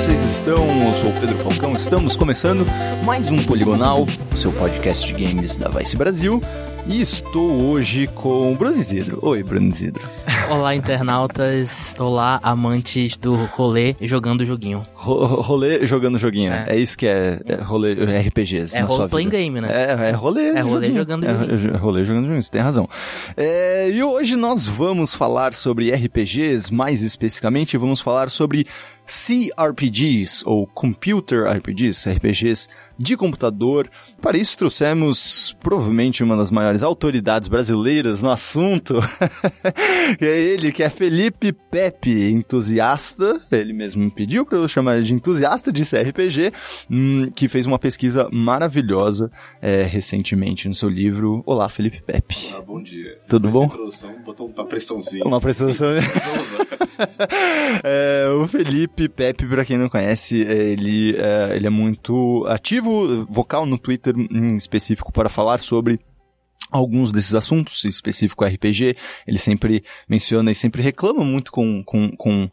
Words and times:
vocês 0.00 0.22
estão? 0.24 0.56
Eu 0.86 0.94
sou 0.94 1.10
o 1.10 1.20
Pedro 1.20 1.36
Falcão, 1.36 1.76
estamos 1.76 2.16
começando 2.16 2.64
mais 3.04 3.30
um 3.30 3.42
Poligonal, 3.42 4.06
o 4.32 4.36
seu 4.36 4.50
podcast 4.50 5.06
de 5.06 5.26
games 5.26 5.58
da 5.58 5.68
Vice 5.68 5.94
Brasil. 5.94 6.42
E 6.86 7.02
estou 7.02 7.68
hoje 7.68 8.06
com 8.06 8.50
o 8.50 8.56
Bruno 8.56 8.78
Isidro. 8.78 9.18
Oi, 9.20 9.42
Bruno 9.42 9.68
Isidro. 9.68 10.02
Olá, 10.50 10.74
internautas. 10.74 11.94
Olá, 11.98 12.40
amantes 12.42 13.18
do 13.18 13.34
rolê 13.34 13.94
jogando 14.00 14.44
joguinho. 14.46 14.82
Ro 14.94 15.26
rolê 15.42 15.86
jogando 15.86 16.16
joguinho. 16.16 16.50
É. 16.50 16.64
é, 16.70 16.76
isso 16.78 16.96
que 16.96 17.06
é, 17.06 17.38
é 17.44 17.56
rolê 17.56 17.92
RPGs 18.26 18.78
é 18.78 18.80
na 18.80 18.86
role 18.86 19.08
playing 19.08 19.28
game, 19.28 19.60
né? 19.60 19.68
É, 19.70 20.08
é 20.08 20.10
rolê 20.12 20.46
É 20.48 20.60
rolê 20.60 20.86
joguinho. 20.86 20.96
jogando 20.96 21.26
joguinho. 21.26 21.74
É, 21.74 21.76
rolê 21.76 22.04
jogando 22.04 22.24
joguinho, 22.24 22.42
você 22.42 22.50
tem 22.50 22.62
razão. 22.62 22.88
É, 23.36 23.90
e 23.90 24.02
hoje 24.02 24.34
nós 24.34 24.66
vamos 24.66 25.14
falar 25.14 25.52
sobre 25.52 25.92
RPGs, 25.92 26.72
mais 26.72 27.02
especificamente 27.02 27.76
vamos 27.76 28.00
falar 28.00 28.30
sobre 28.30 28.66
CRPGs, 29.10 30.44
ou 30.46 30.68
Computer 30.68 31.44
RPGs, 31.48 32.08
RPGs 32.08 32.68
de 32.96 33.16
computador. 33.16 33.90
Para 34.20 34.38
isso 34.38 34.56
trouxemos 34.56 35.56
provavelmente 35.58 36.22
uma 36.22 36.36
das 36.36 36.50
maiores 36.52 36.84
autoridades 36.84 37.48
brasileiras 37.48 38.22
no 38.22 38.30
assunto, 38.30 39.00
que 40.16 40.24
é 40.24 40.38
ele, 40.40 40.70
que 40.70 40.84
é 40.84 40.88
Felipe 40.88 41.52
Pepe, 41.52 42.30
entusiasta, 42.30 43.40
ele 43.50 43.72
mesmo 43.72 44.04
me 44.04 44.10
pediu 44.12 44.46
para 44.46 44.58
eu 44.58 44.68
chamar 44.68 45.02
de 45.02 45.12
entusiasta 45.12 45.72
de 45.72 45.82
CRPG, 45.82 46.52
hum, 46.88 47.28
que 47.34 47.48
fez 47.48 47.66
uma 47.66 47.80
pesquisa 47.80 48.28
maravilhosa 48.30 49.28
é, 49.60 49.82
recentemente 49.82 50.68
no 50.68 50.74
seu 50.74 50.88
livro. 50.88 51.42
Olá, 51.44 51.68
Felipe 51.68 52.00
Pepe. 52.00 52.52
Ah, 52.54 52.60
bom 52.60 52.80
dia. 52.80 53.18
Tudo 53.28 53.48
bom? 53.48 53.68
Botou 54.24 54.52
uma 54.54 54.66
pressãozinha. 54.66 55.24
Uma 55.24 55.40
pressãozinha. 55.40 56.00
é, 57.82 58.28
o 58.30 58.46
Felipe 58.46 59.08
Pepe, 59.08 59.46
para 59.46 59.64
quem 59.64 59.78
não 59.78 59.88
conhece, 59.88 60.40
ele, 60.40 61.16
é, 61.16 61.56
ele 61.56 61.66
é 61.66 61.70
muito 61.70 62.44
ativo, 62.48 63.24
vocal 63.26 63.66
no 63.66 63.78
Twitter 63.78 64.14
em 64.16 64.56
específico 64.56 65.12
para 65.12 65.28
falar 65.28 65.58
sobre 65.58 66.00
alguns 66.70 67.10
desses 67.10 67.34
assuntos, 67.34 67.84
em 67.84 67.88
específico 67.88 68.44
RPG, 68.44 68.96
ele 69.26 69.38
sempre 69.38 69.82
menciona 70.08 70.50
e 70.50 70.54
sempre 70.54 70.82
reclama 70.82 71.24
muito 71.24 71.50
com, 71.50 71.82
com, 71.82 72.10
com, 72.16 72.48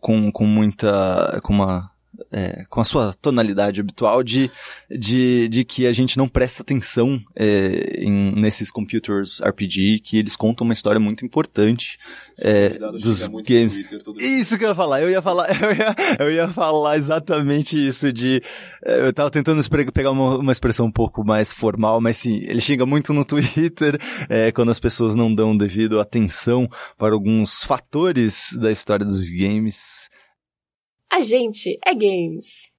com, 0.00 0.30
com 0.30 0.44
muita, 0.44 1.40
com 1.42 1.54
uma 1.54 1.90
é, 2.32 2.64
com 2.68 2.80
a 2.80 2.84
sua 2.84 3.14
tonalidade 3.14 3.80
habitual 3.80 4.22
de, 4.22 4.50
de, 4.90 5.48
de 5.48 5.64
que 5.64 5.86
a 5.86 5.92
gente 5.92 6.16
não 6.16 6.28
presta 6.28 6.62
atenção 6.62 7.20
é, 7.34 8.00
em, 8.02 8.32
nesses 8.32 8.70
computers 8.70 9.40
RPG, 9.40 10.00
que 10.00 10.18
eles 10.18 10.36
contam 10.36 10.64
uma 10.64 10.72
história 10.72 11.00
muito 11.00 11.24
importante 11.24 11.98
é, 12.38 12.70
dos 12.70 13.28
games. 13.46 13.74
Twitter, 13.74 14.00
isso 14.18 14.58
que 14.58 14.64
eu 14.64 14.68
ia 14.68 14.74
falar, 14.74 15.02
eu 15.02 15.10
ia 15.10 15.22
falar, 15.22 15.46
eu 15.62 15.72
ia, 15.72 15.94
eu 16.18 16.32
ia 16.32 16.48
falar 16.48 16.96
exatamente 16.96 17.86
isso 17.86 18.12
de, 18.12 18.42
é, 18.84 19.00
eu 19.00 19.12
tava 19.12 19.30
tentando 19.30 19.62
pegar 19.92 20.10
uma, 20.10 20.36
uma 20.36 20.52
expressão 20.52 20.86
um 20.86 20.92
pouco 20.92 21.24
mais 21.24 21.52
formal, 21.52 22.00
mas 22.00 22.16
sim, 22.16 22.44
ele 22.44 22.60
xinga 22.60 22.86
muito 22.86 23.12
no 23.12 23.24
Twitter, 23.24 23.98
é, 24.28 24.52
quando 24.52 24.70
as 24.70 24.78
pessoas 24.78 25.14
não 25.14 25.34
dão 25.34 25.56
devido 25.56 26.00
atenção 26.00 26.68
para 26.98 27.14
alguns 27.14 27.62
fatores 27.62 28.56
da 28.60 28.70
história 28.70 29.04
dos 29.04 29.28
games, 29.28 30.08
a 31.12 31.20
gente 31.20 31.78
é 31.84 31.94
games. 31.94 32.74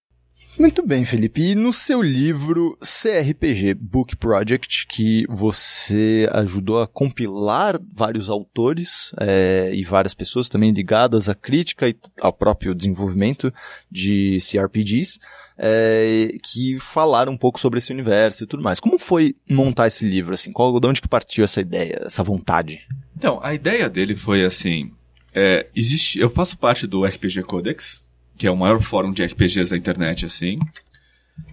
Muito 0.60 0.84
bem, 0.84 1.06
Felipe. 1.06 1.52
E 1.52 1.56
no 1.56 1.72
seu 1.72 2.02
livro 2.02 2.76
CRPG 2.82 3.76
Book 3.76 4.16
Project, 4.16 4.88
que 4.88 5.24
você 5.30 6.28
ajudou 6.32 6.82
a 6.82 6.88
compilar 6.88 7.80
vários 7.94 8.28
autores 8.28 9.12
é, 9.22 9.70
e 9.72 9.84
várias 9.84 10.16
pessoas 10.16 10.50
também 10.50 10.72
ligadas 10.72 11.30
à 11.30 11.36
crítica 11.36 11.88
e 11.88 11.96
ao 12.20 12.34
próprio 12.34 12.74
desenvolvimento 12.74 13.54
de 13.92 14.40
CRPGs, 14.40 15.20
é, 15.60 16.30
que 16.44 16.80
falaram 16.80 17.34
um 17.34 17.38
pouco 17.38 17.60
sobre 17.60 17.78
esse 17.78 17.94
universo 17.94 18.44
e 18.44 18.48
tudo 18.48 18.64
mais. 18.64 18.80
Como 18.80 18.98
foi 18.98 19.36
montar 19.48 19.86
esse 19.86 20.06
livro? 20.06 20.34
Assim, 20.34 20.52
qual, 20.52 20.80
de 20.80 20.88
onde 20.88 21.02
que 21.02 21.08
partiu 21.08 21.44
essa 21.44 21.62
ideia, 21.62 22.02
essa 22.04 22.24
vontade? 22.24 22.88
Então, 23.16 23.40
a 23.44 23.54
ideia 23.54 23.88
dele 23.88 24.16
foi 24.16 24.44
assim. 24.44 24.92
É, 25.36 25.68
existe, 25.76 26.20
eu 26.20 26.32
faço 26.32 26.58
parte 26.58 26.88
do 26.88 27.06
RPG 27.06 27.44
Codex, 27.44 28.07
que 28.38 28.48
é 28.48 28.52
o 28.52 28.56
maior 28.56 28.80
fórum 28.82 29.12
de 29.12 29.24
RPGs 29.24 29.72
da 29.72 29.78
internet, 29.78 30.26
assim. 30.26 30.60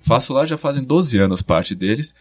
Faço 0.02 0.32
lá, 0.32 0.44
já 0.44 0.56
fazem 0.56 0.82
12 0.82 1.18
anos 1.18 1.42
parte 1.42 1.74
deles. 1.74 2.14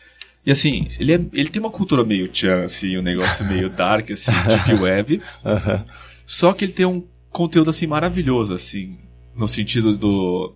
E 0.46 0.52
assim, 0.52 0.90
ele, 1.00 1.14
é, 1.14 1.22
ele 1.34 1.50
tem 1.50 1.62
uma 1.62 1.72
cultura 1.72 2.04
meio 2.04 2.28
tchan, 2.28 2.64
assim, 2.64 2.98
um 2.98 3.02
negócio 3.02 3.46
meio 3.46 3.70
dark, 3.72 4.12
assim, 4.12 4.32
deep 4.48 4.74
web. 4.82 5.22
Uhum. 5.44 5.86
Só 6.26 6.54
que 6.54 6.66
ele 6.66 6.74
tem 6.74 6.86
um 6.86 7.04
conteúdo, 7.30 7.70
assim, 7.70 7.88
maravilhoso, 7.88 8.54
assim, 8.54 8.98
no 9.36 9.48
sentido 9.48 9.98
do... 9.98 10.54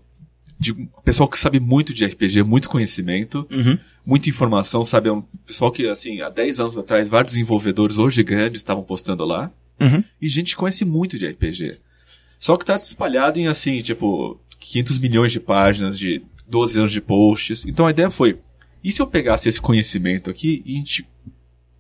De 0.59 0.73
pessoal 1.05 1.29
que 1.29 1.37
sabe 1.37 1.59
muito 1.59 1.93
de 1.93 2.03
RPG, 2.03 2.41
muito 2.41 2.67
conhecimento, 2.67 3.47
uhum. 3.51 3.77
muita 4.03 4.27
informação, 4.27 4.83
sabe? 4.83 5.07
É 5.07 5.11
um 5.11 5.21
pessoal 5.45 5.71
que, 5.71 5.87
assim, 5.87 6.19
há 6.21 6.29
10 6.29 6.59
anos 6.59 6.77
atrás, 6.79 7.07
vários 7.07 7.33
desenvolvedores 7.33 7.99
hoje 7.99 8.23
grandes 8.23 8.61
estavam 8.61 8.83
postando 8.83 9.23
lá. 9.23 9.51
Uhum. 9.79 10.03
E 10.19 10.27
gente 10.27 10.55
conhece 10.55 10.83
muito 10.83 11.17
de 11.17 11.27
RPG. 11.27 11.77
Só 12.39 12.55
que 12.55 12.65
tá 12.65 12.75
espalhado 12.75 13.39
em 13.39 13.47
assim, 13.47 13.81
tipo, 13.81 14.39
500 14.59 14.99
milhões 14.99 15.31
de 15.31 15.39
páginas, 15.39 15.97
de 15.97 16.21
12 16.47 16.79
anos 16.79 16.91
de 16.91 17.01
posts. 17.01 17.65
Então 17.65 17.87
a 17.87 17.91
ideia 17.91 18.09
foi, 18.09 18.39
e 18.83 18.91
se 18.91 19.01
eu 19.01 19.07
pegasse 19.07 19.49
esse 19.49 19.61
conhecimento 19.61 20.29
aqui 20.29 20.61
e 20.65 20.73
a 20.73 20.77
gente 20.77 21.07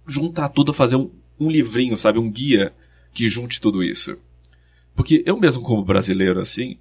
juntar 0.07 0.49
tudo, 0.49 0.73
fazer 0.73 0.95
um, 0.95 1.09
um 1.39 1.49
livrinho, 1.49 1.97
sabe, 1.97 2.19
um 2.19 2.29
guia 2.29 2.73
que 3.13 3.29
junte 3.29 3.61
tudo 3.61 3.83
isso? 3.83 4.17
Porque 4.95 5.23
eu 5.25 5.37
mesmo 5.37 5.61
como 5.61 5.83
brasileiro, 5.83 6.39
assim, 6.39 6.77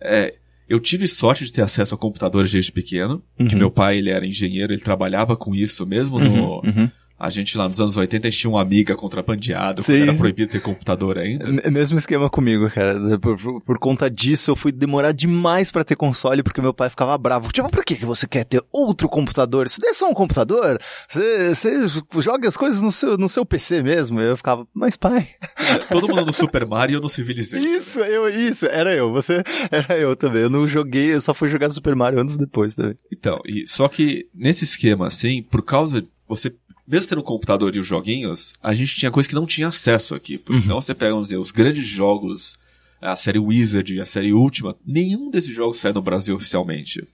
é, 0.00 0.34
eu 0.68 0.78
tive 0.78 1.08
sorte 1.08 1.44
de 1.44 1.52
ter 1.52 1.62
acesso 1.62 1.94
a 1.94 1.98
computadores 1.98 2.52
desde 2.52 2.70
pequeno, 2.70 3.22
uhum. 3.38 3.46
que 3.46 3.56
meu 3.56 3.70
pai, 3.70 3.98
ele 3.98 4.10
era 4.10 4.26
engenheiro, 4.26 4.72
ele 4.72 4.82
trabalhava 4.82 5.36
com 5.36 5.54
isso 5.54 5.86
mesmo 5.86 6.16
uhum, 6.16 6.36
no... 6.36 6.56
Uhum 6.58 6.90
a 7.18 7.30
gente 7.30 7.56
lá 7.56 7.66
nos 7.66 7.80
anos 7.80 7.96
80 7.96 8.30
tinha 8.30 8.50
uma 8.50 8.60
amiga 8.60 8.94
contrabandeado, 8.94 9.82
era 9.90 10.14
proibido 10.14 10.52
ter 10.52 10.60
computador 10.60 11.18
ainda. 11.18 11.46
Mesmo 11.70 11.96
esquema 11.96 12.28
comigo, 12.28 12.70
cara. 12.70 13.18
Por, 13.18 13.40
por, 13.40 13.60
por 13.62 13.78
conta 13.78 14.10
disso, 14.10 14.50
eu 14.50 14.56
fui 14.56 14.70
demorar 14.70 15.12
demais 15.12 15.70
para 15.70 15.84
ter 15.84 15.96
console, 15.96 16.42
porque 16.42 16.60
meu 16.60 16.74
pai 16.74 16.90
ficava 16.90 17.16
bravo. 17.16 17.50
Tipo, 17.50 17.70
por 17.70 17.84
que, 17.84 17.94
você 18.04 18.26
quer 18.26 18.44
ter 18.44 18.62
outro 18.70 19.08
computador? 19.08 19.66
Isso 19.66 19.80
não 19.80 19.88
é 19.88 19.94
só 19.94 20.10
um 20.10 20.14
computador? 20.14 20.78
Você, 21.08 21.54
você 21.54 21.88
joga 22.20 22.48
as 22.48 22.56
coisas 22.56 22.82
no 22.82 22.92
seu, 22.92 23.16
no 23.16 23.28
seu 23.28 23.46
PC 23.46 23.82
mesmo? 23.82 24.20
Eu 24.20 24.36
ficava, 24.36 24.66
mas 24.74 24.96
pai. 24.96 25.26
É, 25.58 25.78
todo 25.90 26.08
mundo 26.08 26.26
no 26.26 26.32
Super 26.32 26.66
Mario 26.66 26.96
eu 26.96 27.00
não 27.00 27.08
civilizei. 27.08 27.60
Isso, 27.60 28.00
eu, 28.00 28.28
isso, 28.28 28.66
era 28.66 28.94
eu. 28.94 29.10
Você, 29.12 29.42
era 29.70 29.98
eu 29.98 30.14
também. 30.14 30.42
Eu 30.42 30.50
não 30.50 30.66
joguei, 30.66 31.14
eu 31.14 31.20
só 31.20 31.32
fui 31.32 31.48
jogar 31.48 31.70
Super 31.70 31.96
Mario 31.96 32.20
anos 32.20 32.36
depois 32.36 32.74
também. 32.74 32.94
Então, 33.10 33.40
e, 33.46 33.66
só 33.66 33.88
que 33.88 34.28
nesse 34.34 34.64
esquema, 34.64 35.06
assim, 35.06 35.42
por 35.42 35.62
causa, 35.62 36.04
você 36.28 36.52
mesmo 36.86 37.08
tendo 37.08 37.20
o 37.20 37.24
computador 37.24 37.74
e 37.74 37.78
os 37.78 37.86
joguinhos, 37.86 38.52
a 38.62 38.74
gente 38.74 38.96
tinha 38.96 39.10
coisa 39.10 39.28
que 39.28 39.34
não 39.34 39.46
tinha 39.46 39.68
acesso 39.68 40.14
aqui. 40.14 40.38
Porque 40.38 40.54
uhum. 40.54 40.62
senão 40.62 40.80
você 40.80 40.94
pega, 40.94 41.12
vamos 41.12 41.28
dizer, 41.28 41.38
os 41.38 41.50
grandes 41.50 41.86
jogos, 41.86 42.56
a 43.00 43.16
série 43.16 43.38
Wizard, 43.38 44.00
a 44.00 44.06
série 44.06 44.32
Última, 44.32 44.76
nenhum 44.86 45.30
desses 45.30 45.54
jogos 45.54 45.78
sai 45.78 45.92
no 45.92 46.02
Brasil 46.02 46.36
oficialmente. 46.36 47.06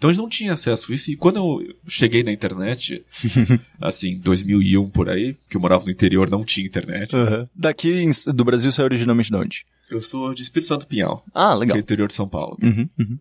Então 0.00 0.08
a 0.08 0.12
gente 0.14 0.22
não 0.22 0.30
tinha 0.30 0.54
acesso 0.54 0.90
a 0.90 0.94
isso. 0.94 1.10
E 1.10 1.16
quando 1.16 1.36
eu 1.36 1.74
cheguei 1.86 2.22
na 2.22 2.32
internet, 2.32 3.04
assim, 3.78 4.18
2001 4.18 4.88
por 4.88 5.10
aí, 5.10 5.36
que 5.48 5.56
eu 5.56 5.60
morava 5.60 5.84
no 5.84 5.90
interior, 5.90 6.30
não 6.30 6.42
tinha 6.42 6.66
internet. 6.66 7.14
Uhum. 7.14 7.46
Daqui 7.54 8.08
do 8.34 8.44
Brasil 8.44 8.72
saiu 8.72 8.86
originalmente 8.86 9.30
de 9.30 9.36
onde? 9.36 9.66
Eu 9.90 10.00
sou 10.00 10.32
de 10.32 10.42
Espírito 10.42 10.68
Santo 10.68 10.86
Pinhal. 10.86 11.22
Ah, 11.34 11.54
legal. 11.54 11.74
Que 11.74 11.78
é 11.78 11.82
o 11.82 11.84
interior 11.84 12.08
de 12.08 12.14
São 12.14 12.26
Paulo. 12.28 12.56
Uhum, 12.62 12.88
uhum. 12.98 13.18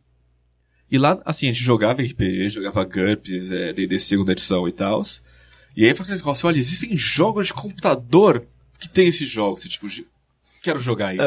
E 0.91 0.97
lá, 0.97 1.21
assim, 1.25 1.47
a 1.49 1.51
gente 1.51 1.63
jogava 1.63 2.01
RPG, 2.01 2.49
jogava 2.49 2.83
GURPS, 2.83 3.51
é, 3.51 3.73
D&D 3.73 3.99
segunda 3.99 4.31
edição 4.31 4.67
e 4.67 4.71
tal. 4.71 5.03
E 5.79 5.85
aí 5.85 5.95
faz 5.95 6.01
aquele 6.01 6.17
negócio, 6.17 6.45
olha, 6.45 6.59
existem 6.59 6.97
jogos 6.97 7.47
de 7.47 7.53
computador 7.53 8.45
que 8.77 8.89
tem 8.89 9.07
esses 9.07 9.29
jogos. 9.29 9.61
Você, 9.61 9.69
tipo, 9.69 9.87
quero 10.61 10.77
jogar 10.77 11.13
isso. 11.13 11.23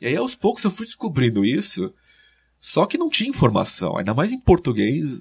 E 0.00 0.06
aí 0.08 0.16
aos 0.16 0.34
poucos 0.34 0.64
eu 0.64 0.72
fui 0.72 0.86
descobrindo 0.86 1.44
isso, 1.44 1.94
só 2.60 2.84
que 2.84 2.98
não 2.98 3.08
tinha 3.08 3.30
informação, 3.30 3.96
ainda 3.96 4.12
mais 4.12 4.32
em 4.32 4.40
português 4.40 5.20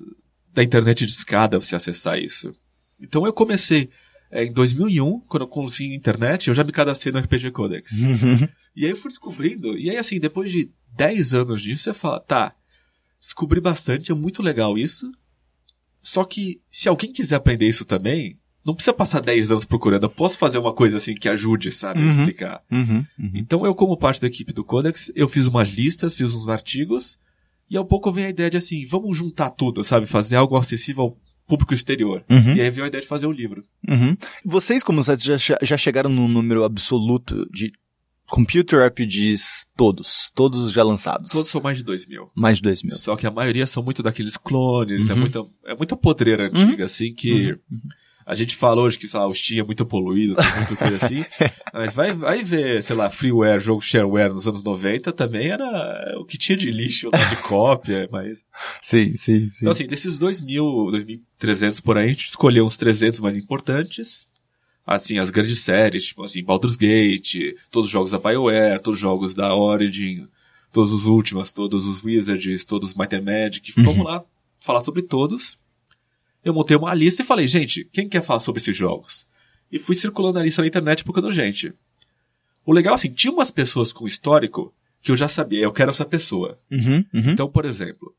da 0.51 0.63
internet 0.63 1.05
de 1.05 1.11
escada 1.11 1.59
você 1.59 1.75
acessar 1.75 2.17
isso. 2.17 2.55
Então 2.99 3.23
eu 3.25 3.33
comecei 3.33 3.89
é, 4.31 4.45
em 4.45 4.51
2001, 4.51 5.19
quando 5.21 5.43
eu 5.43 5.47
consegui 5.47 5.95
internet, 5.95 6.47
eu 6.47 6.55
já 6.55 6.63
me 6.63 6.71
cadastrei 6.71 7.13
no 7.13 7.19
RPG 7.19 7.51
Codex. 7.51 7.91
e 8.75 8.85
aí 8.85 8.91
eu 8.91 8.97
fui 8.97 9.09
descobrindo, 9.09 9.77
e 9.77 9.91
aí 9.91 9.97
assim, 9.97 10.19
depois 10.19 10.51
de 10.51 10.71
10 10.95 11.35
anos 11.35 11.61
disso, 11.61 11.83
você 11.83 11.93
fala, 11.93 12.19
tá, 12.19 12.55
descobri 13.21 13.61
bastante, 13.61 14.11
é 14.11 14.15
muito 14.15 14.41
legal 14.41 14.75
isso, 14.75 15.11
só 16.07 16.23
que, 16.23 16.61
se 16.71 16.87
alguém 16.87 17.11
quiser 17.11 17.35
aprender 17.35 17.67
isso 17.67 17.83
também, 17.83 18.39
não 18.65 18.73
precisa 18.73 18.93
passar 18.93 19.19
10 19.19 19.51
anos 19.51 19.65
procurando. 19.65 20.03
Eu 20.03 20.09
posso 20.09 20.37
fazer 20.37 20.57
uma 20.57 20.71
coisa 20.71 20.95
assim 20.95 21.13
que 21.13 21.27
ajude, 21.27 21.69
sabe? 21.69 21.99
Uhum, 21.99 22.07
a 22.07 22.09
explicar. 22.11 22.63
Uhum, 22.71 23.05
uhum. 23.19 23.31
Então, 23.33 23.65
eu, 23.65 23.75
como 23.75 23.97
parte 23.97 24.21
da 24.21 24.27
equipe 24.27 24.53
do 24.53 24.63
Codex, 24.63 25.11
eu 25.13 25.27
fiz 25.27 25.47
umas 25.47 25.69
listas, 25.69 26.15
fiz 26.15 26.33
uns 26.33 26.47
artigos, 26.47 27.19
e 27.69 27.75
ao 27.75 27.83
pouco 27.83 28.09
vem 28.09 28.23
a 28.23 28.29
ideia 28.29 28.49
de 28.49 28.55
assim, 28.55 28.85
vamos 28.85 29.17
juntar 29.17 29.49
tudo, 29.49 29.83
sabe? 29.83 30.05
Fazer 30.05 30.37
algo 30.37 30.55
acessível 30.55 31.03
ao 31.03 31.17
público 31.45 31.73
exterior. 31.73 32.23
Uhum. 32.29 32.55
E 32.55 32.61
aí 32.61 32.69
veio 32.69 32.85
a 32.85 32.87
ideia 32.87 33.01
de 33.01 33.07
fazer 33.07 33.27
um 33.27 33.33
livro. 33.33 33.65
Uhum. 33.85 34.15
Vocês, 34.45 34.85
como 34.85 35.01
já, 35.01 35.57
já 35.61 35.77
chegaram 35.77 36.09
num 36.09 36.29
número 36.29 36.63
absoluto 36.63 37.45
de 37.51 37.73
computer 38.27 38.85
RPGs 38.87 39.65
todos, 39.75 40.31
todos 40.35 40.71
já 40.71 40.83
lançados. 40.83 41.31
Todos 41.31 41.49
são 41.49 41.61
mais 41.61 41.77
de 41.77 41.83
2 41.83 42.05
mil. 42.07 42.29
Mais 42.35 42.57
de 42.57 42.63
2 42.63 42.83
mil. 42.83 42.97
Só 42.97 43.15
que 43.15 43.25
a 43.25 43.31
maioria 43.31 43.65
são 43.65 43.81
muito 43.81 44.03
daqueles 44.03 44.37
clones, 44.37 45.09
é, 45.09 45.13
Uhum. 45.13 45.19
muita, 45.19 45.45
é 45.65 45.75
muita 45.75 45.95
podreira 45.95 46.47
antiga, 46.47 46.85
assim, 46.85 47.13
que 47.13 47.57
a 48.25 48.35
gente 48.35 48.57
fala 48.57 48.81
hoje 48.81 48.99
que, 48.99 49.07
sei 49.07 49.17
lá, 49.19 49.25
o 49.25 49.33
Steam 49.33 49.61
é 49.61 49.65
muito 49.65 49.85
poluído, 49.85 50.35
tem 50.35 50.55
muita 50.57 50.75
coisa 50.75 51.05
assim, 51.05 51.23
mas 51.73 51.93
vai, 51.93 52.13
vai 52.13 52.43
ver, 52.43 52.83
sei 52.83 52.93
lá, 52.95 53.09
freeware, 53.09 53.61
jogo 53.61 53.81
shareware 53.81 54.33
nos 54.33 54.45
anos 54.45 54.61
90 54.61 55.13
também 55.13 55.47
era 55.47 56.13
o 56.19 56.25
que 56.25 56.37
tinha 56.37 56.57
de 56.57 56.69
lixo 56.69 57.07
lá 57.09 57.23
de 57.23 57.37
cópia, 57.43 58.09
mas... 58.11 58.43
Sim, 58.81 59.13
sim, 59.13 59.49
sim. 59.53 59.59
Então, 59.61 59.71
assim, 59.71 59.87
desses 59.87 60.17
2 60.17 60.41
mil, 60.41 60.65
2.300 60.91 61.81
por 61.81 61.97
aí, 61.97 62.07
a 62.07 62.09
gente 62.09 62.27
escolheu 62.27 62.65
uns 62.65 62.75
300 62.75 63.21
mais 63.21 63.37
importantes, 63.37 64.29
assim, 64.87 65.19
as 65.19 65.29
grandes 65.29 65.59
séries, 65.59 66.05
tipo 66.05 66.23
assim, 66.23 66.41
Baldur's 66.41 66.77
Gate, 66.77 67.55
todos 67.69 67.87
os 67.87 67.91
jogos 67.91 68.11
da 68.11 68.17
BioWare, 68.17 68.81
todos 68.81 68.95
os 68.95 69.01
jogos 69.01 69.33
da 69.33 69.53
Origin, 69.53 70.27
todos 70.71 70.93
os 70.93 71.05
últimos, 71.05 71.51
todos 71.51 71.85
os 71.85 72.01
Wizards, 72.01 72.63
todos 72.63 72.91
os 72.91 72.95
Might 72.95 73.13
and 73.13 73.21
Magic, 73.21 73.73
vamos 73.75 74.05
lá 74.05 74.23
falar 74.61 74.81
sobre 74.81 75.01
todos. 75.01 75.57
Eu 76.43 76.53
montei 76.53 76.77
uma 76.77 76.93
lista 76.93 77.21
e 77.21 77.25
falei, 77.25 77.47
gente, 77.47 77.83
quem 77.91 78.07
quer 78.07 78.23
falar 78.23 78.39
sobre 78.39 78.61
esses 78.61 78.75
jogos? 78.75 79.27
E 79.69 79.77
fui 79.77 79.95
circulando 79.95 80.39
a 80.39 80.43
lista 80.43 80.61
na 80.61 80.67
internet 80.69 81.03
procurando 81.03 81.33
gente. 81.33 81.73
O 82.65 82.71
legal, 82.71 82.95
assim, 82.95 83.11
tinha 83.11 83.33
umas 83.33 83.51
pessoas 83.51 83.91
com 83.91 84.07
histórico 84.07 84.73
que 85.01 85.11
eu 85.11 85.17
já 85.17 85.27
sabia, 85.27 85.63
eu 85.63 85.73
quero 85.73 85.91
essa 85.91 86.05
pessoa. 86.05 86.57
Uhum, 86.71 87.03
uhum. 87.13 87.31
Então, 87.31 87.49
por 87.49 87.65
exemplo, 87.65 88.15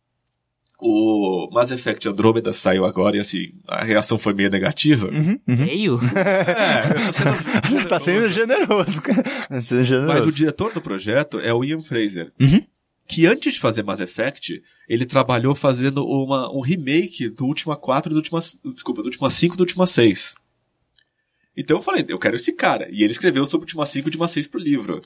o 0.80 1.50
Mass 1.52 1.72
Effect 1.72 2.08
Andromeda 2.08 2.52
saiu 2.52 2.84
agora 2.84 3.16
e 3.16 3.20
assim, 3.20 3.52
a 3.66 3.84
reação 3.84 4.16
foi 4.16 4.32
meio 4.32 4.50
negativa. 4.50 5.08
Uhum, 5.08 5.38
uhum. 5.46 5.56
Meio? 5.56 5.98
É, 6.14 7.12
sendo 7.12 7.82
Você 7.82 7.84
tá 7.88 7.98
sendo 7.98 8.28
generoso, 8.30 9.02
cara. 9.02 9.22
Tá 9.22 9.60
sendo 9.60 9.82
generoso. 9.82 10.14
Mas 10.14 10.26
o 10.26 10.32
diretor 10.32 10.72
do 10.72 10.80
projeto 10.80 11.40
é 11.40 11.52
o 11.52 11.64
Ian 11.64 11.80
Fraser. 11.80 12.32
Uhum. 12.40 12.64
Que 13.06 13.26
antes 13.26 13.54
de 13.54 13.60
fazer 13.60 13.82
Mass 13.82 14.00
Effect, 14.00 14.62
ele 14.88 15.06
trabalhou 15.06 15.54
fazendo 15.54 16.06
uma, 16.06 16.52
um 16.54 16.60
remake 16.60 17.28
do 17.28 17.46
Última 17.46 17.76
4 17.76 18.12
e 18.12 18.14
do 18.14 18.18
Última. 18.18 18.40
Desculpa, 18.72 19.02
do 19.02 19.06
Última 19.06 19.30
5 19.30 19.54
e 19.54 19.56
do 19.56 19.60
Última 19.62 19.86
6. 19.86 20.34
Então 21.56 21.78
eu 21.78 21.82
falei, 21.82 22.04
eu 22.08 22.18
quero 22.18 22.36
esse 22.36 22.52
cara. 22.52 22.88
E 22.92 23.02
ele 23.02 23.12
escreveu 23.12 23.44
sobre 23.46 23.64
o 23.64 23.66
Última 23.66 23.84
5 23.84 23.98
e 23.98 24.02
o 24.02 24.10
Última 24.10 24.28
6 24.28 24.46
pro 24.46 24.60
livro. 24.60 25.00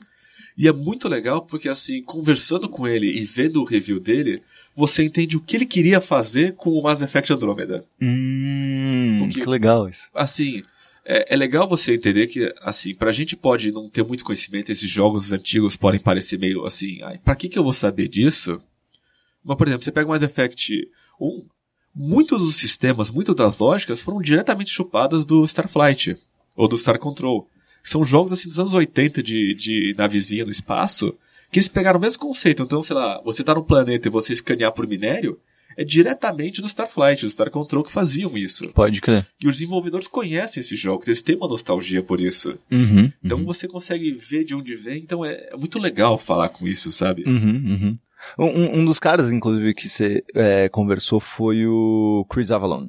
E 0.57 0.67
é 0.67 0.71
muito 0.71 1.07
legal 1.07 1.41
porque, 1.41 1.67
assim, 1.67 2.01
conversando 2.03 2.69
com 2.69 2.87
ele 2.87 3.07
e 3.07 3.25
vendo 3.25 3.61
o 3.61 3.65
review 3.65 3.99
dele, 3.99 4.41
você 4.75 5.03
entende 5.03 5.37
o 5.37 5.41
que 5.41 5.55
ele 5.55 5.65
queria 5.65 6.01
fazer 6.01 6.55
com 6.55 6.71
o 6.71 6.81
Mass 6.83 7.01
Effect 7.01 7.31
Andromeda. 7.33 7.85
Hum, 8.01 9.17
Porque- 9.19 9.41
que 9.41 9.49
legal 9.49 9.87
isso. 9.87 10.09
assim, 10.13 10.61
é, 11.05 11.33
é 11.33 11.37
legal 11.37 11.67
você 11.67 11.93
entender 11.95 12.27
que, 12.27 12.53
assim, 12.61 12.95
pra 12.95 13.11
gente 13.11 13.35
pode 13.35 13.71
não 13.71 13.89
ter 13.89 14.03
muito 14.03 14.23
conhecimento, 14.23 14.71
esses 14.71 14.89
jogos 14.89 15.31
antigos 15.31 15.75
podem 15.75 15.99
parecer 15.99 16.39
meio 16.39 16.65
assim, 16.65 17.01
ai, 17.03 17.17
pra 17.17 17.35
que 17.35 17.49
que 17.49 17.59
eu 17.59 17.63
vou 17.63 17.73
saber 17.73 18.07
disso? 18.07 18.61
Mas, 19.43 19.57
por 19.57 19.67
exemplo, 19.67 19.83
você 19.83 19.91
pega 19.91 20.07
o 20.07 20.09
Mass 20.11 20.23
Effect 20.23 20.87
1, 21.19 21.45
muitos 21.93 22.39
dos 22.39 22.55
sistemas, 22.55 23.09
muitas 23.11 23.35
das 23.35 23.59
lógicas 23.59 24.01
foram 24.01 24.21
diretamente 24.21 24.71
chupadas 24.71 25.25
do 25.25 25.43
Starflight, 25.45 26.15
ou 26.55 26.67
do 26.67 26.77
Star 26.77 26.97
Control. 26.97 27.47
São 27.83 28.03
jogos, 28.05 28.31
assim, 28.31 28.47
dos 28.47 28.57
anos 28.59 28.73
80 28.73 29.21
de, 29.21 29.53
de 29.53 29.93
navezinha 29.97 30.45
no 30.45 30.51
espaço, 30.51 31.13
que 31.53 31.59
eles 31.59 31.69
pegaram 31.69 31.97
o 31.99 32.01
mesmo 32.01 32.19
conceito. 32.19 32.63
Então, 32.63 32.81
sei 32.83 32.95
lá, 32.95 33.21
você 33.23 33.43
tá 33.43 33.53
no 33.55 33.63
planeta 33.63 34.07
e 34.07 34.11
você 34.11 34.33
escanear 34.33 34.71
por 34.71 34.87
minério, 34.87 35.37
é 35.77 35.83
diretamente 35.83 36.61
do 36.61 36.67
Starflight, 36.67 37.23
do 37.25 37.31
Star 37.31 37.49
Control 37.49 37.83
que 37.83 37.91
faziam 37.91 38.37
isso. 38.37 38.67
Pode 38.69 39.01
crer. 39.01 39.25
E 39.41 39.47
os 39.47 39.53
desenvolvedores 39.55 40.07
conhecem 40.07 40.61
esses 40.61 40.79
jogos, 40.79 41.07
eles 41.07 41.21
têm 41.21 41.35
uma 41.35 41.47
nostalgia 41.47 42.03
por 42.03 42.19
isso. 42.19 42.57
Uhum. 42.71 43.11
Então 43.23 43.43
você 43.43 43.67
consegue 43.67 44.11
ver 44.13 44.43
de 44.43 44.53
onde 44.53 44.75
vem, 44.75 45.01
então 45.01 45.23
é, 45.25 45.49
é 45.51 45.55
muito 45.57 45.79
legal 45.79 46.17
falar 46.17 46.49
com 46.49 46.67
isso, 46.67 46.91
sabe? 46.91 47.23
Uhum, 47.25 47.37
uhum. 47.37 47.97
Um, 48.39 48.79
um 48.79 48.85
dos 48.85 48.99
caras, 48.99 49.31
inclusive, 49.31 49.73
que 49.73 49.89
você 49.89 50.23
é, 50.33 50.69
conversou 50.69 51.19
foi 51.19 51.65
o 51.67 52.25
Chris 52.29 52.51
Avalon. 52.51 52.87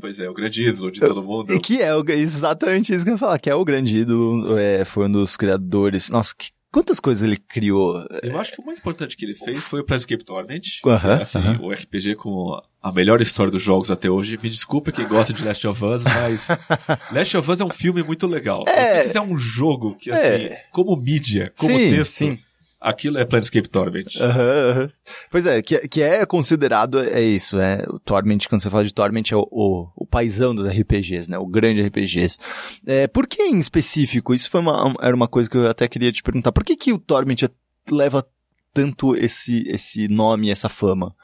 Pois 0.00 0.18
é, 0.18 0.28
o 0.28 0.34
grande 0.34 0.62
ídolo 0.68 0.90
de 0.90 1.00
todo 1.00 1.22
mundo. 1.22 1.52
E 1.52 1.58
que 1.60 1.80
é 1.80 1.94
o- 1.94 2.04
exatamente 2.10 2.92
isso 2.92 3.04
que 3.04 3.10
eu 3.10 3.14
ia 3.14 3.18
falar, 3.18 3.38
que 3.38 3.48
é 3.50 3.54
o 3.54 3.64
grande 3.64 3.98
ídolo, 3.98 4.58
é, 4.58 4.84
foi 4.84 5.06
um 5.06 5.12
dos 5.12 5.36
criadores. 5.36 6.10
Nossa, 6.10 6.34
que- 6.36 6.50
quantas 6.74 6.98
coisas 6.98 7.22
ele 7.22 7.36
criou? 7.36 8.04
Eu 8.20 8.36
acho 8.40 8.52
que 8.52 8.60
o 8.60 8.66
mais 8.66 8.80
importante 8.80 9.16
que 9.16 9.24
ele 9.24 9.36
fez 9.36 9.62
foi 9.62 9.78
o 9.80 9.84
Planescape 9.84 10.24
Torment. 10.24 10.60
Aham, 10.84 10.98
que 10.98 11.06
é, 11.06 11.22
assim, 11.22 11.38
aham. 11.38 11.60
o 11.62 11.70
RPG 11.70 12.16
com 12.16 12.60
a 12.82 12.90
melhor 12.90 13.20
história 13.20 13.52
dos 13.52 13.62
jogos 13.62 13.92
até 13.92 14.10
hoje. 14.10 14.36
Me 14.42 14.50
desculpa 14.50 14.90
quem 14.90 15.06
gosta 15.06 15.32
de 15.32 15.44
Last 15.44 15.64
of 15.68 15.84
Us, 15.84 16.02
mas 16.02 16.48
Last 17.14 17.36
of 17.36 17.48
Us 17.48 17.60
é 17.60 17.64
um 17.64 17.70
filme 17.70 18.02
muito 18.02 18.26
legal. 18.26 18.64
É. 18.66 19.02
Se 19.02 19.06
quiser 19.06 19.20
um 19.20 19.38
jogo 19.38 19.94
que, 19.94 20.10
assim, 20.10 20.20
É. 20.20 20.64
como 20.72 20.96
mídia, 20.96 21.52
como 21.56 21.72
Sim, 21.78 21.90
texto, 21.90 22.12
sim. 22.16 22.38
Aquilo 22.84 23.18
é 23.18 23.24
Planescape 23.24 23.68
Torment. 23.68 24.04
Aham, 24.20 24.70
aham. 24.70 24.90
Pois 25.30 25.46
é, 25.46 25.62
que, 25.62 25.88
que 25.88 26.02
é 26.02 26.24
considerado, 26.26 27.00
é 27.00 27.22
isso, 27.22 27.58
é, 27.58 27.84
o 27.88 27.98
Torment, 27.98 28.40
quando 28.48 28.62
você 28.62 28.70
fala 28.70 28.84
de 28.84 28.92
Torment, 28.92 29.24
é 29.32 29.36
o, 29.36 29.48
o, 29.50 29.88
o 29.96 30.06
paizão 30.06 30.54
dos 30.54 30.66
RPGs, 30.66 31.28
né, 31.30 31.38
o 31.38 31.46
grande 31.46 31.82
RPGs. 31.82 32.38
É, 32.86 33.06
por 33.06 33.26
que 33.26 33.42
em 33.42 33.58
específico? 33.58 34.34
Isso 34.34 34.50
foi 34.50 34.60
uma, 34.60 34.94
era 35.00 35.16
uma 35.16 35.26
coisa 35.26 35.48
que 35.48 35.56
eu 35.56 35.68
até 35.68 35.88
queria 35.88 36.12
te 36.12 36.22
perguntar. 36.22 36.52
Por 36.52 36.62
que 36.62 36.76
que 36.76 36.92
o 36.92 36.98
Torment 36.98 37.42
é- 37.42 37.50
leva 37.90 38.24
tanto 38.72 39.16
esse, 39.16 39.64
esse 39.68 40.06
nome, 40.08 40.50
essa 40.50 40.68
fama? 40.68 41.14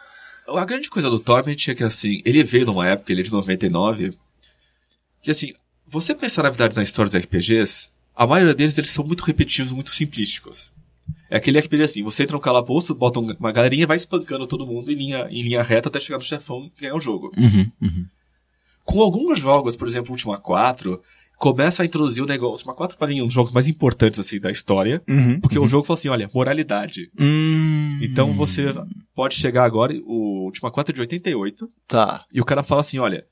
A 0.49 0.65
grande 0.65 0.89
coisa 0.89 1.11
do 1.11 1.19
Torment 1.19 1.69
é 1.69 1.75
que, 1.75 1.85
assim, 1.85 2.23
ele 2.25 2.43
veio 2.43 2.67
numa 2.67 2.87
época, 2.87 3.13
ele 3.13 3.21
é 3.21 3.25
de 3.25 3.31
99, 3.31 4.17
que, 5.23 5.31
assim, 5.31 5.53
você 5.87 6.15
pensar, 6.15 6.43
na 6.43 6.51
verdade, 6.51 6.75
na 6.75 6.83
história 6.83 7.11
dos 7.11 7.21
RPGs, 7.21 7.89
a 8.17 8.27
maioria 8.27 8.55
deles, 8.55 8.77
eles 8.79 8.91
são 8.91 9.05
muito 9.05 9.23
repetitivos, 9.25 9.73
muito 9.73 9.91
simplísticos. 9.91 10.73
É 11.31 11.37
aquele 11.37 11.59
RPG 11.59 11.83
assim, 11.83 12.03
você 12.03 12.23
entra 12.23 12.35
no 12.37 12.41
calabouço, 12.43 12.95
bota 12.95 13.21
um- 13.21 13.35
uma 13.39 13.53
galerinha 13.53 13.87
vai 13.87 13.97
espancando 13.97 14.47
todo 14.47 14.67
mundo 14.67 14.91
em 14.91 14.95
linha, 14.95 15.29
em 15.31 15.43
linha 15.43 15.63
reta 15.63 15.89
até 15.89 16.01
chegar 16.01 16.19
no 16.19 16.25
chefão 16.25 16.71
e 16.77 16.81
ganhar 16.81 16.95
o 16.95 17.01
jogo. 17.01 17.31
Uhum, 17.37 17.71
uhum. 17.83 18.07
Com 18.85 19.01
alguns 19.03 19.39
jogos, 19.39 19.77
por 19.77 19.87
exemplo, 19.87 20.11
Ultima 20.11 20.39
4, 20.39 21.01
começa 21.37 21.83
a 21.83 21.87
introduzir 21.87 22.23
o 22.23 22.27
negócio. 22.27 22.55
Ultima 22.57 22.75
4 22.75 22.99
para 22.99 23.07
mim 23.09 23.21
é 23.21 23.23
um 23.23 23.27
dos 23.27 23.35
jogos 23.35 23.53
mais 23.53 23.69
importantes, 23.69 24.19
assim, 24.19 24.41
da 24.41 24.51
história, 24.51 25.03
Uhum. 25.09 25.41
porque 25.41 25.59
o 25.59 25.67
jogo 25.67 25.87
fala 25.87 25.99
assim, 25.99 26.09
olha, 26.09 26.29
moralidade. 26.35 27.11
Hum, 27.19 27.99
Então 28.03 28.33
você 28.35 28.75
pode 29.15 29.37
chegar 29.37 29.65
agora, 29.65 29.95
o 30.05 30.45
Ultima 30.47 30.71
4 30.71 30.93
é 30.93 30.95
de 30.95 31.01
88, 31.01 31.69
Tá. 31.87 32.25
e 32.33 32.41
o 32.41 32.45
cara 32.45 32.63
fala 32.63 32.81
assim, 32.81 32.99
olha, 32.99 33.25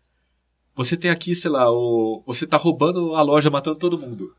você 0.77 0.97
tem 0.97 1.11
aqui, 1.11 1.35
sei 1.35 1.51
lá, 1.51 1.71
o, 1.73 2.23
você 2.27 2.47
tá 2.47 2.57
roubando 2.57 3.15
a 3.17 3.23
loja, 3.23 3.51
matando 3.51 3.79
todo 3.79 3.99
mundo. 3.99 4.31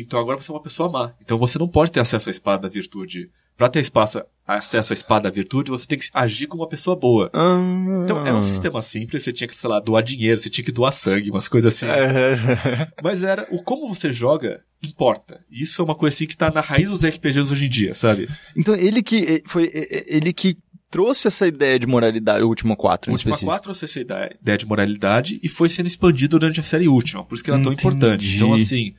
Então 0.00 0.18
agora 0.20 0.40
você 0.40 0.50
é 0.50 0.54
uma 0.54 0.62
pessoa 0.62 0.90
má. 0.90 1.12
Então 1.22 1.38
você 1.38 1.58
não 1.58 1.68
pode 1.68 1.92
ter 1.92 2.00
acesso 2.00 2.28
à 2.28 2.32
espada 2.32 2.62
da 2.62 2.68
virtude. 2.68 3.30
Pra 3.56 3.70
ter 3.70 3.80
espaço, 3.80 4.22
acesso 4.46 4.92
à 4.92 4.94
espada 4.94 5.30
da 5.30 5.34
virtude, 5.34 5.70
você 5.70 5.86
tem 5.86 5.98
que 5.98 6.06
agir 6.12 6.46
como 6.46 6.62
uma 6.62 6.68
pessoa 6.68 6.94
boa. 6.94 7.30
Ah. 7.32 7.58
Então 8.04 8.26
era 8.26 8.36
um 8.36 8.42
sistema 8.42 8.82
simples, 8.82 9.22
você 9.22 9.32
tinha 9.32 9.48
que, 9.48 9.56
sei 9.56 9.70
lá, 9.70 9.80
doar 9.80 10.02
dinheiro, 10.02 10.38
você 10.38 10.50
tinha 10.50 10.62
que 10.62 10.70
doar 10.70 10.92
sangue, 10.92 11.30
umas 11.30 11.48
coisas 11.48 11.74
assim. 11.74 11.86
É. 11.86 12.34
Mas 13.02 13.22
era, 13.22 13.46
o 13.50 13.62
como 13.62 13.88
você 13.88 14.12
joga, 14.12 14.60
importa. 14.82 15.40
Isso 15.50 15.80
é 15.80 15.84
uma 15.86 15.94
coisa 15.94 16.14
assim 16.14 16.26
que 16.26 16.36
tá 16.36 16.50
na 16.50 16.60
raiz 16.60 16.90
dos 16.90 17.02
RPGs 17.02 17.50
hoje 17.50 17.64
em 17.64 17.70
dia, 17.70 17.94
sabe? 17.94 18.28
Então 18.54 18.74
ele 18.74 19.02
que 19.02 19.42
foi 19.46 19.70
ele 20.06 20.34
que 20.34 20.58
trouxe 20.90 21.26
essa 21.26 21.46
ideia 21.46 21.78
de 21.78 21.86
moralidade, 21.86 22.42
o 22.42 22.48
último 22.48 22.76
4 22.76 23.10
O 23.10 23.10
em 23.10 23.14
Última 23.14 23.30
específico. 23.30 23.50
4 23.50 23.62
trouxe 23.62 23.84
essa 23.86 24.00
ideia 24.00 24.58
de 24.58 24.66
moralidade 24.66 25.40
e 25.42 25.48
foi 25.48 25.68
sendo 25.68 25.86
expandido 25.86 26.38
durante 26.38 26.60
a 26.60 26.62
série 26.62 26.88
Última, 26.88 27.24
por 27.24 27.34
isso 27.34 27.42
que 27.44 27.50
ela 27.50 27.58
é 27.58 27.62
tão 27.62 27.72
Entendi. 27.72 27.88
importante. 27.88 28.36
Então, 28.36 28.54
assim, 28.54 28.94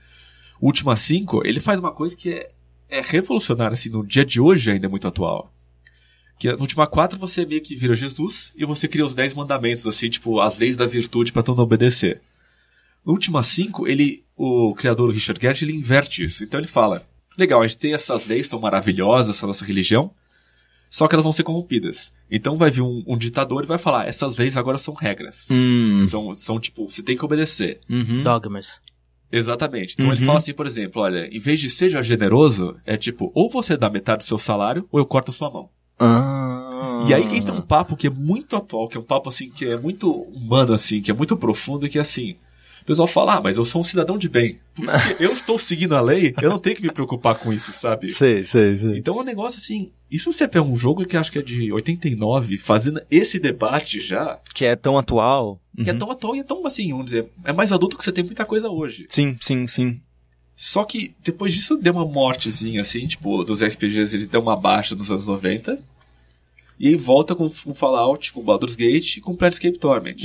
Última 0.61 0.95
5, 0.95 1.45
ele 1.45 1.59
faz 1.59 1.79
uma 1.79 1.91
coisa 1.91 2.15
que 2.15 2.31
é, 2.33 2.49
é 2.89 3.01
revolucionária, 3.01 3.73
assim, 3.73 3.89
no 3.89 4.05
dia 4.05 4.25
de 4.25 4.39
hoje 4.41 4.71
ainda 4.71 4.87
é 4.87 4.89
muito 4.89 5.07
atual. 5.07 5.53
Que 6.39 6.51
no 6.51 6.61
Última 6.61 6.85
4 6.85 7.17
você 7.17 7.45
meio 7.45 7.61
que 7.61 7.75
vira 7.75 7.95
Jesus 7.95 8.53
e 8.55 8.65
você 8.65 8.87
cria 8.87 9.05
os 9.05 9.15
10 9.15 9.33
mandamentos, 9.33 9.87
assim, 9.87 10.09
tipo, 10.09 10.39
as 10.39 10.57
leis 10.57 10.77
da 10.77 10.85
virtude 10.85 11.31
pra 11.31 11.43
todo 11.43 11.55
mundo 11.55 11.63
obedecer. 11.63 12.21
No 13.05 13.13
Última 13.13 13.41
5, 13.41 13.87
ele, 13.87 14.23
o 14.35 14.73
criador 14.75 15.11
Richard 15.11 15.41
Gere, 15.41 15.57
ele 15.61 15.73
inverte 15.73 16.23
isso. 16.23 16.43
Então 16.43 16.59
ele 16.59 16.67
fala, 16.67 17.07
legal, 17.37 17.61
a 17.61 17.67
gente 17.67 17.77
tem 17.77 17.93
essas 17.93 18.27
leis 18.27 18.47
tão 18.47 18.59
maravilhosas, 18.59 19.35
essa 19.35 19.47
nossa 19.47 19.65
religião, 19.65 20.11
só 20.89 21.07
que 21.07 21.15
elas 21.15 21.23
vão 21.23 21.33
ser 21.33 21.43
corrompidas. 21.43 22.11
Então 22.29 22.57
vai 22.57 22.71
vir 22.71 22.81
um, 22.81 23.03
um 23.07 23.17
ditador 23.17 23.63
e 23.63 23.67
vai 23.67 23.77
falar, 23.77 24.07
essas 24.07 24.37
leis 24.37 24.57
agora 24.57 24.77
são 24.77 24.93
regras. 24.93 25.45
Hum. 25.49 26.05
São, 26.07 26.35
são 26.35 26.59
tipo, 26.59 26.89
você 26.89 27.01
tem 27.01 27.17
que 27.17 27.25
obedecer. 27.25 27.79
Uhum. 27.89 28.17
Dogmas. 28.17 28.79
Exatamente. 29.31 29.95
Então 29.97 30.11
ele 30.11 30.25
fala 30.25 30.37
assim, 30.37 30.53
por 30.53 30.65
exemplo, 30.65 31.01
olha, 31.01 31.27
em 31.31 31.39
vez 31.39 31.59
de 31.59 31.69
seja 31.69 32.01
generoso, 32.01 32.75
é 32.85 32.95
tipo, 32.95 33.31
ou 33.35 33.49
você 33.49 33.75
dá 33.75 33.89
metade 33.89 34.19
do 34.19 34.23
seu 34.23 34.37
salário, 34.37 34.87
ou 34.91 34.99
eu 34.99 35.05
corto 35.05 35.31
a 35.31 35.33
sua 35.33 35.49
mão. 35.49 35.69
Ah. 35.99 37.05
E 37.07 37.13
aí 37.13 37.27
que 37.27 37.35
entra 37.35 37.53
um 37.53 37.61
papo 37.61 37.95
que 37.95 38.07
é 38.07 38.09
muito 38.09 38.55
atual, 38.55 38.87
que 38.87 38.97
é 38.97 38.99
um 38.99 39.03
papo 39.03 39.29
assim, 39.29 39.49
que 39.49 39.65
é 39.65 39.77
muito 39.77 40.11
humano, 40.11 40.73
assim, 40.73 41.01
que 41.01 41.11
é 41.11 41.13
muito 41.13 41.35
profundo 41.35 41.85
e 41.85 41.89
que 41.89 41.97
é 41.97 42.01
assim. 42.01 42.35
O 42.87 42.91
pessoal 42.95 43.05
fala, 43.05 43.35
ah, 43.35 43.41
mas 43.41 43.57
eu 43.57 43.65
sou 43.65 43.81
um 43.81 43.83
cidadão 43.83 44.17
de 44.17 44.29
bem. 44.29 44.59
Porque 44.73 44.91
eu 45.21 45.33
estou 45.33 45.59
seguindo 45.59 45.93
a 45.93 45.99
lei, 45.99 46.33
eu 46.41 46.49
não 46.49 46.57
tenho 46.57 46.73
que 46.77 46.81
me 46.81 46.89
preocupar 46.89 47.35
com 47.35 47.51
isso, 47.51 47.73
sabe? 47.73 48.07
Sei, 48.07 48.45
sei, 48.45 48.77
sei. 48.77 48.97
Então 48.97 49.17
é 49.17 49.21
um 49.21 49.25
negócio 49.25 49.57
assim. 49.59 49.91
Isso 50.09 50.31
você 50.31 50.47
pega 50.47 50.63
um 50.65 50.73
jogo 50.73 51.05
que 51.05 51.17
acho 51.17 51.29
que 51.29 51.37
é 51.37 51.41
de 51.41 51.69
89, 51.69 52.57
fazendo 52.57 53.01
esse 53.11 53.39
debate 53.39 53.99
já, 53.99 54.39
Que 54.55 54.63
é 54.63 54.73
tão 54.73 54.97
atual. 54.97 55.59
que 55.83 55.89
é 55.89 55.91
Uhum. 55.91 55.99
tão 55.99 56.11
atual 56.11 56.33
e 56.37 56.39
é 56.39 56.43
tão 56.43 56.65
assim, 56.65 56.89
vamos 56.91 57.07
dizer, 57.07 57.27
é 57.43 57.51
mais 57.51 57.73
adulto 57.73 57.97
que 57.97 58.05
você 58.05 58.11
tem 58.13 58.23
muita 58.23 58.45
coisa 58.45 58.69
hoje. 58.69 59.05
Sim, 59.09 59.37
sim, 59.41 59.67
sim. 59.67 59.99
Só 60.55 60.85
que 60.85 61.13
depois 61.21 61.53
disso 61.53 61.75
deu 61.75 61.91
uma 61.91 62.05
mortezinha, 62.05 62.79
assim, 62.79 63.05
tipo, 63.05 63.43
dos 63.43 63.61
RPGs 63.61 64.15
ele 64.15 64.27
deu 64.27 64.39
uma 64.39 64.55
baixa 64.55 64.95
nos 64.95 65.11
anos 65.11 65.25
90. 65.25 65.77
E 66.79 66.89
aí 66.89 66.95
volta 66.95 67.33
com, 67.35 67.49
com 67.49 67.73
Fallout, 67.73 68.31
com 68.33 68.41
Baldur's 68.43 68.75
Gate 68.75 69.17
e 69.17 69.21
com 69.21 69.35
Planescape 69.35 69.77
Torment. 69.79 70.17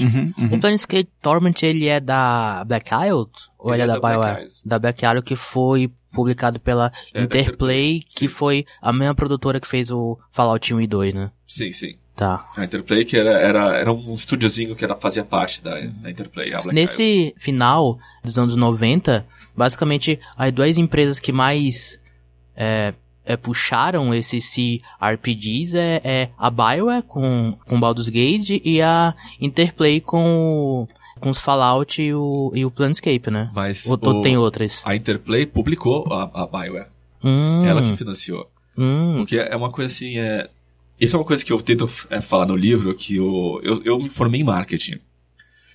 O 0.53 0.59
Planescape 0.61 1.09
Torment, 1.23 1.55
ele 1.63 1.87
é 1.89 1.99
da 1.99 2.63
Black 2.67 2.91
Isle? 2.93 3.27
Ou 3.59 3.73
ele, 3.73 3.75
Ele 3.75 3.83
é 3.83 3.85
é 3.85 3.87
da 3.87 3.95
da 3.95 4.01
Black 4.01 4.17
BioWare? 4.19 4.43
Isle. 4.47 4.53
Da 4.65 4.79
Black 4.79 5.05
Isle 5.05 5.23
que 5.23 5.37
foi 5.37 5.91
publicado 6.13 6.61
pela 6.61 6.93
É, 7.15 7.23
Interplay, 7.23 7.43
Interplay, 7.43 8.01
que 8.07 8.29
foi 8.29 8.67
a 8.83 8.93
mesma 8.93 9.15
produtora 9.15 9.59
que 9.59 9.67
fez 9.69 9.91
o 9.91 10.19
Fallout 10.31 10.75
1 10.75 10.81
e 10.83 10.87
2, 10.87 11.15
né? 11.15 11.31
Sim, 11.47 11.73
sim. 11.73 11.97
Tá. 12.15 12.47
A 12.55 12.65
Interplay, 12.65 13.07
que 13.07 13.17
era, 13.17 13.31
era, 13.31 13.75
era 13.75 13.91
um 13.93 14.13
estúdiozinho 14.13 14.77
que 14.77 14.85
era, 14.85 14.95
fazia 14.97 15.25
parte 15.25 15.63
da, 15.63 15.81
da 15.81 16.11
Interplay. 16.11 16.53
A 16.53 16.61
Black 16.61 16.69
Isle. 16.69 16.75
Nesse 16.75 17.35
final 17.39 17.99
dos 18.23 18.39
anos 18.39 18.55
90, 18.57 19.27
basicamente, 19.57 20.21
as 20.37 20.53
duas 20.53 20.77
empresas 20.77 21.19
que 21.19 21.33
mais 21.33 21.99
é, 22.55 22.93
é, 23.25 23.37
puxaram 23.37 24.13
esses 24.15 24.45
CRPGs 25.01 25.77
é, 25.79 26.01
é 26.05 26.31
a 26.39 26.51
BioWare 26.51 27.03
com, 27.03 27.57
com 27.67 27.81
Baldur's 27.81 28.09
Gate 28.09 28.61
e 28.65 28.81
a 28.83 29.15
Interplay 29.41 30.01
com, 30.01 30.87
com 31.21 31.31
os 31.31 31.39
Fallout 31.39 32.01
e 32.03 32.13
o, 32.15 32.53
e 32.55 32.65
o 32.65 32.71
Planescape, 32.71 33.31
né? 33.31 33.51
Mas 33.55 33.87
Ou, 33.87 33.95
o- 33.95 34.23
tem 34.23 34.37
outras? 34.37 34.83
A 34.85 34.95
Interplay 34.97 35.47
publicou 35.47 36.07
a, 36.13 36.43
a 36.43 36.47
Bioware. 36.47 36.89
Hum, 37.23 37.65
Ela 37.65 37.83
que 37.83 37.95
financiou. 37.97 38.51
hum, 38.77 39.17
Porque 39.19 39.37
é 39.39 39.55
uma 39.57 39.71
coisa 39.71 39.93
assim, 39.93 40.19
é... 40.19 40.49
Isso 41.01 41.17
é 41.17 41.19
uma 41.19 41.25
coisa 41.25 41.45
que 41.45 41.53
eu 41.53 41.61
tento 41.61 41.89
é, 42.11 42.21
falar 42.21 42.47
no 42.47 42.55
livro, 42.57 42.95
que 42.95 43.17
eu, 43.17 43.61
eu, 43.65 43.83
eu 43.85 43.99
me 43.99 44.09
formei 44.09 44.41
em 44.41 44.45
marketing. 44.45 44.99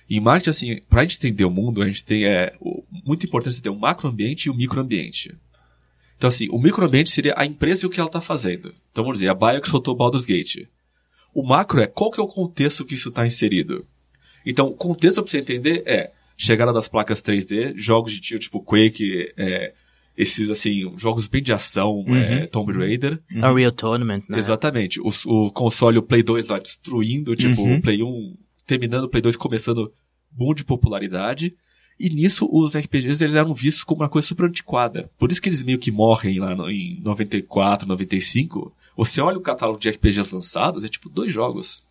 E 0.08 0.16
em 0.16 0.20
marketing, 0.20 0.50
assim, 0.50 0.80
pra 0.88 1.02
gente 1.02 1.16
entender 1.18 1.44
o 1.44 1.50
mundo, 1.50 1.82
a 1.82 1.86
gente 1.86 2.02
tem, 2.02 2.24
é, 2.24 2.54
o, 2.60 2.82
muito 3.04 3.26
importante 3.26 3.56
você 3.56 3.60
ter 3.62 3.68
o 3.68 3.78
macroambiente 3.78 4.48
e 4.48 4.50
o 4.50 4.54
microambiente. 4.54 5.34
Então, 6.18 6.28
assim, 6.28 6.48
o 6.50 6.58
microambiente 6.58 7.10
seria 7.10 7.32
a 7.36 7.46
empresa 7.46 7.84
e 7.84 7.86
o 7.86 7.90
que 7.90 8.00
ela 8.00 8.10
tá 8.10 8.20
fazendo. 8.20 8.74
Então, 8.90 9.04
vamos 9.04 9.18
dizer, 9.20 9.30
a 9.30 9.34
Bio 9.34 9.60
que 9.62 9.68
soltou 9.68 9.94
o 9.94 9.96
Baldur's 9.96 10.26
Gate. 10.26 10.66
O 11.32 11.42
macro 11.46 11.80
é 11.80 11.86
qual 11.86 12.10
que 12.10 12.20
é 12.20 12.22
o 12.22 12.26
contexto 12.26 12.84
que 12.84 12.94
isso 12.94 13.08
está 13.10 13.24
inserido. 13.24 13.86
Então, 14.44 14.66
o 14.66 14.74
contexto 14.74 15.22
pra 15.22 15.30
você 15.30 15.38
entender 15.38 15.82
é 15.86 16.10
chegada 16.36 16.72
das 16.72 16.88
placas 16.88 17.22
3D, 17.22 17.74
jogos 17.76 18.12
de 18.12 18.20
tiro 18.20 18.40
tipo 18.40 18.60
Quake, 18.60 19.32
é, 19.36 19.72
esses, 20.16 20.50
assim, 20.50 20.92
jogos 20.96 21.28
bem 21.28 21.40
de 21.42 21.52
ação, 21.52 22.04
é, 22.08 22.46
Tomb 22.46 22.72
Raider. 22.72 23.20
Unreal 23.32 23.70
Tournament, 23.70 24.24
né? 24.28 24.38
Exatamente. 24.38 25.00
O, 25.00 25.12
o 25.26 25.52
console, 25.52 25.98
o 25.98 26.02
Play 26.02 26.24
2 26.24 26.48
lá 26.48 26.58
destruindo, 26.58 27.36
tipo, 27.36 27.62
Uhum. 27.62 27.76
o 27.76 27.80
Play 27.80 28.02
1 28.02 28.36
terminando, 28.66 29.04
o 29.04 29.08
Play 29.08 29.22
2 29.22 29.36
começando 29.36 29.92
boom 30.32 30.52
de 30.54 30.64
popularidade. 30.64 31.54
E 31.98 32.08
nisso 32.10 32.48
os 32.52 32.76
RPGs 32.76 33.22
eles 33.24 33.34
eram 33.36 33.52
vistos 33.52 33.82
como 33.82 34.02
uma 34.02 34.08
coisa 34.08 34.28
super 34.28 34.46
antiquada. 34.46 35.10
Por 35.18 35.32
isso 35.32 35.42
que 35.42 35.48
eles 35.48 35.62
meio 35.62 35.78
que 35.78 35.90
morrem 35.90 36.38
lá 36.38 36.54
no- 36.54 36.70
em 36.70 37.00
94, 37.00 37.88
95. 37.88 38.72
Você 38.96 39.20
olha 39.20 39.36
o 39.38 39.42
catálogo 39.42 39.80
de 39.80 39.88
RPGs 39.88 40.34
lançados, 40.34 40.84
é 40.84 40.88
tipo 40.88 41.08
dois 41.08 41.32
jogos. 41.32 41.82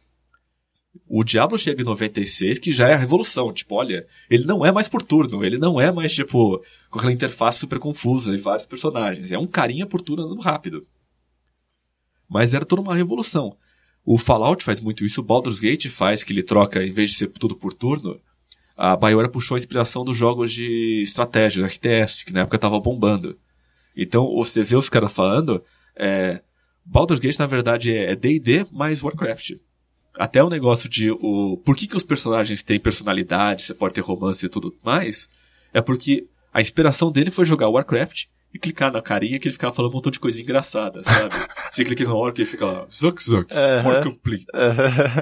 O 1.07 1.23
Diablo 1.23 1.57
chega 1.57 1.81
em 1.81 1.85
96, 1.85 2.57
que 2.57 2.71
já 2.71 2.87
é 2.89 2.93
a 2.93 2.97
revolução. 2.97 3.53
Tipo, 3.53 3.75
olha, 3.75 4.07
ele 4.29 4.45
não 4.45 4.65
é 4.65 4.71
mais 4.71 4.87
por 4.89 5.01
turno, 5.03 5.43
ele 5.43 5.57
não 5.57 5.79
é 5.79 5.91
mais, 5.91 6.13
tipo, 6.13 6.61
com 6.89 6.97
aquela 6.99 7.13
interface 7.13 7.59
super 7.59 7.77
confusa 7.77 8.33
e 8.33 8.37
vários 8.37 8.65
personagens. 8.65 9.31
É 9.31 9.37
um 9.37 9.45
carinha 9.47 9.85
por 9.85 10.01
turno 10.01 10.23
andando 10.23 10.41
rápido. 10.41 10.85
Mas 12.27 12.53
era 12.53 12.65
toda 12.65 12.81
uma 12.81 12.95
revolução. 12.95 13.55
O 14.05 14.17
Fallout 14.17 14.63
faz 14.63 14.79
muito 14.79 15.05
isso, 15.05 15.21
o 15.21 15.23
Baldur's 15.23 15.59
Gate 15.59 15.87
faz, 15.89 16.23
que 16.23 16.31
ele 16.33 16.43
troca, 16.43 16.83
em 16.83 16.91
vez 16.91 17.11
de 17.11 17.17
ser 17.17 17.27
tudo 17.27 17.55
por 17.55 17.73
turno, 17.73 18.19
a 18.77 18.95
BioWare 18.95 19.31
puxou 19.31 19.55
a 19.55 19.57
inspiração 19.57 20.05
dos 20.05 20.15
jogos 20.15 20.53
de 20.53 21.01
estratégia, 21.01 21.65
RTS, 21.65 22.23
que 22.23 22.31
na 22.31 22.41
época 22.41 22.59
tava 22.59 22.79
bombando. 22.79 23.35
Então, 23.95 24.35
você 24.35 24.63
vê 24.63 24.75
os 24.75 24.87
caras 24.87 25.11
falando, 25.11 25.63
é, 25.95 26.41
Baldur's 26.85 27.19
Gate, 27.19 27.39
na 27.39 27.47
verdade, 27.47 27.91
é 27.91 28.15
D&D 28.15 28.67
mais 28.71 29.01
Warcraft. 29.01 29.55
Até 30.13 30.43
o 30.43 30.49
negócio 30.49 30.87
de 30.87 31.09
o 31.09 31.57
por 31.65 31.75
que, 31.75 31.87
que 31.87 31.97
os 31.97 32.03
personagens 32.03 32.61
têm 32.61 32.79
personalidade, 32.79 33.63
você 33.63 33.73
pode 33.73 33.95
ter 33.95 34.01
romance 34.01 34.45
e 34.45 34.49
tudo 34.49 34.75
mais, 34.83 35.27
é 35.73 35.81
porque 35.81 36.27
a 36.53 36.61
inspiração 36.61 37.11
dele 37.11 37.31
foi 37.31 37.45
jogar 37.45 37.69
Warcraft 37.69 38.25
e 38.53 38.59
clicar 38.59 38.91
na 38.91 39.01
carinha 39.01 39.37
que 39.39 39.47
ele 39.47 39.53
ficava 39.53 39.73
falando 39.73 39.91
um 39.91 39.95
montão 39.95 40.11
de 40.11 40.19
coisa 40.19 40.41
engraçada, 40.41 41.03
sabe? 41.03 41.35
você 41.69 41.83
clica 41.83 42.03
na 42.05 42.13
hora 42.15 42.31
que 42.33 42.41
ele 42.41 42.49
fica 42.49 42.65
lá, 42.65 42.87
Zuck 42.91 43.21
Zuck, 43.21 43.53
more 43.83 44.03
complete. 44.03 44.45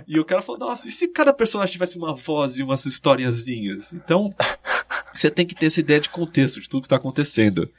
E 0.08 0.20
o 0.20 0.26
cara 0.26 0.42
falou, 0.42 0.60
nossa, 0.60 0.88
e 0.88 0.92
se 0.92 1.08
cada 1.08 1.34
personagem 1.34 1.74
tivesse 1.74 1.98
uma 1.98 2.14
voz 2.14 2.58
e 2.58 2.64
umas 2.64 2.86
historiazinhas? 2.86 3.92
Então, 3.94 4.34
você 5.14 5.30
tem 5.32 5.46
que 5.46 5.56
ter 5.56 5.66
essa 5.68 5.80
ideia 5.80 6.00
de 6.00 6.10
contexto, 6.10 6.62
de 6.62 6.70
tudo 6.70 6.82
que 6.82 6.88
está 6.88 6.98
acontecendo. 6.98 7.70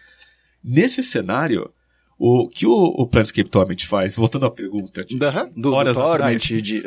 Nesse 0.63 1.03
cenário, 1.03 1.71
o 2.19 2.49
que 2.49 2.67
o, 2.67 2.73
o 2.73 3.07
Planescape 3.07 3.49
Torment 3.49 3.87
faz, 3.87 4.17
voltando 4.17 4.47
à 4.47 4.51
pergunta, 4.51 5.05
de- 5.05 5.17
do, 5.17 5.31
do 5.55 5.73
Horas 5.75 5.95
Torment, 5.95 6.15
atrás. 6.15 6.43
de... 6.43 6.83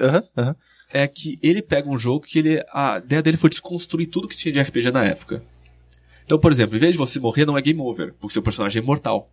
é 0.91 1.07
que 1.07 1.39
ele 1.41 1.61
pega 1.61 1.89
um 1.89 1.97
jogo 1.97 2.25
que 2.25 2.39
ele, 2.39 2.63
a 2.73 2.97
ideia 2.97 3.21
dele 3.21 3.37
foi 3.37 3.49
desconstruir 3.49 4.07
tudo 4.07 4.27
que 4.27 4.35
tinha 4.35 4.51
de 4.51 4.59
RPG 4.59 4.91
na 4.91 5.05
época. 5.05 5.41
Então, 6.29 6.37
por 6.37 6.51
exemplo, 6.51 6.77
em 6.77 6.79
vez 6.79 6.91
de 6.91 6.97
você 6.99 7.19
morrer, 7.19 7.43
não 7.43 7.57
é 7.57 7.61
game 7.61 7.81
over, 7.81 8.13
porque 8.19 8.33
seu 8.33 8.43
personagem 8.43 8.79
é 8.79 8.83
imortal. 8.83 9.31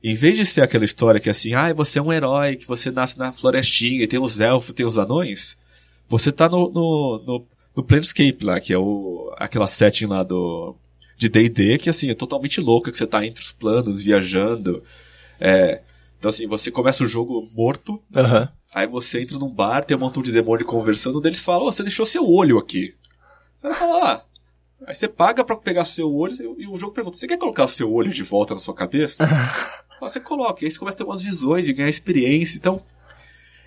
Em 0.00 0.14
vez 0.14 0.36
de 0.36 0.46
ser 0.46 0.60
aquela 0.60 0.84
história 0.84 1.18
que 1.18 1.28
é 1.28 1.32
assim, 1.32 1.52
ah, 1.52 1.74
você 1.74 1.98
é 1.98 2.02
um 2.02 2.12
herói, 2.12 2.54
que 2.54 2.64
você 2.64 2.92
nasce 2.92 3.18
na 3.18 3.32
florestinha 3.32 4.04
e 4.04 4.06
tem 4.06 4.20
os 4.20 4.40
elfos, 4.40 4.72
tem 4.72 4.86
os 4.86 4.96
anões, 4.96 5.58
você 6.08 6.30
tá 6.30 6.48
no, 6.48 6.70
no, 6.70 7.24
no, 7.26 7.46
no 7.74 7.82
Planescape 7.82 8.44
lá, 8.44 8.60
que 8.60 8.72
é 8.72 8.78
o, 8.78 9.34
aquela 9.36 9.66
setting 9.66 10.06
lá 10.06 10.22
do, 10.22 10.76
de 11.18 11.28
D&D, 11.28 11.78
que 11.78 11.90
assim, 11.90 12.08
é 12.08 12.14
totalmente 12.14 12.60
louca, 12.60 12.92
que 12.92 12.96
você 12.96 13.04
tá 13.04 13.26
entre 13.26 13.42
os 13.42 13.50
planos, 13.50 14.00
viajando. 14.00 14.84
É, 15.40 15.80
então 16.20 16.28
assim, 16.28 16.46
você 16.46 16.70
começa 16.70 17.02
o 17.02 17.06
jogo 17.08 17.50
morto, 17.52 18.00
Aham. 18.16 18.48
Aí 18.72 18.86
você 18.86 19.20
entra 19.20 19.36
num 19.36 19.52
bar, 19.52 19.84
tem 19.84 19.96
um 19.96 20.00
montão 20.00 20.22
de 20.22 20.30
demônio 20.30 20.64
conversando, 20.64 21.18
um 21.18 21.20
deles 21.20 21.40
fala, 21.40 21.64
ô, 21.64 21.72
você 21.72 21.82
deixou 21.82 22.06
seu 22.06 22.24
olho 22.24 22.58
aqui. 22.58 22.94
Cara 23.60 23.74
fala, 23.74 24.12
ah. 24.12 24.29
Aí 24.86 24.94
você 24.94 25.08
paga 25.08 25.44
pra 25.44 25.56
pegar 25.56 25.84
seu 25.84 26.12
olho 26.14 26.34
e 26.58 26.66
o 26.66 26.76
jogo 26.76 26.92
pergunta, 26.92 27.16
você 27.16 27.26
quer 27.26 27.36
colocar 27.36 27.64
o 27.64 27.68
seu 27.68 27.92
olho 27.92 28.10
de 28.10 28.22
volta 28.22 28.54
na 28.54 28.60
sua 28.60 28.74
cabeça? 28.74 29.26
Você 30.00 30.18
coloca, 30.18 30.64
e 30.64 30.66
aí 30.66 30.72
você 30.72 30.78
começa 30.78 30.96
a 30.96 30.98
ter 30.98 31.04
umas 31.04 31.20
visões 31.20 31.68
e 31.68 31.74
ganhar 31.74 31.90
experiência. 31.90 32.56
Então, 32.56 32.82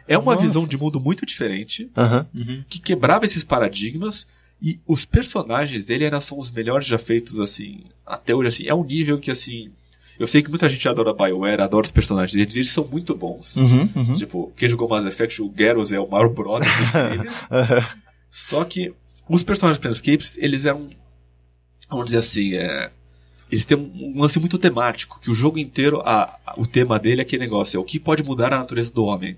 é 0.07 0.17
uma 0.17 0.33
Nossa. 0.33 0.47
visão 0.47 0.67
de 0.67 0.75
mundo 0.75 0.99
muito 0.99 1.27
diferente, 1.27 1.91
Aham. 1.95 2.25
que 2.67 2.79
quebrava 2.79 3.23
esses 3.23 3.43
paradigmas, 3.43 4.25
e 4.59 4.79
os 4.87 5.05
personagens 5.05 5.85
dele 5.85 6.05
ainda 6.05 6.19
são 6.19 6.39
os 6.39 6.49
melhores 6.49 6.87
já 6.87 6.97
feitos, 6.97 7.39
assim, 7.39 7.83
até 8.03 8.33
hoje, 8.33 8.47
assim, 8.47 8.67
é 8.67 8.73
um 8.73 8.83
nível 8.83 9.19
que, 9.19 9.29
assim, 9.29 9.69
eu 10.17 10.25
sei 10.25 10.41
que 10.41 10.49
muita 10.49 10.67
gente 10.67 10.89
adora 10.89 11.13
BioWare, 11.13 11.61
adora 11.61 11.85
os 11.85 11.91
personagens 11.91 12.33
deles, 12.33 12.55
e 12.55 12.59
eles 12.61 12.71
são 12.71 12.83
muito 12.83 13.13
bons. 13.15 13.55
Uhum, 13.55 13.89
uhum. 13.95 14.15
Tipo, 14.15 14.51
quem 14.55 14.67
jogou 14.67 14.89
Mass 14.89 15.05
Effect, 15.05 15.39
o 15.39 15.49
Garrus 15.49 15.91
é 15.93 15.99
o 15.99 16.09
maior 16.09 16.29
brother 16.29 16.67
deles. 17.09 17.45
Só 18.31 18.63
que 18.63 18.91
os 19.29 19.43
personagens 19.43 19.79
Planescapes, 19.79 20.35
eles 20.37 20.65
eram, 20.65 20.87
vamos 21.93 22.05
dizer 22.07 22.17
assim, 22.19 22.53
é, 22.55 22.91
eles 23.51 23.65
têm 23.65 23.77
um, 23.77 24.19
lance 24.21 24.39
muito 24.39 24.57
temático, 24.57 25.19
que 25.21 25.29
o 25.31 25.33
jogo 25.33 25.57
inteiro, 25.59 26.01
a, 26.05 26.39
a- 26.45 26.55
o 26.57 26.65
tema 26.65 26.97
dele 26.99 27.21
é 27.21 27.23
aquele 27.23 27.43
negócio, 27.43 27.77
é 27.77 27.79
o 27.79 27.83
que 27.83 27.99
pode 27.99 28.23
mudar 28.23 28.53
a 28.53 28.57
natureza 28.59 28.91
do 28.91 29.05
homem. 29.05 29.37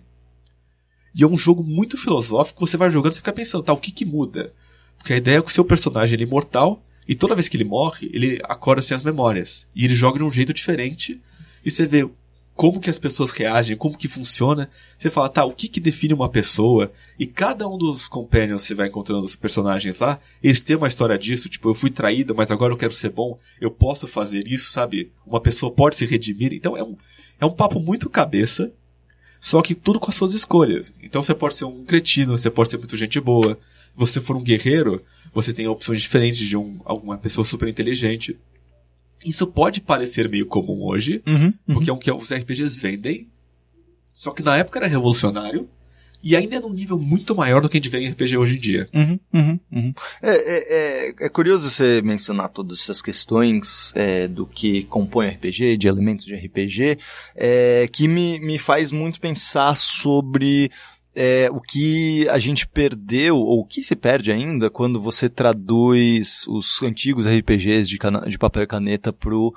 E 1.13 1.23
é 1.23 1.27
um 1.27 1.37
jogo 1.37 1.63
muito 1.63 1.97
filosófico, 1.97 2.65
você 2.65 2.75
vai 2.77 2.89
jogando 2.91 3.13
e 3.13 3.17
fica 3.17 3.31
pensando, 3.33 3.63
tá, 3.63 3.71
o 3.73 3.77
que 3.77 3.91
que 3.91 4.05
muda? 4.05 4.53
Porque 4.97 5.13
a 5.13 5.17
ideia 5.17 5.37
é 5.37 5.41
que 5.41 5.49
o 5.49 5.53
seu 5.53 5.63
personagem 5.65 6.15
ele 6.15 6.23
é 6.23 6.27
imortal, 6.27 6.83
e 7.07 7.13
toda 7.15 7.35
vez 7.35 7.47
que 7.47 7.55
ele 7.55 7.63
morre, 7.63 8.09
ele 8.11 8.41
acorda 8.45 8.81
sem 8.81 8.97
as 8.97 9.03
memórias. 9.03 9.67
E 9.75 9.85
ele 9.85 9.93
joga 9.95 10.17
de 10.17 10.23
um 10.25 10.31
jeito 10.31 10.53
diferente, 10.53 11.21
e 11.63 11.69
você 11.69 11.85
vê 11.85 12.09
como 12.55 12.79
que 12.79 12.89
as 12.89 12.97
pessoas 12.97 13.31
reagem, 13.31 13.75
como 13.75 13.97
que 13.97 14.07
funciona. 14.07 14.69
Você 14.97 15.09
fala, 15.09 15.27
tá, 15.27 15.43
o 15.43 15.51
que 15.51 15.67
que 15.67 15.81
define 15.81 16.13
uma 16.13 16.29
pessoa? 16.29 16.91
E 17.19 17.27
cada 17.27 17.67
um 17.67 17.77
dos 17.77 18.07
companions 18.07 18.61
que 18.61 18.69
você 18.69 18.73
vai 18.73 18.87
encontrando 18.87 19.25
os 19.25 19.35
personagens 19.35 19.99
lá, 19.99 20.19
eles 20.41 20.61
têm 20.61 20.77
uma 20.77 20.87
história 20.87 21.17
disso, 21.17 21.49
tipo, 21.49 21.69
eu 21.69 21.75
fui 21.75 21.89
traído, 21.89 22.33
mas 22.33 22.49
agora 22.49 22.71
eu 22.71 22.77
quero 22.77 22.93
ser 22.93 23.09
bom, 23.09 23.37
eu 23.59 23.69
posso 23.69 24.07
fazer 24.07 24.47
isso, 24.47 24.71
sabe? 24.71 25.11
Uma 25.25 25.41
pessoa 25.41 25.71
pode 25.71 25.97
se 25.97 26.05
redimir. 26.05 26.53
Então 26.53 26.77
é 26.77 26.83
um, 26.83 26.95
é 27.41 27.45
um 27.45 27.51
papo 27.51 27.77
muito 27.79 28.09
cabeça, 28.09 28.71
só 29.37 29.61
que 29.61 29.75
tudo 29.75 29.99
com 29.99 30.09
as 30.09 30.15
suas 30.15 30.33
escolhas. 30.33 30.93
Então 31.03 31.21
você 31.21 31.35
pode 31.35 31.55
ser 31.55 31.65
um 31.65 31.83
cretino, 31.83 32.37
você 32.37 32.49
pode 32.49 32.69
ser 32.69 32.77
muito 32.77 32.95
gente 32.95 33.19
boa. 33.19 33.59
Se 33.93 33.99
você 33.99 34.21
for 34.21 34.37
um 34.37 34.43
guerreiro, 34.43 35.03
você 35.33 35.51
tem 35.51 35.67
opções 35.67 36.01
diferentes 36.01 36.39
de 36.39 36.55
um, 36.55 36.79
alguma 36.85 37.17
pessoa 37.17 37.43
super 37.43 37.67
inteligente. 37.67 38.37
Isso 39.23 39.47
pode 39.47 39.81
parecer 39.81 40.27
meio 40.29 40.45
comum 40.45 40.83
hoje, 40.83 41.21
Uhum. 41.25 41.53
porque 41.73 41.89
é 41.89 41.93
um 41.93 41.97
que 41.97 42.11
os 42.11 42.31
RPGs 42.31 42.79
vendem. 42.79 43.27
Só 44.13 44.31
que 44.31 44.41
na 44.43 44.57
época 44.57 44.79
era 44.79 44.87
revolucionário. 44.87 45.67
E 46.23 46.35
ainda 46.35 46.55
é 46.55 46.59
num 46.59 46.73
nível 46.73 46.97
muito 46.97 47.35
maior 47.35 47.61
do 47.61 47.69
que 47.69 47.77
a 47.77 47.79
gente 47.79 47.89
vê 47.89 47.99
em 47.99 48.09
RPG 48.09 48.35
hoje 48.35 48.55
em 48.55 48.59
dia. 48.59 48.89
Uhum, 48.91 49.19
uhum, 49.31 49.59
uhum. 49.71 49.93
É, 50.23 50.31
é, 50.31 51.09
é, 51.09 51.15
é 51.25 51.29
curioso 51.29 51.69
você 51.69 52.01
mencionar 52.01 52.49
todas 52.49 52.79
essas 52.79 52.99
questões 52.99 53.93
é, 53.95 54.27
do 54.27 54.47
que 54.47 54.85
compõe 54.85 55.27
o 55.27 55.29
RPG, 55.29 55.77
de 55.77 55.87
elementos 55.87 56.25
de 56.25 56.33
RPG, 56.33 56.97
é, 57.35 57.87
que 57.91 58.07
me, 58.07 58.39
me 58.39 58.57
faz 58.57 58.91
muito 58.91 59.19
pensar 59.21 59.77
sobre 59.77 60.71
é 61.15 61.49
o 61.51 61.61
que 61.61 62.27
a 62.29 62.37
gente 62.37 62.67
perdeu, 62.67 63.37
ou 63.37 63.61
o 63.61 63.65
que 63.65 63.81
se 63.81 63.95
perde 63.95 64.31
ainda, 64.31 64.69
quando 64.69 64.99
você 64.99 65.29
traduz 65.29 66.45
os 66.47 66.81
antigos 66.83 67.25
RPGs 67.25 67.87
de, 67.87 67.97
cana 67.97 68.27
de 68.27 68.37
papel 68.37 68.63
e 68.63 68.67
caneta 68.67 69.13
pro 69.13 69.53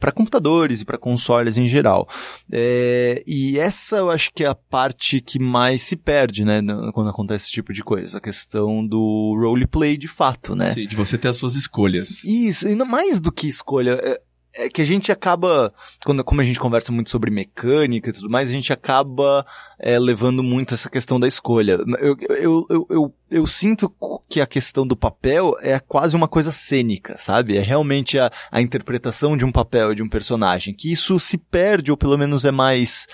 para 0.00 0.10
computadores 0.10 0.80
e 0.80 0.84
para 0.84 0.98
consoles 0.98 1.56
em 1.56 1.68
geral. 1.68 2.08
É, 2.50 3.22
e 3.24 3.56
essa 3.56 3.98
eu 3.98 4.10
acho 4.10 4.32
que 4.34 4.42
é 4.42 4.48
a 4.48 4.54
parte 4.54 5.20
que 5.20 5.38
mais 5.38 5.82
se 5.82 5.96
perde, 5.96 6.44
né, 6.44 6.60
quando 6.92 7.10
acontece 7.10 7.44
esse 7.44 7.52
tipo 7.52 7.72
de 7.72 7.82
coisa, 7.82 8.18
a 8.18 8.20
questão 8.20 8.84
do 8.84 9.36
roleplay 9.40 9.96
de 9.96 10.08
fato, 10.08 10.56
né? 10.56 10.74
Sim, 10.74 10.88
de 10.88 10.96
você 10.96 11.16
ter 11.16 11.28
as 11.28 11.36
suas 11.36 11.54
escolhas. 11.54 12.24
Isso, 12.24 12.66
ainda 12.66 12.84
mais 12.84 13.20
do 13.20 13.30
que 13.30 13.46
escolha. 13.46 14.00
É, 14.02 14.20
é 14.54 14.68
que 14.68 14.82
a 14.82 14.84
gente 14.84 15.12
acaba, 15.12 15.72
quando, 16.04 16.24
como 16.24 16.40
a 16.40 16.44
gente 16.44 16.58
conversa 16.58 16.90
muito 16.90 17.10
sobre 17.10 17.30
mecânica 17.30 18.10
e 18.10 18.12
tudo 18.12 18.28
mais, 18.28 18.48
a 18.48 18.52
gente 18.52 18.72
acaba 18.72 19.46
é, 19.78 19.98
levando 19.98 20.42
muito 20.42 20.74
essa 20.74 20.90
questão 20.90 21.20
da 21.20 21.28
escolha. 21.28 21.78
Eu, 22.00 22.16
eu, 22.20 22.66
eu, 22.68 22.86
eu, 22.90 23.14
eu 23.30 23.46
sinto 23.46 23.92
que 24.28 24.40
a 24.40 24.46
questão 24.46 24.86
do 24.86 24.96
papel 24.96 25.56
é 25.60 25.78
quase 25.78 26.16
uma 26.16 26.26
coisa 26.26 26.50
cênica, 26.50 27.16
sabe? 27.16 27.56
É 27.56 27.60
realmente 27.60 28.18
a, 28.18 28.30
a 28.50 28.60
interpretação 28.60 29.36
de 29.36 29.44
um 29.44 29.52
papel, 29.52 29.94
de 29.94 30.02
um 30.02 30.08
personagem, 30.08 30.74
que 30.74 30.92
isso 30.92 31.18
se 31.20 31.38
perde, 31.38 31.90
ou 31.90 31.96
pelo 31.96 32.18
menos 32.18 32.44
é 32.44 32.50
mais 32.50 33.06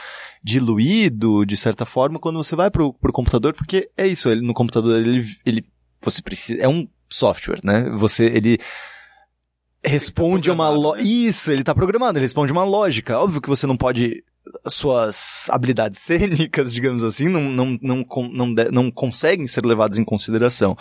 diluído, 0.42 1.44
de 1.44 1.56
certa 1.56 1.84
forma, 1.84 2.18
quando 2.18 2.42
você 2.42 2.56
vai 2.56 2.70
pro, 2.70 2.94
pro 2.94 3.12
computador, 3.12 3.52
porque 3.52 3.90
é 3.96 4.06
isso, 4.06 4.30
ele, 4.30 4.40
no 4.40 4.54
computador 4.54 5.00
ele, 5.00 5.26
ele, 5.44 5.64
você 6.00 6.22
precisa, 6.22 6.62
é 6.62 6.68
um 6.68 6.88
software, 7.08 7.60
né? 7.62 7.90
Você, 7.96 8.24
ele, 8.24 8.58
responde 9.86 10.48
tá 10.48 10.54
uma 10.54 10.68
lo... 10.68 10.94
né? 10.96 11.02
Isso, 11.04 11.50
ele 11.52 11.64
tá 11.64 11.74
programado, 11.74 12.18
ele 12.18 12.24
responde 12.24 12.52
uma 12.52 12.64
lógica. 12.64 13.18
Óbvio 13.18 13.40
que 13.40 13.48
você 13.48 13.66
não 13.66 13.76
pode 13.76 14.24
suas 14.68 15.48
habilidades 15.50 16.00
cênicas, 16.02 16.72
digamos 16.72 17.02
assim, 17.04 17.28
não, 17.28 17.42
não, 17.42 17.78
não, 17.82 18.06
não, 18.32 18.46
não, 18.72 18.90
conseguem 18.90 19.46
ser 19.46 19.64
levadas 19.64 19.98
em 19.98 20.04
consideração. 20.04 20.76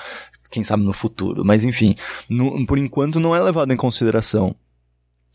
Quem 0.50 0.64
sabe 0.64 0.84
no 0.84 0.94
futuro, 0.94 1.44
mas 1.44 1.64
enfim, 1.64 1.96
no- 2.30 2.66
por 2.66 2.78
enquanto 2.78 3.20
não 3.20 3.36
é 3.36 3.40
levado 3.40 3.72
em 3.74 3.78
consideração. 3.78 4.56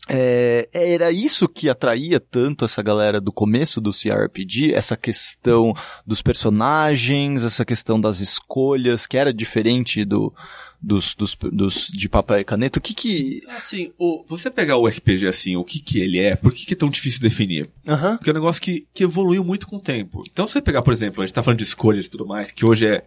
É, 0.09 0.67
era 0.73 1.11
isso 1.11 1.47
que 1.47 1.69
atraía 1.69 2.19
tanto 2.19 2.65
essa 2.65 2.81
galera 2.81 3.21
do 3.21 3.31
começo 3.31 3.79
do 3.79 3.91
CRPG, 3.91 4.73
essa 4.73 4.97
questão 4.97 5.73
dos 6.05 6.21
personagens, 6.21 7.43
essa 7.43 7.63
questão 7.63 8.01
das 8.01 8.19
escolhas, 8.19 9.05
que 9.05 9.15
era 9.17 9.33
diferente 9.33 10.03
do, 10.03 10.33
dos, 10.81 11.13
dos, 11.15 11.37
dos 11.51 11.87
de 11.87 12.09
papel 12.09 12.39
e 12.39 12.43
caneta. 12.43 12.79
O 12.79 12.81
que 12.81 12.93
que... 12.93 13.41
Assim, 13.49 13.91
o, 13.99 14.23
você 14.27 14.49
pegar 14.49 14.77
o 14.77 14.87
RPG 14.87 15.27
assim, 15.27 15.55
o 15.55 15.63
que 15.63 15.79
que 15.79 15.99
ele 15.99 16.19
é, 16.19 16.35
por 16.35 16.51
que 16.53 16.65
que 16.65 16.73
é 16.73 16.77
tão 16.77 16.89
difícil 16.89 17.19
de 17.19 17.29
definir? 17.29 17.69
Aham. 17.87 18.17
Porque 18.17 18.29
é 18.29 18.33
um 18.33 18.35
negócio 18.35 18.61
que, 18.61 18.87
que 18.93 19.03
evoluiu 19.03 19.43
muito 19.43 19.67
com 19.67 19.75
o 19.77 19.79
tempo. 19.81 20.23
Então, 20.31 20.47
se 20.47 20.53
você 20.53 20.61
pegar, 20.61 20.81
por 20.81 20.91
exemplo, 20.93 21.21
a 21.21 21.25
gente 21.25 21.35
tá 21.35 21.43
falando 21.43 21.59
de 21.59 21.65
escolhas 21.65 22.05
e 22.05 22.09
tudo 22.09 22.25
mais, 22.25 22.51
que 22.51 22.65
hoje 22.65 22.87
é 22.87 23.03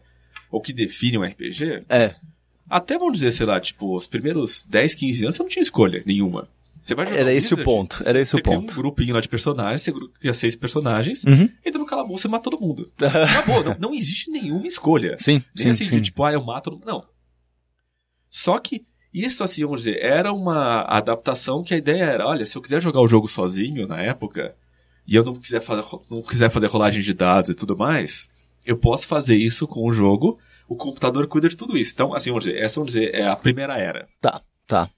o 0.51 0.61
que 0.61 0.73
define 0.73 1.19
um 1.19 1.23
RPG, 1.25 1.83
É. 1.89 2.15
até 2.71 2.97
vamos 2.97 3.15
dizer, 3.15 3.33
sei 3.33 3.45
lá, 3.47 3.59
tipo, 3.61 3.95
os 3.97 4.07
primeiros 4.07 4.65
10, 4.69 4.95
15 4.95 5.25
anos 5.25 5.37
você 5.37 5.43
não 5.43 5.51
tinha 5.51 5.63
escolha 5.63 6.03
nenhuma. 6.07 6.49
Você 6.83 6.95
vai 6.95 7.07
jogar 7.07 7.19
Era 7.19 7.33
esse 7.33 7.55
o 7.55 7.65
ponto, 7.65 8.03
era 8.05 8.21
esse 8.21 8.33
você 8.33 8.37
o 8.41 8.43
cria 8.43 8.57
ponto. 8.61 8.73
um 8.73 8.77
grupinho 8.77 9.15
lá 9.15 9.21
de 9.21 9.29
personagens, 9.29 9.81
você 9.83 9.93
cria 10.21 10.35
seis 10.35 10.55
personagens, 10.55 11.25
Uhum. 11.25 11.49
entra 11.65 11.79
no 11.81 11.87
calabouço 11.87 12.27
e 12.27 12.31
mata 12.31 12.51
todo 12.51 12.61
mundo. 12.61 12.93
Acabou, 13.01 13.65
não, 13.65 13.77
não 13.81 13.95
existe 13.95 14.31
nenhuma 14.31 14.67
escolha. 14.67 15.17
Sim, 15.19 15.43
Nem 15.57 15.65
sim, 15.65 15.71
assim, 15.71 15.87
sim. 15.87 15.97
de 15.97 16.03
tipo, 16.03 16.23
ah, 16.23 16.33
eu 16.35 16.45
mato. 16.45 16.79
Não. 16.85 17.03
Só 18.35 18.59
que 18.59 18.85
isso, 19.13 19.45
assim, 19.45 19.63
vamos 19.63 19.85
dizer, 19.85 20.03
era 20.03 20.33
uma 20.33 20.81
adaptação 20.89 21.63
que 21.63 21.73
a 21.73 21.77
ideia 21.77 22.03
era, 22.03 22.27
olha, 22.27 22.45
se 22.45 22.59
eu 22.59 22.63
quiser 22.63 22.83
jogar 22.83 23.01
o 23.01 23.07
jogo 23.07 23.29
sozinho 23.29 23.87
na 23.87 24.03
época, 24.03 24.57
e 25.07 25.15
eu 25.15 25.23
não 25.23 25.37
quiser 25.37 25.61
fazer, 25.61 25.87
não 26.11 26.21
quiser 26.21 26.51
fazer 26.51 26.67
rolagem 26.67 27.01
de 27.01 27.15
dados 27.15 27.51
e 27.51 27.55
tudo 27.55 27.77
mais, 27.77 28.29
eu 28.67 28.77
posso 28.77 29.07
fazer 29.07 29.37
isso 29.37 29.69
com 29.69 29.87
o 29.87 29.93
jogo, 29.93 30.37
o 30.69 30.75
computador 30.75 31.29
cuida 31.29 31.49
de 31.49 31.57
tudo 31.57 31.79
isso. 31.79 31.93
Então, 31.95 32.13
assim, 32.13 32.31
vamos 32.31 32.45
dizer, 32.45 32.59
essa, 32.59 32.75
vamos 32.75 32.93
dizer, 32.93 33.15
é 33.15 33.25
a 33.25 33.37
primeira 33.37 33.79
era. 33.79 34.09
Tá, 34.21 34.43
tá. 34.67 34.91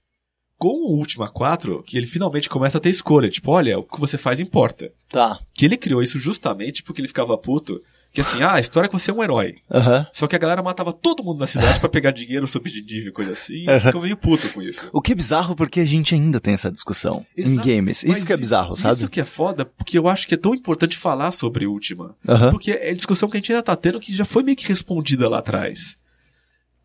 Com 0.57 0.69
o 0.69 0.97
Ultima 0.97 1.29
4, 1.29 1.83
que 1.83 1.95
ele 1.95 2.07
finalmente 2.07 2.49
começa 2.49 2.79
a 2.79 2.81
ter 2.81 2.89
escolha, 2.89 3.29
tipo, 3.29 3.51
olha, 3.51 3.77
o 3.77 3.83
que 3.83 3.99
você 3.99 4.17
faz 4.17 4.39
importa. 4.39 4.91
Tá. 5.09 5.37
Que 5.53 5.65
ele 5.65 5.77
criou 5.77 6.01
isso 6.01 6.17
justamente 6.17 6.81
porque 6.81 7.01
ele 7.01 7.07
ficava 7.07 7.37
puto, 7.37 7.79
que 8.11 8.21
assim, 8.21 8.41
ah, 8.41 8.53
a 8.53 8.59
história 8.59 8.87
é 8.87 8.89
que 8.89 8.97
você 8.97 9.11
é 9.11 9.13
um 9.13 9.23
herói. 9.23 9.57
Aham. 9.71 10.07
Só 10.11 10.25
que 10.27 10.35
a 10.35 10.39
galera 10.39 10.63
matava 10.63 10.91
todo 10.91 11.23
mundo 11.23 11.39
na 11.39 11.45
cidade 11.47 11.79
pra 11.79 11.87
pegar 11.89 12.11
dinheiro, 12.11 12.47
subir 12.47 12.71
de 12.71 12.81
nível 12.81 13.09
e 13.09 13.11
coisa 13.11 13.33
assim, 13.33 13.67
Uhum. 13.69 13.79
ficou 13.79 14.01
meio 14.01 14.17
puto 14.17 14.49
com 14.53 14.61
isso. 14.61 14.89
O 14.91 15.01
que 15.01 15.11
é 15.11 15.15
bizarro 15.15 15.55
porque 15.55 15.79
a 15.79 15.85
gente 15.85 16.15
ainda 16.15 16.39
tem 16.39 16.53
essa 16.55 16.71
discussão 16.71 17.25
em 17.37 17.51
Exato. 17.53 17.67
games. 17.67 18.03
Mas 18.07 18.17
Isso 18.17 18.25
que 18.25 18.33
é 18.33 18.37
bizarro, 18.37 18.75
sabe? 18.75 18.95
Isso 18.95 19.09
que 19.09 19.21
é 19.21 19.25
foda, 19.25 19.65
porque 19.65 19.97
eu 19.97 20.07
acho 20.07 20.27
que 20.27 20.33
é 20.33 20.37
tão 20.37 20.55
importante 20.55 20.97
falar 20.97 21.31
sobre 21.31 21.67
Ultima. 21.67 22.15
Aham. 22.27 22.49
Porque 22.51 22.71
é 22.71 22.91
discussão 22.93 23.29
que 23.29 23.37
a 23.37 23.39
gente 23.39 23.51
ainda 23.51 23.61
tá 23.63 23.75
tendo 23.75 23.99
que 23.99 24.15
já 24.15 24.25
foi 24.25 24.41
meio 24.41 24.57
que 24.57 24.67
respondida 24.67 25.29
lá 25.29 25.37
atrás. 25.39 25.95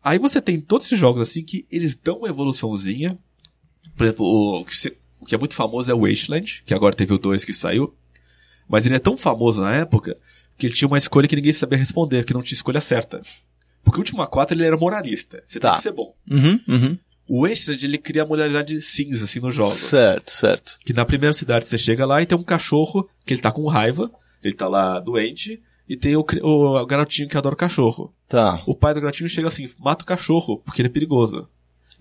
Aí 0.03 0.19
você 0.19 0.41
tem 0.41 0.59
todos 0.59 0.85
esses 0.85 0.99
jogos 0.99 1.21
assim 1.21 1.43
que 1.43 1.65
eles 1.71 1.95
dão 1.95 2.17
uma 2.17 2.27
evoluçãozinha. 2.29 3.17
Por 3.97 4.03
exemplo, 4.05 4.25
o 4.25 4.65
o 5.19 5.25
que 5.25 5.33
é 5.33 5.37
muito 5.37 5.55
famoso 5.55 5.89
é 5.89 5.93
o 5.93 6.01
Wasteland, 6.05 6.61
que 6.65 6.73
agora 6.73 6.93
teve 6.93 7.13
o 7.13 7.17
2 7.17 7.45
que 7.45 7.53
saiu. 7.53 7.95
Mas 8.67 8.85
ele 8.85 8.95
é 8.95 8.99
tão 8.99 9.15
famoso 9.15 9.61
na 9.61 9.73
época 9.73 10.17
que 10.63 10.67
ele 10.67 10.73
tinha 10.75 10.87
uma 10.87 10.97
escolha 10.97 11.27
que 11.27 11.35
ninguém 11.35 11.51
sabia 11.51 11.77
responder, 11.77 12.23
que 12.23 12.33
não 12.33 12.41
tinha 12.41 12.55
escolha 12.55 12.79
certa. 12.79 13.21
Porque 13.83 13.97
o 13.97 13.99
Ultima 13.99 14.25
4 14.25 14.55
ele 14.55 14.63
era 14.65 14.77
moralista. 14.77 15.43
Você 15.45 15.59
Tá. 15.59 15.71
tem 15.71 15.77
que 15.77 15.83
ser 15.83 15.91
bom. 15.91 16.15
Uhum, 16.31 16.57
uhum. 16.69 16.97
O 17.27 17.45
Wasteland 17.45 17.85
ele 17.85 17.97
cria 17.97 18.23
a 18.23 18.25
moralidade 18.25 18.81
cinza 18.81 19.25
assim 19.25 19.41
no 19.41 19.51
jogo. 19.51 19.71
Certo, 19.71 20.31
certo. 20.31 20.79
Que 20.85 20.93
na 20.93 21.03
primeira 21.03 21.33
cidade 21.33 21.67
você 21.67 21.77
chega 21.77 22.05
lá 22.05 22.21
e 22.21 22.25
tem 22.25 22.37
um 22.37 22.43
cachorro 22.43 23.09
que 23.25 23.33
ele 23.33 23.41
tá 23.41 23.51
com 23.51 23.67
raiva, 23.67 24.09
ele 24.41 24.53
tá 24.53 24.69
lá 24.69 25.01
doente, 25.01 25.61
e 25.89 25.97
tem 25.97 26.15
o, 26.15 26.25
o 26.41 26.85
garotinho 26.85 27.27
que 27.27 27.37
adora 27.37 27.55
o 27.55 27.57
cachorro. 27.57 28.13
Tá. 28.29 28.63
O 28.65 28.73
pai 28.73 28.93
do 28.93 29.01
garotinho 29.01 29.27
chega 29.27 29.49
assim, 29.49 29.69
mata 29.77 30.03
o 30.03 30.07
cachorro, 30.07 30.59
porque 30.63 30.81
ele 30.81 30.87
é 30.87 30.91
perigoso. 30.91 31.45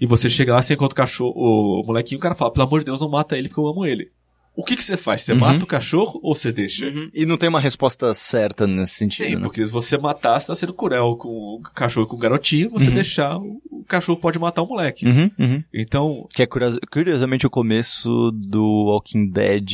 E 0.01 0.07
você 0.07 0.31
chega 0.31 0.53
lá, 0.55 0.62
você 0.62 0.75
encontra 0.75 0.92
o 0.94 0.96
cachorro, 0.96 1.33
o 1.37 1.85
molequinho, 1.85 2.18
o 2.18 2.22
cara 2.22 2.37
fala, 2.37 2.53
pelo 2.53 2.64
amor 2.66 2.79
de 2.79 2.87
Deus, 2.87 3.01
não 3.01 3.09
mata 3.09 3.37
ele 3.37 3.48
porque 3.48 3.61
eu 3.61 3.66
amo 3.66 3.85
ele. 3.85 4.11
O 4.54 4.62
que 4.64 4.76
que 4.76 4.84
você 4.84 4.98
faz? 4.98 5.22
Você 5.22 5.32
mata 5.32 5.64
o 5.64 5.66
cachorro 5.66 6.20
ou 6.22 6.34
você 6.34 6.52
deixa? 6.52 6.84
E 7.14 7.24
não 7.24 7.38
tem 7.38 7.48
uma 7.48 7.58
resposta 7.60 8.12
certa 8.12 8.66
nesse 8.66 8.96
sentido, 8.96 9.26
Sim, 9.26 9.36
né? 9.36 9.42
porque 9.42 9.64
se 9.64 9.72
você 9.72 9.96
matar, 9.96 10.38
você 10.38 10.48
tá 10.48 10.54
sendo 10.54 10.74
cruel 10.74 11.16
com 11.16 11.28
o 11.28 11.60
cachorro 11.74 12.04
e 12.06 12.08
com 12.10 12.16
o 12.16 12.18
garotinho, 12.18 12.68
você 12.68 12.90
deixar, 12.90 13.38
o, 13.38 13.62
cachorro 13.88 14.18
pode 14.18 14.38
matar 14.38 14.60
o 14.62 14.66
moleque. 14.66 15.06
Uhum, 15.06 15.30
uhum. 15.38 15.64
Então, 15.72 16.26
Que 16.34 16.42
é 16.42 16.46
curios- 16.46 16.78
curiosamente 16.90 17.46
o 17.46 17.50
começo 17.50 18.30
do 18.30 18.84
Walking 18.88 19.30
Dead 19.30 19.70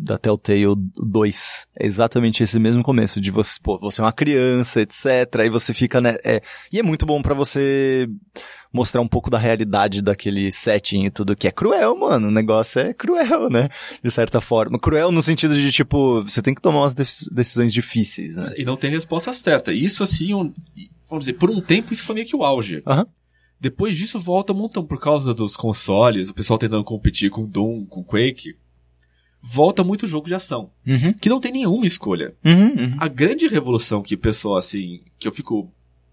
da 0.00 0.16
Telltale 0.16 0.74
2. 0.96 1.66
É 1.78 1.84
exatamente 1.86 2.42
esse 2.44 2.58
mesmo 2.58 2.82
começo, 2.82 3.20
de 3.20 3.30
você, 3.30 3.58
pô, 3.62 3.76
você 3.78 4.00
é 4.00 4.04
uma 4.04 4.12
criança, 4.12 4.80
etc. 4.80 5.40
Aí 5.40 5.50
você 5.50 5.74
fica, 5.74 6.00
né? 6.00 6.16
É, 6.24 6.40
e 6.72 6.78
é 6.78 6.82
muito 6.82 7.04
bom 7.04 7.20
pra 7.20 7.34
você 7.34 8.08
mostrar 8.72 9.00
um 9.00 9.08
pouco 9.08 9.28
da 9.30 9.38
realidade 9.38 10.00
daquele 10.00 10.50
setting 10.50 11.04
e 11.04 11.10
tudo, 11.10 11.34
que 11.36 11.48
é 11.48 11.50
cruel, 11.50 11.96
mano. 11.96 12.28
O 12.28 12.30
negócio 12.30 12.80
é 12.80 12.94
cruel, 12.94 13.50
né? 13.50 13.68
De 14.02 14.10
certa 14.10 14.40
forma. 14.40 14.78
Cruel 14.78 15.10
no 15.10 15.22
sentido 15.22 15.54
de, 15.56 15.72
tipo, 15.72 16.22
você 16.22 16.40
tem 16.40 16.54
que 16.54 16.62
tomar 16.62 16.80
umas 16.80 16.94
deci- 16.94 17.32
decisões 17.34 17.72
difíceis, 17.72 18.36
né? 18.36 18.54
e 18.56 18.64
não 18.64 18.76
tem 18.76 18.90
resposta 18.90 19.32
certa. 19.32 19.72
Isso 19.72 20.02
assim, 20.04 20.32
um- 20.34 20.52
vamos 21.08 21.24
dizer, 21.24 21.34
por 21.38 21.50
um 21.50 21.60
tempo 21.60 21.92
isso 21.92 22.04
foi 22.04 22.14
meio 22.14 22.26
que 22.26 22.36
o 22.36 22.44
auge. 22.44 22.82
Aham. 22.86 23.06
Depois 23.60 23.94
disso 23.96 24.18
volta 24.18 24.52
um 24.54 24.56
montão 24.56 24.86
por 24.86 24.98
causa 24.98 25.34
dos 25.34 25.54
consoles, 25.56 26.28
o 26.30 26.34
pessoal 26.34 26.58
tentando 26.58 26.82
competir 26.84 27.28
com 27.28 27.44
Doom, 27.46 27.84
com 27.84 28.02
Quake. 28.02 28.54
Volta 29.42 29.82
muito 29.82 30.06
jogo 30.06 30.26
de 30.26 30.34
ação, 30.34 30.70
Uhum, 30.86 31.12
que 31.14 31.28
não 31.28 31.40
tem 31.40 31.50
nenhuma 31.52 31.86
escolha. 31.86 32.34
uhum, 32.44 32.68
uhum. 32.68 32.96
A 32.98 33.08
grande 33.08 33.48
revolução 33.48 34.02
que 34.02 34.14
o 34.14 34.18
pessoal 34.18 34.56
assim, 34.56 35.00
que 35.18 35.26
eu 35.26 35.32
fico 35.32 35.70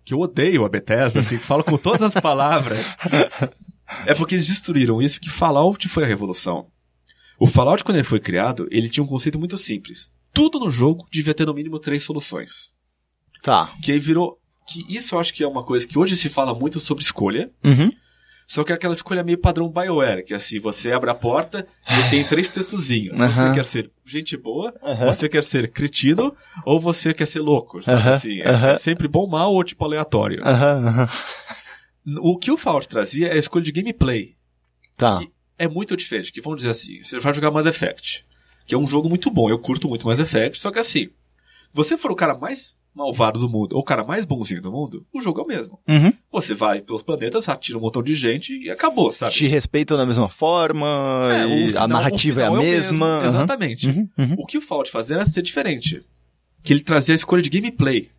que 0.07 0.13
eu 0.13 0.21
odeio 0.21 0.63
a 0.63 0.69
Bethesda, 0.69 1.19
assim, 1.19 1.37
que 1.37 1.43
falo 1.43 1.65
com 1.65 1.77
todas 1.77 2.01
as 2.01 2.13
palavras. 2.13 2.79
é 4.05 4.13
porque 4.13 4.35
eles 4.35 4.47
destruíram 4.47 5.01
isso 5.01 5.19
que 5.19 5.29
Fallout 5.29 5.85
foi 5.89 6.05
a 6.05 6.07
revolução. 6.07 6.67
O 7.37 7.45
Fallout 7.45 7.83
quando 7.83 7.97
ele 7.97 8.05
foi 8.05 8.21
criado, 8.21 8.69
ele 8.71 8.87
tinha 8.87 9.03
um 9.03 9.07
conceito 9.07 9.37
muito 9.37 9.57
simples. 9.57 10.09
Tudo 10.33 10.59
no 10.61 10.69
jogo 10.69 11.05
devia 11.11 11.33
ter 11.33 11.45
no 11.45 11.53
mínimo 11.53 11.77
três 11.77 12.03
soluções. 12.03 12.71
Tá. 13.43 13.69
Que 13.83 13.91
aí 13.91 13.99
virou 13.99 14.39
que 14.65 14.85
isso 14.87 15.13
eu 15.13 15.19
acho 15.19 15.33
que 15.33 15.43
é 15.43 15.47
uma 15.47 15.61
coisa 15.63 15.85
que 15.85 15.99
hoje 15.99 16.15
se 16.15 16.29
fala 16.29 16.57
muito 16.57 16.79
sobre 16.79 17.03
escolha, 17.03 17.51
Uhum. 17.61 17.91
Só 18.49 18.63
que 18.63 18.71
é 18.71 18.75
aquela 18.75 18.93
escolha 18.93 19.23
meio 19.25 19.37
padrão 19.37 19.69
BioWare, 19.69 20.23
que 20.23 20.33
é 20.33 20.37
assim, 20.37 20.57
você 20.57 20.91
abre 20.93 21.09
a 21.09 21.13
porta 21.13 21.67
e 21.85 22.09
tem 22.09 22.23
três 22.23 22.47
textozinhos. 22.49 23.17
Você 23.17 23.51
quer 23.53 23.65
ser 23.65 23.91
gente 24.05 24.37
boa, 24.37 24.73
você 25.05 25.27
quer 25.27 25.43
ser 25.43 25.69
cretino, 25.69 26.33
ou 26.65 26.79
você 26.79 27.13
quer 27.13 27.25
ser 27.27 27.41
louco, 27.41 27.81
sabe 27.81 28.01
assim? 28.09 28.39
É, 28.41 28.73
é 28.73 28.77
sempre 28.77 29.05
bom, 29.07 29.27
mal 29.27 29.53
ou 29.53 29.61
tipo 29.65 29.83
aleatório. 29.83 30.41
O 32.21 32.37
que 32.37 32.49
o 32.49 32.57
Fallout 32.57 32.87
trazia 32.87 33.27
é 33.27 33.33
a 33.33 33.37
escolha 33.37 33.65
de 33.65 33.71
gameplay, 33.73 34.35
Tá. 34.97 35.19
que 35.19 35.29
é 35.59 35.67
muito 35.67 35.97
diferente, 35.97 36.31
que 36.31 36.39
vamos 36.41 36.57
dizer 36.57 36.69
assim, 36.69 37.03
você 37.03 37.19
vai 37.19 37.33
jogar 37.33 37.51
Mass 37.51 37.65
Effect, 37.65 38.25
que 38.65 38.73
é 38.73 38.77
um 38.77 38.87
jogo 38.87 39.09
muito 39.09 39.29
bom, 39.29 39.49
eu 39.49 39.59
curto 39.59 39.89
muito 39.89 40.07
Mass 40.07 40.19
Effect, 40.19 40.57
só 40.57 40.71
que 40.71 40.79
assim, 40.79 41.09
você 41.71 41.97
for 41.97 42.11
o 42.11 42.15
cara 42.15 42.33
mais 42.33 42.76
malvado 42.97 43.39
do 43.39 43.47
mundo, 43.47 43.73
ou 43.73 43.79
o 43.79 43.83
cara 43.83 44.03
mais 44.03 44.25
bonzinho 44.25 44.61
do 44.61 44.71
mundo, 44.71 45.05
o 45.13 45.21
jogo 45.21 45.39
é 45.39 45.43
o 45.43 45.47
mesmo. 45.47 45.79
Uhum. 45.87 46.11
Você 46.31 46.53
vai 46.53 46.81
pelos 46.81 47.03
planetas, 47.03 47.47
atira 47.47 47.77
um 47.77 47.81
montão 47.81 48.01
de 48.03 48.13
gente 48.15 48.53
e 48.57 48.69
acabou, 48.69 49.11
sabe? 49.13 49.31
Te 49.33 49.47
respeitam 49.47 49.95
da 49.97 50.05
mesma 50.05 50.27
forma, 50.27 50.87
É, 51.31 51.45
e 51.47 51.67
final- 51.67 51.83
a 51.83 51.87
narrativa 51.87 52.41
é 52.41 52.45
a 52.45 52.51
o 52.51 52.57
mesma. 52.57 52.91
mesmo, 52.91 53.05
aham. 53.05 53.25
Exatamente. 53.27 53.87
Uhum, 53.89 54.09
uhum. 54.17 54.35
O 54.39 54.45
que 54.45 54.57
o 54.57 54.61
Fallout 54.61 54.89
fazia 54.91 55.15
era 55.15 55.25
ser 55.25 55.41
diferente. 55.41 56.03
que 56.63 56.73
ele 56.73 56.81
trazia 56.81 57.13
a 57.13 57.15
escolha 57.15 57.41
de 57.41 57.49
gameplay. 57.49 58.09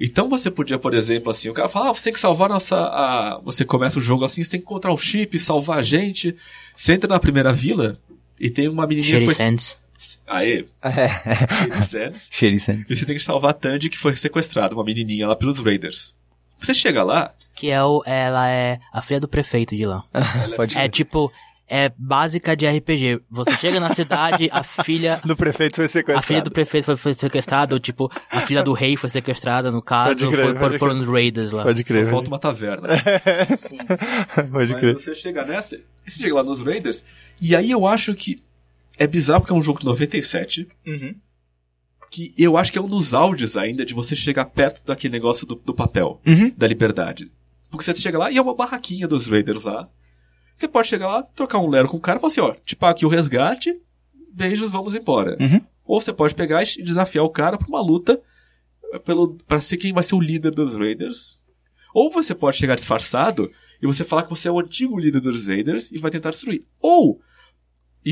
Então 0.00 0.28
você 0.28 0.50
podia, 0.50 0.76
por 0.78 0.92
exemplo, 0.92 1.30
assim, 1.30 1.48
o 1.48 1.52
cara 1.54 1.68
fala, 1.68 1.90
ah, 1.90 1.94
você 1.94 2.04
tem 2.04 2.12
que 2.12 2.18
salvar 2.18 2.48
nossa. 2.48 2.76
A... 2.76 3.40
Você 3.44 3.64
começa 3.64 3.98
o 3.98 4.02
jogo 4.02 4.24
assim, 4.24 4.42
você 4.42 4.50
tem 4.50 4.60
que 4.60 4.66
encontrar 4.66 4.92
o 4.92 4.96
chip, 4.96 5.38
salvar 5.38 5.78
a 5.78 5.82
gente. 5.82 6.34
Você 6.74 6.94
entra 6.94 7.08
na 7.08 7.20
primeira 7.20 7.52
vila 7.52 7.96
e 8.40 8.50
tem 8.50 8.68
uma 8.68 8.86
menininha 8.86 9.20
Shitty 9.20 9.24
foi. 9.26 9.34
Sands. 9.34 9.78
Aê, 10.26 10.64
É. 10.82 12.12
Shady 12.30 12.58
Sands. 12.60 12.90
E 12.90 12.96
você 12.96 13.06
tem 13.06 13.16
que 13.16 13.22
salvar 13.22 13.50
a 13.50 13.54
Tandy 13.54 13.88
que 13.88 13.98
foi 13.98 14.14
sequestrada, 14.16 14.74
uma 14.74 14.84
menininha 14.84 15.26
lá 15.28 15.36
pelos 15.36 15.58
Raiders. 15.58 16.14
Você 16.60 16.72
chega 16.74 17.02
lá, 17.02 17.32
Que 17.54 17.70
é 17.70 17.82
o, 17.82 18.02
ela 18.06 18.48
é 18.48 18.78
a 18.92 19.02
filha 19.02 19.20
do 19.20 19.28
prefeito 19.28 19.76
de 19.76 19.84
lá. 19.84 20.02
Pode 20.56 20.76
É 20.76 20.88
tipo, 20.88 21.30
é 21.68 21.90
básica 21.98 22.56
de 22.56 22.66
RPG. 22.66 23.20
Você 23.30 23.56
chega 23.58 23.78
na 23.80 23.90
cidade, 23.94 24.48
a 24.52 24.62
filha. 24.62 25.20
Do 25.24 25.36
prefeito 25.36 25.76
foi 25.76 25.84
A 25.84 25.88
sequestrado. 25.88 26.26
filha 26.26 26.42
do 26.42 26.50
prefeito 26.50 26.84
foi, 26.84 26.96
foi 26.96 27.12
sequestrada, 27.14 27.74
ou 27.74 27.80
tipo, 27.80 28.10
a 28.30 28.40
filha 28.40 28.62
do 28.62 28.72
rei 28.72 28.96
foi 28.96 29.10
sequestrada, 29.10 29.70
no 29.70 29.82
caso, 29.82 30.30
crer, 30.30 30.44
foi 30.44 30.54
por, 30.54 30.78
por 30.78 30.92
uns 30.92 31.06
raiders 31.08 31.52
lá. 31.52 31.64
Pode 31.64 31.80
só 31.80 31.84
crer. 31.84 32.08
falta 32.08 32.28
uma 32.28 32.38
taverna. 32.38 32.88
Pode 34.50 34.72
Mas 34.72 34.80
crer. 34.80 34.94
você 34.94 35.14
chega 35.14 35.44
nessa, 35.44 35.78
você 36.06 36.20
chega 36.20 36.34
lá 36.36 36.42
nos 36.44 36.62
Raiders, 36.62 37.02
e 37.40 37.54
aí 37.56 37.70
eu 37.70 37.86
acho 37.86 38.14
que 38.14 38.42
é 38.98 39.06
bizarro 39.06 39.40
porque 39.40 39.52
é 39.52 39.56
um 39.56 39.62
jogo 39.62 39.80
de 39.80 39.86
97, 39.86 40.66
Uhum. 40.86 41.14
que 42.10 42.32
eu 42.38 42.56
acho 42.56 42.72
que 42.72 42.78
é 42.78 42.82
um 42.82 42.88
dos 42.88 43.12
áudios 43.14 43.56
ainda 43.56 43.84
de 43.84 43.92
você 43.94 44.14
chegar 44.16 44.44
perto 44.46 44.84
daquele 44.84 45.12
negócio 45.12 45.46
do, 45.46 45.54
do 45.56 45.74
papel, 45.74 46.20
Uhum. 46.26 46.50
da 46.56 46.66
liberdade. 46.66 47.30
Porque 47.70 47.84
você 47.84 47.94
chega 47.94 48.18
lá 48.18 48.30
e 48.30 48.36
é 48.36 48.42
uma 48.42 48.54
barraquinha 48.54 49.06
dos 49.08 49.26
Raiders 49.26 49.64
lá. 49.64 49.88
Você 50.54 50.66
pode 50.68 50.88
chegar 50.88 51.08
lá, 51.08 51.22
trocar 51.22 51.58
um 51.58 51.68
lero 51.68 51.88
com 51.88 51.96
o 51.96 52.00
cara 52.00 52.18
e 52.18 52.20
falar 52.20 52.30
assim, 52.32 52.40
ó, 52.40 52.54
te 52.64 52.74
pago 52.76 52.92
aqui 52.92 53.04
o 53.04 53.08
resgate, 53.10 53.78
beijos, 54.32 54.70
vamos 54.70 54.94
embora. 54.94 55.36
Uhum. 55.40 55.60
Ou 55.84 56.00
você 56.00 56.12
pode 56.12 56.34
pegar 56.34 56.62
e 56.62 56.82
desafiar 56.82 57.24
o 57.24 57.28
cara 57.30 57.58
pra 57.58 57.68
uma 57.68 57.80
luta 57.80 58.20
pelo, 59.04 59.34
pra 59.46 59.60
ser 59.60 59.76
quem 59.76 59.92
vai 59.92 60.02
ser 60.02 60.14
o 60.14 60.20
líder 60.20 60.52
dos 60.52 60.74
Raiders. 60.76 61.38
Ou 61.92 62.10
você 62.10 62.34
pode 62.34 62.56
chegar 62.56 62.74
disfarçado 62.76 63.50
e 63.82 63.86
você 63.86 64.04
falar 64.04 64.22
que 64.22 64.30
você 64.30 64.48
é 64.48 64.50
o 64.50 64.58
antigo 64.60 64.98
líder 64.98 65.20
dos 65.20 65.46
Raiders 65.48 65.90
e 65.92 65.98
vai 65.98 66.10
tentar 66.10 66.30
destruir. 66.30 66.64
Ou, 66.80 67.20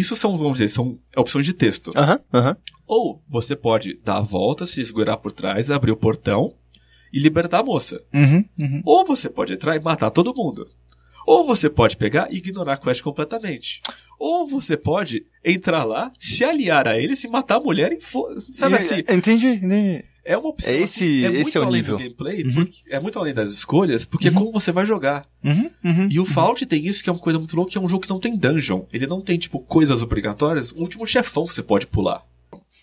isso 0.01 0.17
são, 0.17 0.37
vamos 0.37 0.59
dizer, 0.59 0.69
são 0.69 0.99
opções 1.17 1.47
de 1.47 1.53
texto. 1.53 1.93
Aham, 1.97 2.21
aham. 2.33 2.57
Ou 2.87 3.23
você 3.29 3.55
pode 3.55 3.95
dar 4.03 4.19
a 4.19 4.21
volta, 4.21 4.67
se 4.67 4.81
esgueirar 4.81 5.19
por 5.19 5.33
trás, 5.33 5.71
abrir 5.71 5.93
o 5.93 5.97
portão 5.97 6.55
e 7.13 7.21
libertar 7.21 7.61
a 7.61 7.63
moça. 7.63 8.03
Uhum, 8.13 8.45
uhum. 8.59 8.83
Ou 8.85 9.07
você 9.07 9.31
pode 9.31 9.53
entrar 9.53 9.77
e 9.77 9.81
matar 9.81 10.11
todo 10.11 10.35
mundo. 10.35 10.69
Ou 11.27 11.47
você 11.47 11.71
pode 11.71 11.97
pegar 11.97 12.29
e 12.31 12.37
ignorar 12.37 12.75
a 12.75 12.77
quest 12.77 13.03
completamente. 13.03 13.81
Ou 14.19 14.47
você 14.47 14.77
pode 14.77 15.25
entrar 15.45 15.85
lá, 15.85 16.13
se 16.19 16.45
aliar 16.45 16.87
a 16.87 16.99
eles 16.99 17.23
e 17.25 17.29
matar 17.29 17.57
a 17.57 17.61
mulher 17.61 17.93
e 17.93 18.01
fo... 18.01 18.29
Sabe 18.41 18.75
assim? 18.75 18.99
Entendi, 19.09 19.47
entendi. 19.47 20.05
É 20.25 20.37
uma 20.39 20.49
opção. 20.49 20.73
É 20.73 20.77
esse- 20.77 21.25
assim, 21.27 21.37
é 21.37 21.41
esse 21.41 21.43
muito 21.43 21.59
é 21.59 21.61
o 21.61 21.65
além 21.65 21.83
nível. 21.83 21.97
do 21.97 22.03
gameplay, 22.03 22.45
porque- 22.53 22.83
é 22.89 22.99
muito 23.01 23.19
além 23.19 23.35
das 23.35 23.51
escolhas, 23.53 24.05
porque 24.05 24.29
Uhum. 24.29 24.35
é 24.35 24.39
como 24.39 24.53
você 24.53 24.73
vai 24.73 24.87
jogar. 24.87 25.27
Uhum, 25.45 25.71
uhum. 25.85 26.09
E 26.11 26.19
o 26.19 26.25
Fallout 26.25 26.65
tem 26.67 26.87
isso, 26.87 27.03
que 27.05 27.11
é 27.11 27.13
uma 27.13 27.19
coisa 27.19 27.39
muito 27.39 27.55
louca, 27.55 27.73
que 27.73 27.79
é 27.79 27.81
um 27.81 27.89
jogo 27.89 28.03
que 28.05 28.11
não 28.11 28.19
tem 28.21 28.37
dungeon. 28.37 28.85
Ele 28.93 29.07
não 29.07 29.21
tem, 29.21 29.39
tipo, 29.39 29.61
coisas 29.61 30.01
obrigatórias. 30.03 30.73
O 30.73 30.81
último 30.81 31.07
chefão 31.07 31.47
você 31.47 31.63
pode 31.63 31.87
pular. 31.87 32.23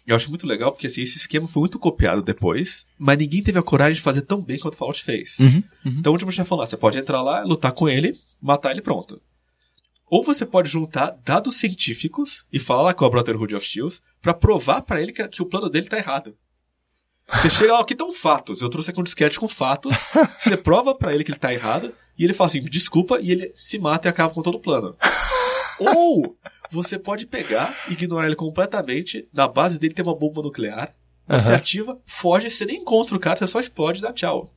Eu 0.05 0.15
acho 0.15 0.29
muito 0.29 0.45
legal, 0.47 0.71
porque 0.71 0.87
assim, 0.87 1.01
esse 1.01 1.17
esquema 1.17 1.47
foi 1.47 1.61
muito 1.61 1.77
copiado 1.79 2.21
depois, 2.21 2.85
mas 2.97 3.17
ninguém 3.17 3.41
teve 3.43 3.57
a 3.59 3.63
coragem 3.63 3.95
de 3.95 4.01
fazer 4.01 4.21
tão 4.21 4.41
bem 4.41 4.57
quanto 4.59 4.73
o 4.73 4.77
Fallout 4.77 5.03
fez. 5.03 5.37
Uhum, 5.39 5.63
Então 5.85 6.11
o 6.11 6.15
último 6.15 6.31
chefão 6.31 6.57
lá, 6.57 6.65
você 6.65 6.77
pode 6.77 6.97
entrar 6.97 7.21
lá, 7.21 7.43
lutar 7.43 7.71
com 7.71 7.87
ele, 7.89 8.17
matar 8.41 8.71
ele 8.71 8.81
pronto. 8.81 9.21
Ou 10.09 10.23
você 10.23 10.45
pode 10.45 10.69
juntar 10.69 11.17
dados 11.23 11.55
científicos 11.55 12.43
e 12.51 12.59
falar 12.59 12.81
lá 12.83 12.93
com 12.93 13.05
a 13.05 13.09
Brotherhood 13.09 13.55
of 13.55 13.65
Shields 13.65 14.01
pra 14.21 14.33
provar 14.33 14.81
pra 14.81 15.01
ele 15.01 15.11
que, 15.13 15.25
que 15.27 15.41
o 15.41 15.45
plano 15.45 15.69
dele 15.69 15.87
tá 15.87 15.97
errado. 15.97 16.35
Você 17.33 17.49
chega 17.49 17.73
lá, 17.73 17.81
aqui 17.81 17.93
estão 17.93 18.13
fatos. 18.13 18.61
Eu 18.61 18.69
trouxe 18.69 18.91
aqui 18.91 18.99
um 18.99 19.03
disquete 19.03 19.39
com 19.39 19.47
fatos. 19.47 19.95
Você 20.39 20.55
prova 20.57 20.93
pra 20.95 21.13
ele 21.13 21.23
que 21.23 21.31
ele 21.31 21.39
tá 21.39 21.53
errado. 21.53 21.93
E 22.17 22.23
ele 22.23 22.33
fala 22.33 22.49
assim, 22.49 22.61
desculpa, 22.61 23.19
e 23.19 23.31
ele 23.31 23.51
se 23.55 23.79
mata 23.79 24.07
e 24.07 24.09
acaba 24.09 24.33
com 24.33 24.41
todo 24.41 24.55
o 24.55 24.59
plano. 24.59 24.95
Ou 25.79 26.35
você 26.69 26.99
pode 26.99 27.25
pegar, 27.25 27.73
ignorar 27.89 28.27
ele 28.27 28.35
completamente. 28.35 29.27
Na 29.33 29.47
base 29.47 29.79
dele 29.79 29.93
tem 29.93 30.05
uma 30.05 30.15
bomba 30.15 30.41
nuclear. 30.41 30.93
Você 31.27 31.47
Aham. 31.47 31.55
ativa, 31.55 31.99
foge, 32.05 32.49
você 32.49 32.65
nem 32.65 32.77
encontra 32.81 33.15
o 33.15 33.19
cara, 33.19 33.37
você 33.39 33.47
só 33.47 33.59
explode 33.59 33.99
e 33.99 34.01
dá 34.01 34.11
tchau. 34.11 34.51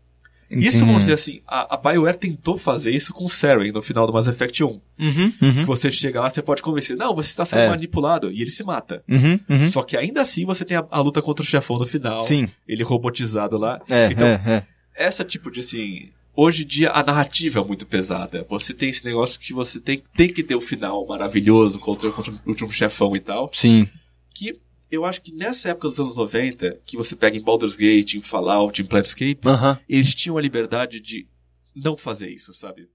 Entendi. 0.50 0.68
Isso, 0.68 0.80
vamos 0.80 1.00
dizer 1.00 1.14
assim, 1.14 1.40
a, 1.46 1.74
a 1.74 1.76
BioWare 1.76 2.16
tentou 2.16 2.56
fazer 2.56 2.90
isso 2.90 3.12
com 3.12 3.24
o 3.24 3.28
Saren 3.30 3.72
no 3.72 3.82
final 3.82 4.06
do 4.06 4.12
Mass 4.12 4.26
Effect 4.26 4.62
1. 4.62 4.66
Uhum, 4.66 4.80
uhum. 4.98 5.32
Que 5.40 5.64
você 5.64 5.90
chega 5.90 6.20
lá, 6.20 6.30
você 6.30 6.42
pode 6.42 6.62
convencer, 6.62 6.96
não, 6.96 7.14
você 7.14 7.28
está 7.28 7.44
sendo 7.44 7.60
É. 7.60 7.68
manipulado, 7.68 8.30
e 8.30 8.40
ele 8.40 8.50
se 8.50 8.62
mata. 8.62 9.02
Uhum, 9.08 9.38
uhum. 9.48 9.70
Só 9.70 9.82
que 9.82 9.96
ainda 9.96 10.20
assim 10.20 10.44
você 10.44 10.64
tem 10.64 10.76
a, 10.76 10.86
a 10.90 11.00
luta 11.00 11.20
contra 11.22 11.42
o 11.42 11.46
chefão 11.46 11.78
no 11.78 11.86
final. 11.86 12.22
Sim. 12.22 12.48
Ele 12.68 12.82
robotizado 12.82 13.56
lá. 13.58 13.80
É, 13.88 14.06
então, 14.10 14.26
é, 14.26 14.40
é. 14.46 14.62
essa 14.94 15.24
tipo 15.24 15.50
de 15.50 15.60
assim. 15.60 16.10
Hoje 16.36 16.64
em 16.64 16.66
dia 16.66 16.90
a 16.90 17.00
narrativa 17.02 17.60
é 17.60 17.64
muito 17.64 17.86
pesada. 17.86 18.44
Você 18.48 18.74
tem 18.74 18.88
esse 18.88 19.04
negócio 19.04 19.38
que 19.38 19.52
você 19.52 19.78
tem, 19.78 20.02
tem 20.16 20.28
que 20.28 20.42
ter 20.42 20.56
o 20.56 20.60
final 20.60 21.06
maravilhoso 21.06 21.78
contra, 21.78 22.10
contra 22.10 22.32
o 22.32 22.38
último 22.46 22.72
chefão 22.72 23.14
e 23.14 23.20
tal. 23.20 23.48
Sim. 23.52 23.88
Que 24.34 24.58
eu 24.94 25.04
acho 25.04 25.20
que 25.20 25.32
nessa 25.32 25.70
época 25.70 25.88
dos 25.88 26.00
anos 26.00 26.16
90, 26.16 26.80
que 26.86 26.96
você 26.96 27.14
pega 27.14 27.36
em 27.36 27.42
Baldur's 27.42 27.76
Gate, 27.76 28.14
em 28.14 28.22
Fallout, 28.22 28.80
em 28.80 28.84
Planescape, 28.84 29.40
eles 29.88 30.14
tinham 30.14 30.38
a 30.38 30.42
liberdade 30.42 31.00
de 31.00 31.28
não 31.74 31.96
fazer 31.96 32.30
isso, 32.30 32.52
sabe? 32.52 32.88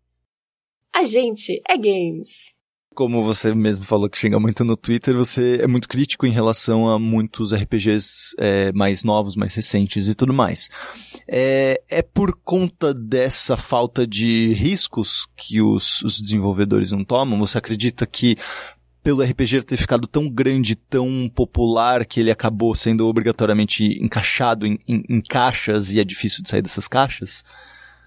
A 0.96 1.04
gente 1.04 1.62
é 1.68 1.78
games. 1.78 2.58
Como 2.96 3.24
você 3.24 3.54
mesmo 3.54 3.86
falou 3.86 4.10
que 4.10 4.18
chega 4.18 4.40
muito 4.40 4.66
no 4.66 4.76
Twitter, 4.76 5.16
você 5.16 5.60
é 5.62 5.68
muito 5.68 5.88
crítico 5.88 6.26
em 6.26 6.32
relação 6.32 6.90
a 6.90 6.98
muitos 7.00 7.54
RPGs 7.54 8.36
é, 8.38 8.72
mais 8.74 9.04
novos, 9.04 9.36
mais 9.36 9.54
recentes 9.54 10.08
e 10.08 10.16
tudo 10.16 10.34
mais. 10.34 10.70
É, 11.28 11.82
é 11.88 12.02
por 12.02 12.36
conta 12.44 12.94
dessa 12.94 13.56
falta 13.56 14.06
de 14.06 14.54
riscos 14.54 15.28
que 15.38 15.62
os, 15.62 16.02
os 16.02 16.20
desenvolvedores 16.20 16.92
não 16.92 17.06
tomam? 17.06 17.40
Você 17.40 17.58
acredita 17.58 18.06
que 18.06 18.36
pelo 19.04 19.22
RPG 19.24 19.64
ter 19.64 19.78
ficado 19.78 20.08
tão 20.08 20.30
grande, 20.30 20.76
tão 20.76 21.32
popular, 21.34 22.06
que 22.06 22.20
ele 22.20 22.32
acabou 22.32 22.76
sendo 22.76 23.08
obrigatoriamente 23.08 23.84
encaixado 24.04 24.66
em, 24.66 24.78
em- 24.88 25.04
em 25.10 25.22
caixas 25.22 25.94
e 25.94 26.00
é 26.00 26.04
difícil 26.04 26.44
de 26.44 26.50
sair 26.50 26.62
dessas 26.62 26.88
caixas? 26.88 27.44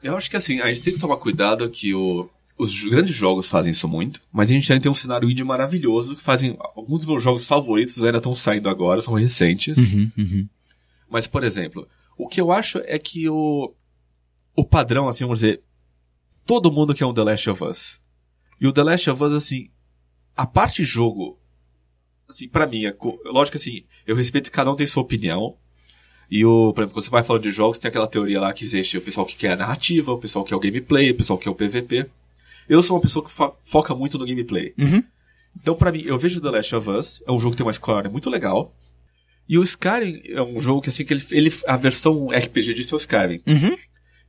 Eu 0.03 0.17
acho 0.17 0.29
que 0.31 0.37
assim, 0.37 0.61
a 0.61 0.67
gente 0.73 0.83
tem 0.83 0.93
que 0.95 0.99
tomar 1.01 1.17
cuidado 1.17 1.69
que 1.71 1.95
o, 1.95 2.29
os 2.59 2.85
grandes 2.85 3.17
jogos 3.17 3.49
fazem 3.49 3.73
isso 3.73 3.89
muito, 3.89 4.21
mas 4.33 4.51
a 4.51 4.53
gente 4.55 4.71
ainda 4.73 4.83
tem 4.83 4.91
um 4.93 4.95
cenário 4.95 5.31
indie 5.31 5.45
maravilhoso 5.45 6.15
que 6.17 6.23
fazem. 6.23 6.57
Alguns 6.77 6.99
dos 7.01 7.07
meus 7.07 7.23
jogos 7.23 7.47
favoritos 7.47 8.03
ainda 8.03 8.19
estão 8.19 8.35
saindo 8.35 8.69
agora, 8.69 9.01
são 9.01 9.15
recentes. 9.15 9.77
uhum. 9.79 10.47
Mas, 11.09 11.27
por 11.27 11.45
exemplo, 11.45 11.87
o 12.19 12.27
que 12.29 12.41
eu 12.41 12.51
acho 12.53 12.81
é 12.85 12.99
que 12.99 13.29
o, 13.29 13.73
o 14.57 14.65
padrão, 14.65 15.09
assim, 15.09 15.25
vamos 15.25 15.41
dizer, 15.41 15.63
todo 16.45 16.71
mundo 16.73 16.95
quer 16.95 17.07
um 17.07 17.15
The 17.15 17.23
Last 17.23 17.49
of 17.51 17.65
Us. 17.65 18.01
E 18.61 18.67
o 18.67 18.73
The 18.73 18.83
Last 18.83 19.09
of 19.11 19.23
Us, 19.25 19.33
assim, 19.33 19.69
a 20.37 20.47
parte 20.47 20.85
jogo, 20.85 21.39
assim, 22.29 22.49
pra 22.49 22.67
mim, 22.67 22.85
é, 22.87 22.93
co- 22.93 23.19
lógico 23.25 23.57
assim, 23.57 23.85
eu 24.07 24.17
respeito 24.17 24.45
que 24.51 24.51
cada 24.57 24.71
um 24.71 24.77
tem 24.77 24.87
sua 24.87 25.03
opinião. 25.03 25.57
E 26.31 26.45
o, 26.47 26.73
por 26.73 26.81
exemplo, 26.83 26.95
quando 26.95 27.05
você 27.05 27.11
vai 27.11 27.23
falando 27.23 27.43
de 27.43 27.51
jogos, 27.51 27.79
tem 27.79 27.89
aquela 27.91 28.07
teoria 28.07 28.41
lá 28.41 28.53
que 28.53 28.65
existe 28.65 28.97
o 28.97 29.03
pessoal 29.03 29.27
que 29.27 29.37
quer 29.37 29.53
a 29.53 29.57
narrativa, 29.57 30.13
o 30.13 30.19
pessoal 30.19 30.45
que 30.45 30.49
quer 30.51 30.57
o 30.57 30.61
gameplay, 30.61 31.11
o 31.11 31.15
pessoal 31.15 31.39
que 31.39 31.45
quer 31.45 31.51
o 31.51 31.55
PVP. 31.55 32.07
Eu 32.69 32.83
sou 32.83 32.97
uma 32.97 33.03
pessoa 33.03 33.25
que 33.25 33.31
fo- 33.31 33.55
foca 33.63 33.95
muito 33.95 34.17
no 34.19 34.25
gameplay. 34.25 34.73
Uhum. 34.79 35.03
Então, 35.61 35.75
pra 35.75 35.93
mim, 35.93 36.03
eu 36.07 36.19
vejo 36.19 36.41
The 36.41 36.51
Last 36.51 36.75
of 36.75 36.89
Us, 36.89 37.23
é 37.27 37.31
um 37.33 37.39
jogo 37.39 37.51
que 37.51 37.59
tem 37.59 37.67
uma 37.67 37.73
história 37.73 38.09
muito 38.09 38.31
legal. 38.31 38.75
E 39.47 39.59
o 39.59 39.63
Skyrim 39.63 40.23
é 40.25 40.41
um 40.41 40.59
jogo 40.59 40.81
que, 40.81 40.89
assim, 40.89 41.05
que 41.05 41.13
ele, 41.13 41.23
ele 41.33 41.53
a 41.67 41.77
versão 41.77 42.29
RPG 42.31 42.73
disso 42.75 42.95
é 42.95 42.97
o 42.97 43.01
Skyrim. 43.01 43.43
Uhum. 43.47 43.77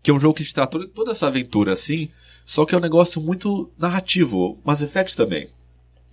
Que 0.01 0.11
é 0.11 0.13
um 0.13 0.19
jogo 0.19 0.33
que 0.33 0.53
dá 0.53 0.67
toda, 0.67 0.85
toda 0.89 1.11
essa 1.11 1.27
aventura, 1.27 1.71
assim, 1.71 2.09
só 2.43 2.65
que 2.65 2.75
é 2.75 2.77
um 2.77 2.81
negócio 2.81 3.21
muito 3.21 3.71
narrativo. 3.79 4.59
Mass 4.65 4.81
Effect 4.81 5.15
também. 5.15 5.49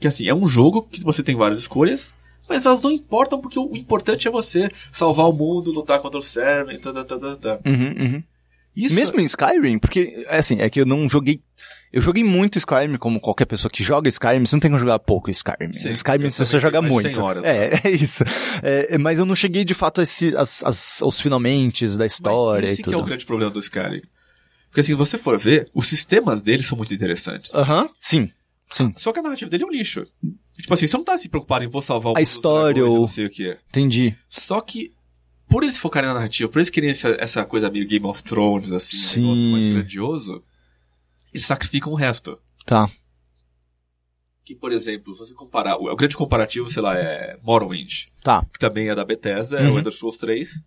Que, 0.00 0.08
assim, 0.08 0.26
é 0.26 0.34
um 0.34 0.46
jogo 0.46 0.82
que 0.90 1.02
você 1.02 1.22
tem 1.22 1.36
várias 1.36 1.58
escolhas, 1.58 2.14
mas 2.48 2.66
elas 2.66 2.82
não 2.82 2.90
importam 2.90 3.40
porque 3.40 3.58
o 3.58 3.76
importante 3.76 4.26
é 4.26 4.30
você 4.30 4.70
salvar 4.90 5.28
o 5.28 5.32
mundo, 5.32 5.70
lutar 5.70 6.00
contra 6.00 6.18
o 6.18 6.22
Servant, 6.22 6.80
tá, 6.80 6.92
tá, 6.92 7.04
tá, 7.04 7.18
tá, 7.18 7.36
tá. 7.36 7.60
Uhum, 7.64 7.94
uhum. 7.98 8.22
Isso 8.76 8.94
Mesmo 8.94 9.20
em 9.20 9.24
Skyrim, 9.24 9.78
porque, 9.78 10.24
é 10.28 10.38
assim, 10.38 10.60
é 10.60 10.70
que 10.70 10.80
eu 10.80 10.86
não 10.86 11.08
joguei. 11.08 11.40
Eu 11.92 12.00
joguei 12.00 12.22
muito 12.22 12.56
Skyrim, 12.56 12.96
como 12.96 13.20
qualquer 13.20 13.44
pessoa 13.44 13.70
que 13.70 13.82
joga 13.82 14.08
Skyrim, 14.08 14.46
você 14.46 14.54
não 14.54 14.60
tem 14.60 14.70
que 14.70 14.78
jogar 14.78 14.98
pouco 15.00 15.28
Skyrim. 15.28 15.72
Sim, 15.72 15.90
Skyrim 15.90 16.30
você 16.30 16.58
joga 16.58 16.80
muito. 16.80 17.14
100 17.14 17.18
horas, 17.18 17.44
é, 17.44 17.80
é 17.84 17.90
isso. 17.90 18.22
É, 18.62 18.96
mas 18.96 19.18
eu 19.18 19.26
não 19.26 19.34
cheguei 19.34 19.64
de 19.64 19.74
fato 19.74 20.00
a 20.00 20.04
esse, 20.04 20.36
as, 20.36 20.64
as, 20.64 21.02
aos 21.02 21.20
finalmente 21.20 21.86
da 21.98 22.06
história 22.06 22.62
Mas 22.62 22.70
e 22.70 22.72
esse 22.74 22.82
que 22.82 22.88
é 22.88 22.92
tudo. 22.92 23.02
o 23.02 23.06
grande 23.06 23.26
problema 23.26 23.50
do 23.50 23.58
Skyrim. 23.58 24.02
Porque 24.68 24.80
assim, 24.80 24.94
você 24.94 25.18
for 25.18 25.36
ver, 25.36 25.68
os 25.74 25.88
sistemas 25.88 26.40
dele 26.40 26.62
são 26.62 26.78
muito 26.78 26.94
interessantes. 26.94 27.52
Aham, 27.52 27.88
sim. 28.00 28.30
Sim, 28.72 28.92
Só 28.96 29.12
que 29.12 29.18
a 29.18 29.22
narrativa 29.22 29.50
dele 29.50 29.64
é 29.64 29.66
um 29.66 29.70
lixo. 29.70 30.04
Tipo 30.56 30.74
assim, 30.74 30.86
você 30.86 30.96
não 30.96 31.04
tá 31.04 31.18
se 31.18 31.28
preocupado 31.28 31.64
em 31.64 31.68
vou 31.68 31.82
salvar 31.82 32.12
o 32.12 32.16
A 32.16 32.20
história 32.22 32.84
ou- 32.86 33.00
não 33.00 33.08
sei 33.08 33.26
o 33.26 33.30
que. 33.30 33.58
entendi. 33.68 34.14
Só 34.28 34.60
que, 34.60 34.92
por 35.48 35.62
eles 35.64 35.76
focarem 35.78 36.06
na 36.08 36.14
narrativa, 36.14 36.48
por 36.48 36.58
eles 36.58 36.70
querem 36.70 36.90
essa, 36.90 37.08
essa 37.18 37.44
coisa 37.44 37.68
meio 37.70 37.86
Game 37.88 38.06
of 38.06 38.22
Thrones, 38.22 38.70
assim, 38.72 38.96
Sim. 38.96 39.24
um 39.24 39.34
negócio 39.34 39.50
mais 39.52 39.72
grandioso, 39.74 40.44
eles 41.34 41.44
sacrificam 41.46 41.92
o 41.92 41.96
resto. 41.96 42.38
Tá. 42.64 42.88
Que, 44.44 44.54
por 44.54 44.72
exemplo, 44.72 45.12
se 45.12 45.18
você 45.20 45.34
comparar, 45.34 45.76
o, 45.76 45.90
o 45.90 45.96
grande 45.96 46.16
comparativo, 46.16 46.68
sei 46.70 46.82
lá, 46.82 46.96
é 46.96 47.38
Morrowind, 47.42 48.04
Tá. 48.22 48.44
que 48.52 48.58
também 48.58 48.88
é 48.88 48.94
da 48.94 49.04
Bethesda, 49.04 49.58
é 49.58 49.66
Uhum. 49.68 49.74
o 49.74 49.78
Elder 49.78 49.92
Scrolls 49.92 50.18
3. 50.18 50.60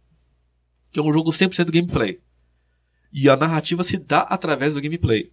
que 0.92 1.00
é 1.00 1.04
um 1.04 1.12
jogo 1.12 1.32
100% 1.32 1.72
gameplay. 1.72 2.20
E 3.12 3.28
a 3.28 3.36
narrativa 3.36 3.84
se 3.84 3.98
dá 3.98 4.20
através 4.22 4.76
do 4.76 4.82
gameplay. 4.82 5.32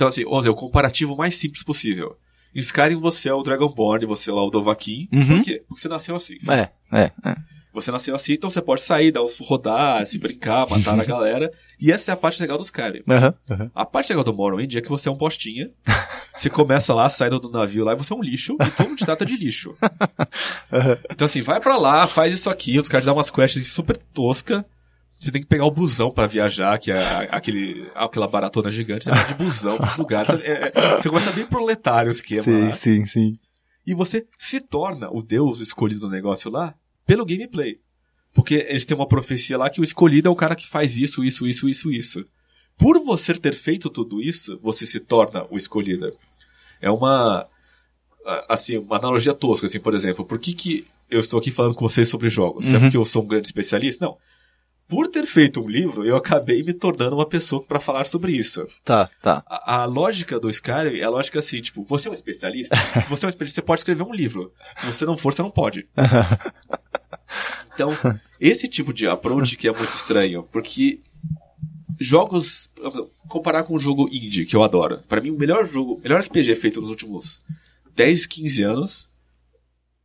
Então, 0.00 0.08
assim, 0.08 0.24
vamos 0.24 0.38
dizer, 0.38 0.48
o 0.48 0.54
comparativo 0.54 1.14
mais 1.14 1.36
simples 1.36 1.62
possível. 1.62 2.16
Em 2.54 2.58
Skyrim 2.60 2.96
você 2.96 3.28
é 3.28 3.34
o 3.34 3.42
Dragonborn, 3.42 4.06
você 4.06 4.30
é 4.30 4.32
lá 4.32 4.42
o 4.42 4.48
Dovahkiin. 4.48 5.10
Uhum. 5.12 5.26
Por 5.26 5.42
quê? 5.44 5.62
Porque 5.68 5.82
você 5.82 5.88
nasceu 5.88 6.16
assim. 6.16 6.38
É, 6.48 6.70
é, 6.90 7.10
é. 7.22 7.36
Você 7.74 7.90
nasceu 7.90 8.14
assim, 8.14 8.32
então 8.32 8.48
você 8.48 8.62
pode 8.62 8.80
sair, 8.80 9.12
dar 9.12 9.22
uns 9.22 9.38
rodar, 9.38 10.06
se 10.06 10.18
brincar, 10.18 10.66
matar 10.70 10.98
a 10.98 11.04
galera. 11.04 11.52
E 11.78 11.92
essa 11.92 12.10
é 12.10 12.14
a 12.14 12.16
parte 12.16 12.40
legal 12.40 12.56
dos 12.56 12.68
Skyrim. 12.68 13.02
Aham, 13.06 13.34
aham. 13.50 13.70
A 13.74 13.84
parte 13.84 14.08
legal 14.08 14.24
do 14.24 14.32
Morrowind 14.32 14.74
é 14.74 14.80
que 14.80 14.88
você 14.88 15.10
é 15.10 15.12
um 15.12 15.18
postinha. 15.18 15.70
Você 16.32 16.48
começa 16.48 16.94
lá, 16.94 17.06
saindo 17.10 17.38
do 17.38 17.50
navio 17.50 17.84
lá, 17.84 17.92
e 17.92 17.96
você 17.96 18.14
é 18.14 18.16
um 18.16 18.22
lixo, 18.22 18.54
e 18.54 18.70
todo 18.70 18.88
mundo 18.88 18.96
te 18.96 19.04
trata 19.04 19.26
de 19.26 19.36
lixo. 19.36 19.74
Então 21.10 21.26
assim, 21.26 21.42
vai 21.42 21.60
pra 21.60 21.76
lá, 21.76 22.06
faz 22.06 22.32
isso 22.32 22.48
aqui, 22.48 22.78
os 22.78 22.88
caras 22.88 23.04
dão 23.04 23.14
umas 23.14 23.30
quests 23.30 23.66
super 23.66 23.96
tosca. 23.98 24.64
Você 25.20 25.30
tem 25.30 25.42
que 25.42 25.46
pegar 25.46 25.66
o 25.66 25.70
busão 25.70 26.10
pra 26.10 26.26
viajar, 26.26 26.78
que 26.78 26.90
é 26.90 27.28
aquele, 27.30 27.86
aquela 27.94 28.26
baratona 28.26 28.70
gigante, 28.70 29.04
você 29.04 29.10
vai 29.10 29.26
de 29.28 29.34
busão 29.34 29.76
pros 29.76 29.96
lugares. 29.98 30.30
É- 30.42 30.72
é- 30.74 30.96
você 30.96 31.10
começa 31.10 31.30
bem 31.32 31.44
proletário 31.46 32.08
o 32.08 32.14
esquema 32.14 32.42
Sim, 32.42 32.64
lá. 32.64 32.72
sim, 32.72 33.04
sim. 33.04 33.38
E 33.86 33.92
você 33.92 34.26
se 34.38 34.60
torna 34.60 35.10
o 35.12 35.22
deus 35.22 35.60
escolhido 35.60 36.00
do 36.00 36.08
negócio 36.08 36.50
lá 36.50 36.74
pelo 37.04 37.26
gameplay. 37.26 37.78
Porque 38.32 38.66
eles 38.66 38.86
têm 38.86 38.96
uma 38.96 39.06
profecia 39.06 39.58
lá 39.58 39.68
que 39.68 39.80
o 39.80 39.84
escolhido 39.84 40.28
é 40.28 40.32
o 40.32 40.36
cara 40.36 40.54
que 40.54 40.66
faz 40.66 40.96
isso, 40.96 41.22
isso, 41.22 41.46
isso, 41.46 41.68
isso, 41.68 41.90
isso. 41.92 42.24
Por 42.78 42.98
você 43.04 43.34
ter 43.34 43.52
feito 43.54 43.90
tudo 43.90 44.22
isso, 44.22 44.58
você 44.62 44.86
se 44.86 45.00
torna 45.00 45.44
o 45.50 45.56
escolhido. 45.58 46.16
É 46.80 46.90
uma 46.90 47.46
assim, 48.48 48.78
uma 48.78 48.96
analogia 48.96 49.34
tosca, 49.34 49.66
assim, 49.66 49.80
por 49.80 49.92
exemplo, 49.94 50.24
por 50.24 50.38
que, 50.38 50.54
que 50.54 50.86
eu 51.10 51.20
estou 51.20 51.38
aqui 51.38 51.50
falando 51.50 51.74
com 51.74 51.86
vocês 51.86 52.08
sobre 52.08 52.28
jogos? 52.28 52.72
É 52.72 52.78
porque 52.78 52.96
eu 52.96 53.04
sou 53.04 53.22
um 53.22 53.26
grande 53.26 53.48
especialista? 53.48 54.04
Não. 54.06 54.16
Por 54.90 55.08
ter 55.08 55.24
feito 55.24 55.62
um 55.62 55.68
livro, 55.68 56.04
eu 56.04 56.16
acabei 56.16 56.62
me 56.62 56.74
tornando 56.74 57.16
uma 57.16 57.26
pessoa 57.26 57.62
para 57.62 57.78
falar 57.78 58.06
sobre 58.06 58.32
isso. 58.32 58.66
Tá, 58.84 59.08
tá. 59.22 59.44
A, 59.46 59.82
a 59.82 59.84
lógica 59.84 60.38
do 60.40 60.50
Skyrim 60.50 60.98
é 60.98 61.04
a 61.04 61.10
lógica 61.10 61.38
assim, 61.38 61.60
tipo, 61.60 61.84
você 61.84 62.08
é 62.08 62.10
um 62.10 62.14
especialista? 62.14 62.76
Se 63.02 63.08
você 63.08 63.24
é 63.24 63.28
um 63.28 63.30
especialista, 63.30 63.60
você 63.60 63.66
pode 63.66 63.80
escrever 63.80 64.02
um 64.02 64.12
livro. 64.12 64.52
Se 64.76 64.86
você 64.86 65.06
não 65.06 65.16
for, 65.16 65.32
você 65.32 65.42
não 65.42 65.50
pode. 65.50 65.88
Então, 67.72 67.96
esse 68.38 68.68
tipo 68.68 68.92
de 68.92 69.06
approach 69.06 69.56
que 69.56 69.66
é 69.66 69.72
muito 69.72 69.94
estranho, 69.94 70.42
porque 70.52 71.00
jogos, 71.98 72.70
comparar 73.28 73.62
com 73.62 73.74
um 73.74 73.78
jogo 73.78 74.08
indie, 74.08 74.44
que 74.44 74.54
eu 74.54 74.62
adoro. 74.62 74.98
Pra 75.08 75.20
mim, 75.20 75.30
o 75.30 75.38
melhor 75.38 75.64
jogo, 75.64 75.94
o 75.94 76.00
melhor 76.00 76.20
RPG 76.20 76.56
feito 76.56 76.80
nos 76.80 76.90
últimos 76.90 77.42
10, 77.94 78.26
15 78.26 78.62
anos, 78.62 79.08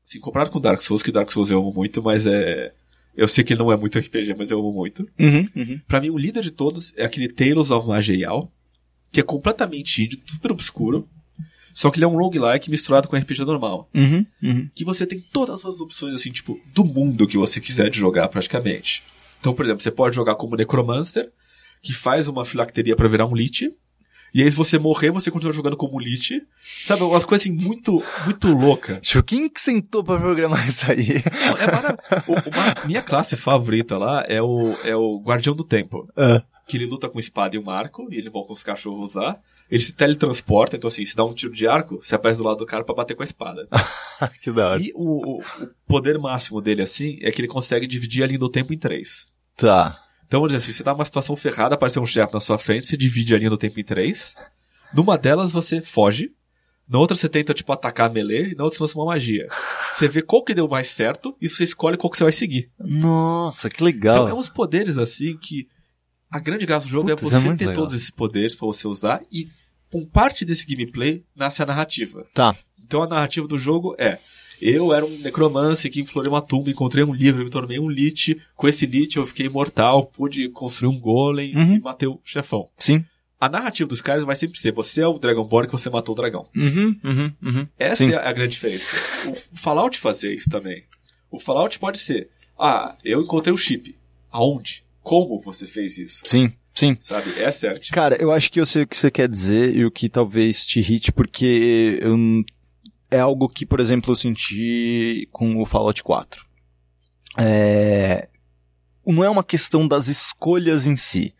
assim, 0.05 0.19
comparado 0.19 0.51
com 0.51 0.61
Dark 0.61 0.79
Souls, 0.81 1.03
que 1.03 1.11
Dark 1.11 1.29
Souls 1.31 1.49
eu 1.49 1.59
amo 1.59 1.73
muito, 1.73 2.01
mas 2.01 2.25
é... 2.25 2.73
Eu 3.15 3.27
sei 3.27 3.43
que 3.43 3.53
ele 3.53 3.59
não 3.59 3.71
é 3.71 3.77
muito 3.77 3.97
RPG, 3.97 4.35
mas 4.37 4.51
eu 4.51 4.59
amo 4.59 4.73
muito. 4.73 5.07
Uhum, 5.19 5.47
uhum. 5.55 5.81
Pra 5.87 6.01
mim, 6.01 6.09
o 6.09 6.17
líder 6.17 6.43
de 6.43 6.51
todos 6.51 6.93
é 6.97 7.05
aquele 7.05 7.29
Tales 7.29 7.71
of 7.71 7.87
Magial, 7.87 8.51
que 9.11 9.19
é 9.19 9.23
completamente 9.23 10.03
indie, 10.03 10.21
super 10.25 10.51
obscuro. 10.51 11.07
Só 11.73 11.89
que 11.89 11.97
ele 11.97 12.05
é 12.05 12.07
um 12.07 12.17
roguelike 12.17 12.69
misturado 12.69 13.07
com 13.07 13.17
RPG 13.17 13.43
normal. 13.43 13.89
Uhum, 13.93 14.25
uhum. 14.41 14.69
Que 14.73 14.85
você 14.85 15.05
tem 15.05 15.19
todas 15.19 15.65
as 15.65 15.79
opções, 15.81 16.13
assim, 16.13 16.31
tipo, 16.31 16.59
do 16.73 16.85
mundo 16.85 17.27
que 17.27 17.37
você 17.37 17.59
quiser 17.59 17.89
de 17.89 17.99
jogar, 17.99 18.29
praticamente. 18.29 19.03
Então, 19.39 19.53
por 19.53 19.65
exemplo, 19.65 19.83
você 19.83 19.91
pode 19.91 20.15
jogar 20.15 20.35
como 20.35 20.55
Necromancer, 20.55 21.29
que 21.81 21.93
faz 21.93 22.27
uma 22.27 22.45
filacteria 22.45 22.95
pra 22.95 23.07
virar 23.07 23.25
um 23.25 23.35
Lich. 23.35 23.73
E 24.35 24.43
aí, 24.43 24.51
se 24.51 24.57
você 24.57 24.77
morrer, 24.77 25.11
você 25.11 25.31
continua 25.31 25.53
jogando 25.53 25.77
como 25.77 25.97
Lich. 25.97 26.41
Sabe, 26.61 27.03
umas 27.03 27.23
coisas 27.23 27.47
assim, 27.47 27.55
muito, 27.55 28.03
muito 28.25 28.53
louca. 28.53 28.97
Tipo, 29.01 29.23
quem 29.23 29.47
que 29.47 29.61
sentou 29.61 30.03
pra 30.03 30.17
programar 30.19 30.67
isso 30.67 30.91
aí? 30.91 31.23
Não, 31.45 31.55
é 31.57 32.21
o- 32.27 32.33
uma- 32.33 32.85
minha 32.85 33.01
classe 33.01 33.37
favorita 33.37 33.97
lá 33.97 34.25
é 34.27 34.41
o, 34.41 34.73
é 34.83 34.93
o 34.93 35.21
Guardião 35.21 35.55
do 35.55 35.63
Tempo. 35.63 36.07
Ah. 36.17 36.43
que 36.67 36.75
ele 36.77 36.85
luta 36.87 37.07
com 37.07 37.17
espada 37.19 37.55
e 37.55 37.59
um 37.59 37.69
arco, 37.69 38.07
e 38.11 38.17
ele 38.17 38.29
volta 38.29 38.47
com 38.47 38.53
os 38.53 38.63
cachorros 38.63 39.13
lá. 39.13 39.37
Ele 39.71 39.81
se 39.83 39.93
teletransporta, 39.93 40.75
então 40.75 40.87
assim, 40.87 41.05
se 41.05 41.15
dá 41.15 41.23
um 41.23 41.33
tiro 41.33 41.53
de 41.53 41.65
arco, 41.67 41.99
você 42.03 42.15
aparece 42.15 42.39
do 42.39 42.43
lado 42.43 42.57
do 42.57 42.65
cara 42.65 42.83
pra 42.83 42.93
bater 42.95 43.15
com 43.15 43.21
a 43.21 43.25
espada. 43.25 43.67
que 44.41 44.51
da 44.51 44.71
hora. 44.71 44.81
e 44.81 44.91
o, 44.95 45.37
o- 45.37 45.39
o 45.39 45.43
poder 45.87 46.17
máximo 46.19 46.59
dele, 46.61 46.81
assim, 46.81 47.19
é 47.21 47.31
que 47.31 47.39
ele 47.39 47.47
consegue 47.47 47.87
dividir 47.87 48.23
a 48.23 48.27
linha 48.27 48.39
do 48.39 48.49
tempo 48.49 48.73
em 48.73 48.77
três. 48.77 49.27
Tá. 49.55 49.97
Então, 50.27 50.39
vamos 50.39 50.53
dizer 50.53 50.63
assim, 50.63 50.73
você 50.75 50.83
tá 50.83 50.91
numa 50.93 51.05
situação 51.05 51.35
ferrada, 51.35 51.75
apareceu 51.75 52.01
um 52.01 52.05
chefe 52.05 52.33
na 52.33 52.39
sua 52.39 52.57
frente, 52.57 52.87
você 52.87 52.97
divide 52.97 53.33
a 53.35 53.37
linha 53.37 53.49
do 53.49 53.57
tempo 53.57 53.79
em 53.79 53.83
três. 53.83 54.35
Numa 54.93 55.17
delas 55.17 55.51
você 55.51 55.81
foge. 55.81 56.31
Na 56.87 56.99
outra 56.99 57.15
você 57.15 57.27
tenta, 57.27 57.53
tipo, 57.53 57.71
atacar 57.73 58.09
a 58.09 58.13
melee, 58.13 58.51
e 58.51 58.55
na 58.55 58.63
outra 58.63 58.77
você 58.77 58.83
lança 58.83 58.97
uma 58.99 59.05
magia. 59.05 59.47
Você 59.93 60.07
vê 60.07 60.21
qual 60.21 60.43
que 60.43 60.53
deu 60.53 60.67
mais 60.67 60.87
certo, 60.87 61.35
e 61.41 61.49
você 61.49 61.63
escolhe 61.63 61.97
qual 61.97 62.11
que 62.11 62.17
você 62.17 62.23
vai 62.23 62.33
seguir. 62.33 62.69
Nossa, 62.79 63.69
que 63.69 63.77
Então 63.77 63.85
legal. 63.85 64.29
é 64.29 64.33
uns 64.33 64.49
poderes 64.49 64.97
assim 64.97 65.35
que 65.37 65.67
a 66.29 66.39
grande 66.39 66.65
graça 66.65 66.85
do 66.85 66.91
jogo 66.91 67.09
é 67.09 67.13
é 67.13 67.15
você 67.15 67.39
muito 67.39 67.57
ter 67.59 67.65
legal. 67.67 67.83
todos 67.83 67.93
esses 67.93 68.11
poderes 68.11 68.53
pra 68.55 68.67
você 68.67 68.87
usar 68.87 69.21
e 69.31 69.47
com 69.91 70.05
parte 70.05 70.43
desse 70.45 70.65
gameplay 70.65 71.23
nasce 71.35 71.63
a 71.63 71.65
narrativa. 71.65 72.25
Tá. 72.33 72.55
Então 72.83 73.01
a 73.01 73.07
narrativa 73.07 73.47
do 73.47 73.57
jogo 73.57 73.95
é 73.97 74.19
eu 74.61 74.93
era 74.93 75.05
um 75.05 75.17
necromante 75.19 75.89
que 75.89 76.01
inflorei 76.01 76.29
uma 76.29 76.41
tumba, 76.41 76.69
encontrei 76.69 77.03
um 77.03 77.13
livro, 77.13 77.43
me 77.43 77.49
tornei 77.49 77.79
um 77.79 77.89
lich. 77.89 78.37
Com 78.55 78.67
esse 78.67 78.85
lich 78.85 79.17
eu 79.17 79.25
fiquei 79.25 79.45
imortal, 79.47 80.05
pude 80.05 80.49
construir 80.49 80.89
um 80.89 80.99
golem 80.99 81.55
Uhum. 81.55 81.75
e 81.75 81.79
matei 81.79 82.07
o 82.07 82.19
chefão. 82.23 82.69
Sim. 82.77 83.03
A 83.39 83.49
narrativa 83.49 83.87
dos 83.87 84.01
caras 84.01 84.23
vai 84.23 84.35
sempre 84.35 84.57
ser 84.59 84.71
você 84.71 85.01
é 85.01 85.07
o 85.07 85.19
Dragonborn 85.19 85.67
que 85.67 85.73
você 85.73 85.89
matou 85.89 86.13
o 86.13 86.15
dragão. 86.17 86.47
Uhum, 86.55 86.95
uhum, 87.03 87.31
uhum. 87.43 87.67
Essa 87.77 88.05
Sim. 88.05 88.13
é 88.13 88.15
a 88.15 88.31
grande 88.31 88.53
diferença. 88.53 88.95
O 89.27 89.35
Fallout 89.57 89.99
fazia 89.99 90.33
isso 90.33 90.49
também. 90.49 90.83
O 91.29 91.37
Fallout 91.39 91.77
pode 91.77 91.97
ser, 91.97 92.29
ah, 92.57 92.95
eu 93.03 93.21
encontrei 93.21 93.53
o 93.53 93.57
chip. 93.57 93.93
Aonde? 94.31 94.83
Como 95.01 95.39
você 95.41 95.65
fez 95.67 95.97
isso? 95.97 96.21
Sim, 96.25 96.51
sim. 96.73 96.97
Sabe? 96.99 97.29
Essa 97.37 97.67
é 97.67 97.69
a 97.71 97.73
diferença. 97.73 97.93
Cara, 97.93 98.15
eu 98.19 98.31
acho 98.31 98.49
que 98.51 98.59
eu 98.59 98.65
sei 98.65 98.83
o 98.83 98.87
que 98.87 98.97
você 98.97 99.11
quer 99.11 99.27
dizer 99.29 99.75
e 99.75 99.85
o 99.85 99.91
que 99.91 100.09
talvez 100.09 100.65
te 100.65 100.79
irrite, 100.79 101.11
porque 101.11 101.99
eu, 102.01 102.17
é 103.15 103.19
algo 103.19 103.47
que, 103.49 103.65
por 103.65 103.79
exemplo, 103.79 104.11
eu 104.11 104.15
senti 104.15 105.27
com 105.31 105.61
o 105.61 105.65
Fallout 105.65 106.03
4. 106.03 106.45
É, 107.37 108.29
não 109.05 109.23
é 109.23 109.29
uma 109.29 109.43
questão 109.43 109.87
das 109.87 110.07
escolhas 110.07 110.87
em 110.87 110.95
si, 110.95 111.35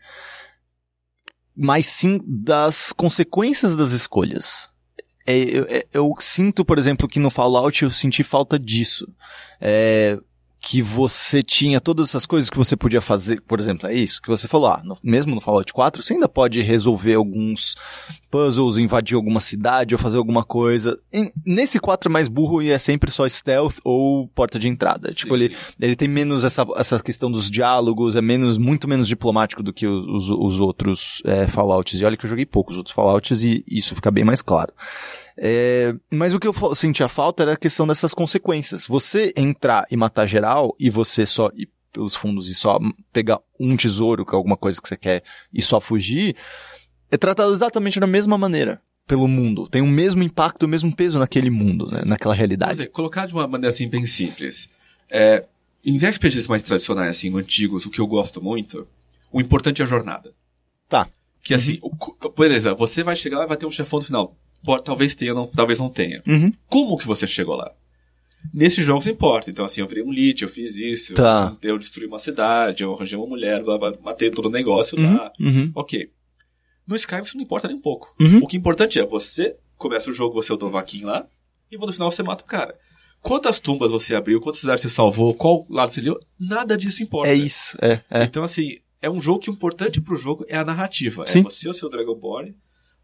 mas 1.56 1.86
sim 1.86 2.20
das 2.26 2.92
consequências 2.92 3.74
das 3.74 3.92
escolhas. 3.92 4.68
É, 5.26 5.36
eu, 5.36 5.66
é- 5.68 5.86
eu 5.92 6.14
sinto, 6.20 6.64
por 6.64 6.78
exemplo, 6.78 7.08
que 7.08 7.18
no 7.18 7.30
Fallout 7.30 7.82
eu 7.82 7.90
senti 7.90 8.22
falta 8.22 8.58
disso. 8.58 9.06
É, 9.60 10.18
que 10.68 10.82
você 10.82 11.44
tinha 11.44 11.80
todas 11.80 12.08
essas 12.08 12.26
coisas 12.26 12.50
que 12.50 12.58
você 12.58 12.74
podia 12.76 13.00
fazer, 13.00 13.40
por 13.42 13.60
exemplo, 13.60 13.88
é 13.88 13.94
isso 13.94 14.20
que 14.20 14.28
você 14.28 14.48
falou, 14.48 14.66
ah, 14.70 14.82
no- 14.84 14.98
mesmo 15.00 15.32
no 15.32 15.40
Fallout 15.40 15.72
4, 15.72 16.02
você 16.02 16.14
ainda 16.14 16.28
pode 16.28 16.60
resolver 16.60 17.14
alguns 17.14 17.76
puzzles, 18.28 18.76
invadir 18.76 19.14
alguma 19.14 19.38
cidade 19.38 19.94
ou 19.94 19.98
fazer 19.98 20.18
alguma 20.18 20.42
coisa. 20.42 20.98
Em- 21.12 21.30
nesse 21.46 21.78
4 21.78 22.10
é 22.10 22.12
mais 22.12 22.26
burro 22.26 22.60
e 22.60 22.70
é 22.72 22.78
sempre 22.80 23.12
só 23.12 23.28
stealth 23.28 23.76
ou 23.84 24.26
porta 24.34 24.58
de 24.58 24.68
entrada. 24.68 25.12
Tipo, 25.14 25.36
Sim, 25.38 25.44
ele, 25.44 25.54
sim. 25.54 25.72
ele 25.80 25.94
tem 25.94 26.08
menos 26.08 26.42
essa, 26.42 26.66
essa 26.76 26.98
questão 26.98 27.30
dos 27.30 27.48
diálogos, 27.48 28.16
é 28.16 28.20
menos, 28.20 28.58
muito 28.58 28.88
menos 28.88 29.06
diplomático 29.06 29.62
do 29.62 29.72
que 29.72 29.86
os, 29.86 30.28
os 30.28 30.58
outros 30.58 31.22
é, 31.24 31.46
Fallouts. 31.46 32.00
E 32.00 32.04
olha 32.04 32.16
que 32.16 32.26
eu 32.26 32.30
joguei 32.30 32.44
poucos 32.44 32.76
outros 32.76 32.92
Fallouts 32.92 33.44
e 33.44 33.64
isso 33.70 33.94
fica 33.94 34.10
bem 34.10 34.24
mais 34.24 34.42
claro. 34.42 34.72
É, 35.38 35.94
mas 36.10 36.32
o 36.32 36.40
que 36.40 36.46
eu 36.48 36.74
sentia 36.74 37.08
falta 37.08 37.42
era 37.42 37.52
a 37.52 37.56
questão 37.56 37.86
dessas 37.86 38.14
consequências. 38.14 38.86
Você 38.86 39.32
entrar 39.36 39.84
e 39.90 39.96
matar 39.96 40.26
geral 40.26 40.74
e 40.80 40.88
você 40.88 41.26
só 41.26 41.50
ir 41.54 41.68
pelos 41.92 42.14
fundos 42.14 42.48
e 42.48 42.54
só 42.54 42.78
pegar 43.12 43.38
um 43.58 43.76
tesouro, 43.76 44.24
que 44.24 44.34
é 44.34 44.36
alguma 44.36 44.56
coisa 44.56 44.80
que 44.80 44.88
você 44.88 44.96
quer, 44.96 45.22
e 45.52 45.62
só 45.62 45.80
fugir, 45.80 46.36
é 47.10 47.16
tratado 47.16 47.52
exatamente 47.52 47.98
da 48.00 48.06
mesma 48.06 48.36
maneira 48.36 48.80
pelo 49.06 49.26
mundo. 49.28 49.68
Tem 49.68 49.80
o 49.82 49.86
mesmo 49.86 50.22
impacto, 50.22 50.64
o 50.64 50.68
mesmo 50.68 50.94
peso 50.94 51.18
naquele 51.18 51.48
mundo, 51.50 51.86
né, 51.90 52.00
naquela 52.04 52.34
realidade. 52.34 52.72
dizer, 52.72 52.88
colocar 52.88 53.26
de 53.26 53.32
uma 53.34 53.46
maneira 53.46 53.70
assim 53.70 53.88
bem 53.88 54.04
simples. 54.04 54.68
É, 55.08 55.44
em 55.84 55.96
RPGs 55.96 56.48
mais 56.48 56.62
tradicionais, 56.62 57.16
assim, 57.16 57.34
antigos, 57.38 57.86
o 57.86 57.90
que 57.90 58.00
eu 58.00 58.06
gosto 58.06 58.42
muito, 58.42 58.86
o 59.32 59.40
importante 59.40 59.80
é 59.80 59.84
a 59.84 59.88
jornada. 59.88 60.34
Tá. 60.88 61.08
Que 61.42 61.54
assim, 61.54 61.78
o 61.80 61.90
co- 61.90 62.16
beleza, 62.36 62.74
você 62.74 63.02
vai 63.02 63.14
chegar 63.14 63.38
lá 63.38 63.44
e 63.44 63.48
vai 63.48 63.56
ter 63.56 63.66
um 63.66 63.70
chefão 63.70 64.00
no 64.00 64.04
final. 64.04 64.36
Pode- 64.66 64.84
talvez 64.84 65.14
tenha, 65.14 65.32
não, 65.32 65.46
talvez 65.46 65.78
não 65.78 65.88
tenha. 65.88 66.22
Uhum. 66.26 66.52
Como 66.68 66.98
que 66.98 67.06
você 67.06 67.26
chegou 67.26 67.56
lá? 67.56 67.72
Nesse 68.52 68.82
jogo 68.82 69.02
se 69.02 69.10
importa. 69.10 69.50
Então, 69.50 69.64
assim, 69.64 69.80
eu 69.80 69.88
virei 69.88 70.04
um 70.04 70.12
lich, 70.12 70.42
eu 70.42 70.48
fiz 70.48 70.76
isso, 70.76 71.14
Tá. 71.14 71.56
eu, 71.62 71.70
eu 71.70 71.78
destruí 71.78 72.06
uma 72.06 72.18
cidade, 72.18 72.82
eu 72.84 72.92
arranjei 72.92 73.18
uma 73.18 73.26
mulher, 73.26 73.62
matei 74.02 74.30
todo 74.30 74.46
o 74.46 74.50
negócio 74.50 74.98
Uhum. 74.98 75.16
lá. 75.16 75.32
Uhum. 75.40 75.72
Ok. 75.74 76.10
No 76.86 76.94
Skyrim 76.94 77.22
isso 77.24 77.36
não 77.36 77.42
importa 77.44 77.66
nem 77.66 77.76
um 77.76 77.80
pouco. 77.80 78.14
Uhum. 78.20 78.38
O 78.42 78.46
que 78.46 78.56
é 78.56 78.58
importante 78.60 78.98
é 78.98 79.04
você 79.06 79.56
começa 79.76 80.10
o 80.10 80.12
jogo, 80.12 80.34
você 80.34 80.52
é 80.52 80.54
o 80.54 80.58
Dovahkiin 80.58 81.02
lá, 81.04 81.26
e 81.70 81.76
no 81.76 81.92
final 81.92 82.10
você 82.10 82.22
mata 82.22 82.44
o 82.44 82.46
cara. 82.46 82.76
Quantas 83.20 83.58
tumbas 83.58 83.90
você 83.90 84.14
abriu, 84.14 84.40
quantos 84.40 84.60
cidades 84.60 84.82
você 84.82 84.88
salvou, 84.90 85.34
qual 85.34 85.66
lado 85.68 85.90
você 85.90 86.00
liu, 86.00 86.16
nada 86.38 86.76
disso 86.76 87.02
importa. 87.02 87.30
É 87.32 87.34
isso, 87.34 87.76
é, 87.82 88.00
é. 88.08 88.22
Então, 88.22 88.44
assim, 88.44 88.76
é 89.02 89.10
um 89.10 89.20
jogo 89.20 89.40
que 89.40 89.50
o 89.50 89.52
importante 89.52 90.00
pro 90.00 90.14
jogo 90.14 90.44
é 90.48 90.56
a 90.56 90.64
narrativa. 90.64 91.26
Sim. 91.26 91.40
É 91.40 91.42
você, 91.42 91.68
o 91.68 91.72
seu 91.74 91.90
Dragonborn. 91.90 92.54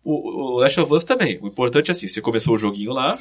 O, 0.04 0.54
o 0.54 0.58
Last 0.58 0.78
of 0.80 0.92
Us 0.92 1.04
também. 1.04 1.38
O 1.40 1.46
importante 1.48 1.90
é 1.90 1.92
assim, 1.92 2.08
você 2.08 2.20
começou 2.20 2.54
o 2.54 2.58
joguinho 2.58 2.92
lá, 2.92 3.18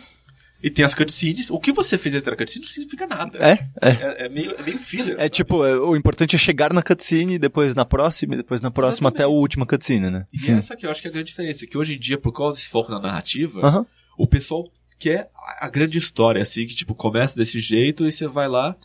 e 0.63 0.69
tem 0.69 0.85
as 0.85 0.93
cutscenes. 0.93 1.49
O 1.49 1.59
que 1.59 1.71
você 1.71 1.97
fez 1.97 2.13
entre 2.13 2.33
a 2.33 2.37
cutscene 2.37 2.65
não 2.65 2.71
significa 2.71 3.07
nada. 3.07 3.37
É, 3.39 3.51
é. 3.81 3.89
É, 3.89 4.25
é 4.25 4.29
meio, 4.29 4.51
é 4.57 4.61
meio 4.61 4.77
filler. 4.77 5.15
É 5.15 5.19
sabe? 5.23 5.29
tipo, 5.31 5.65
é, 5.65 5.75
o 5.79 5.95
importante 5.95 6.35
é 6.35 6.39
chegar 6.39 6.71
na 6.73 6.83
cutscene, 6.83 7.39
depois 7.39 7.73
na 7.73 7.83
próxima, 7.85 8.35
e 8.35 8.37
depois 8.37 8.61
na 8.61 8.69
próxima 8.69 9.09
até 9.09 9.19
a 9.19 9.25
Exatamente. 9.25 9.39
última 9.41 9.65
cutscene, 9.65 10.09
né? 10.09 10.25
E 10.31 10.51
essa 10.51 10.75
que 10.75 10.85
eu 10.85 10.91
acho 10.91 11.01
que 11.01 11.07
é 11.07 11.09
a 11.09 11.13
grande 11.13 11.27
diferença. 11.29 11.65
Que 11.65 11.77
hoje 11.77 11.95
em 11.95 11.99
dia, 11.99 12.17
por 12.17 12.31
causa 12.31 12.57
desse 12.57 12.69
foco 12.69 12.91
na 12.91 12.99
narrativa, 12.99 13.59
Aham. 13.65 13.85
o 14.17 14.27
pessoal 14.27 14.67
quer 14.99 15.29
a- 15.35 15.65
a 15.65 15.69
grande 15.69 15.97
história, 15.97 16.41
assim, 16.41 16.65
que 16.67 16.75
tipo, 16.75 16.93
começa 16.93 17.35
desse 17.35 17.59
jeito 17.59 18.05
e 18.07 18.11
você 18.11 18.27
vai 18.27 18.47
lá 18.47 18.75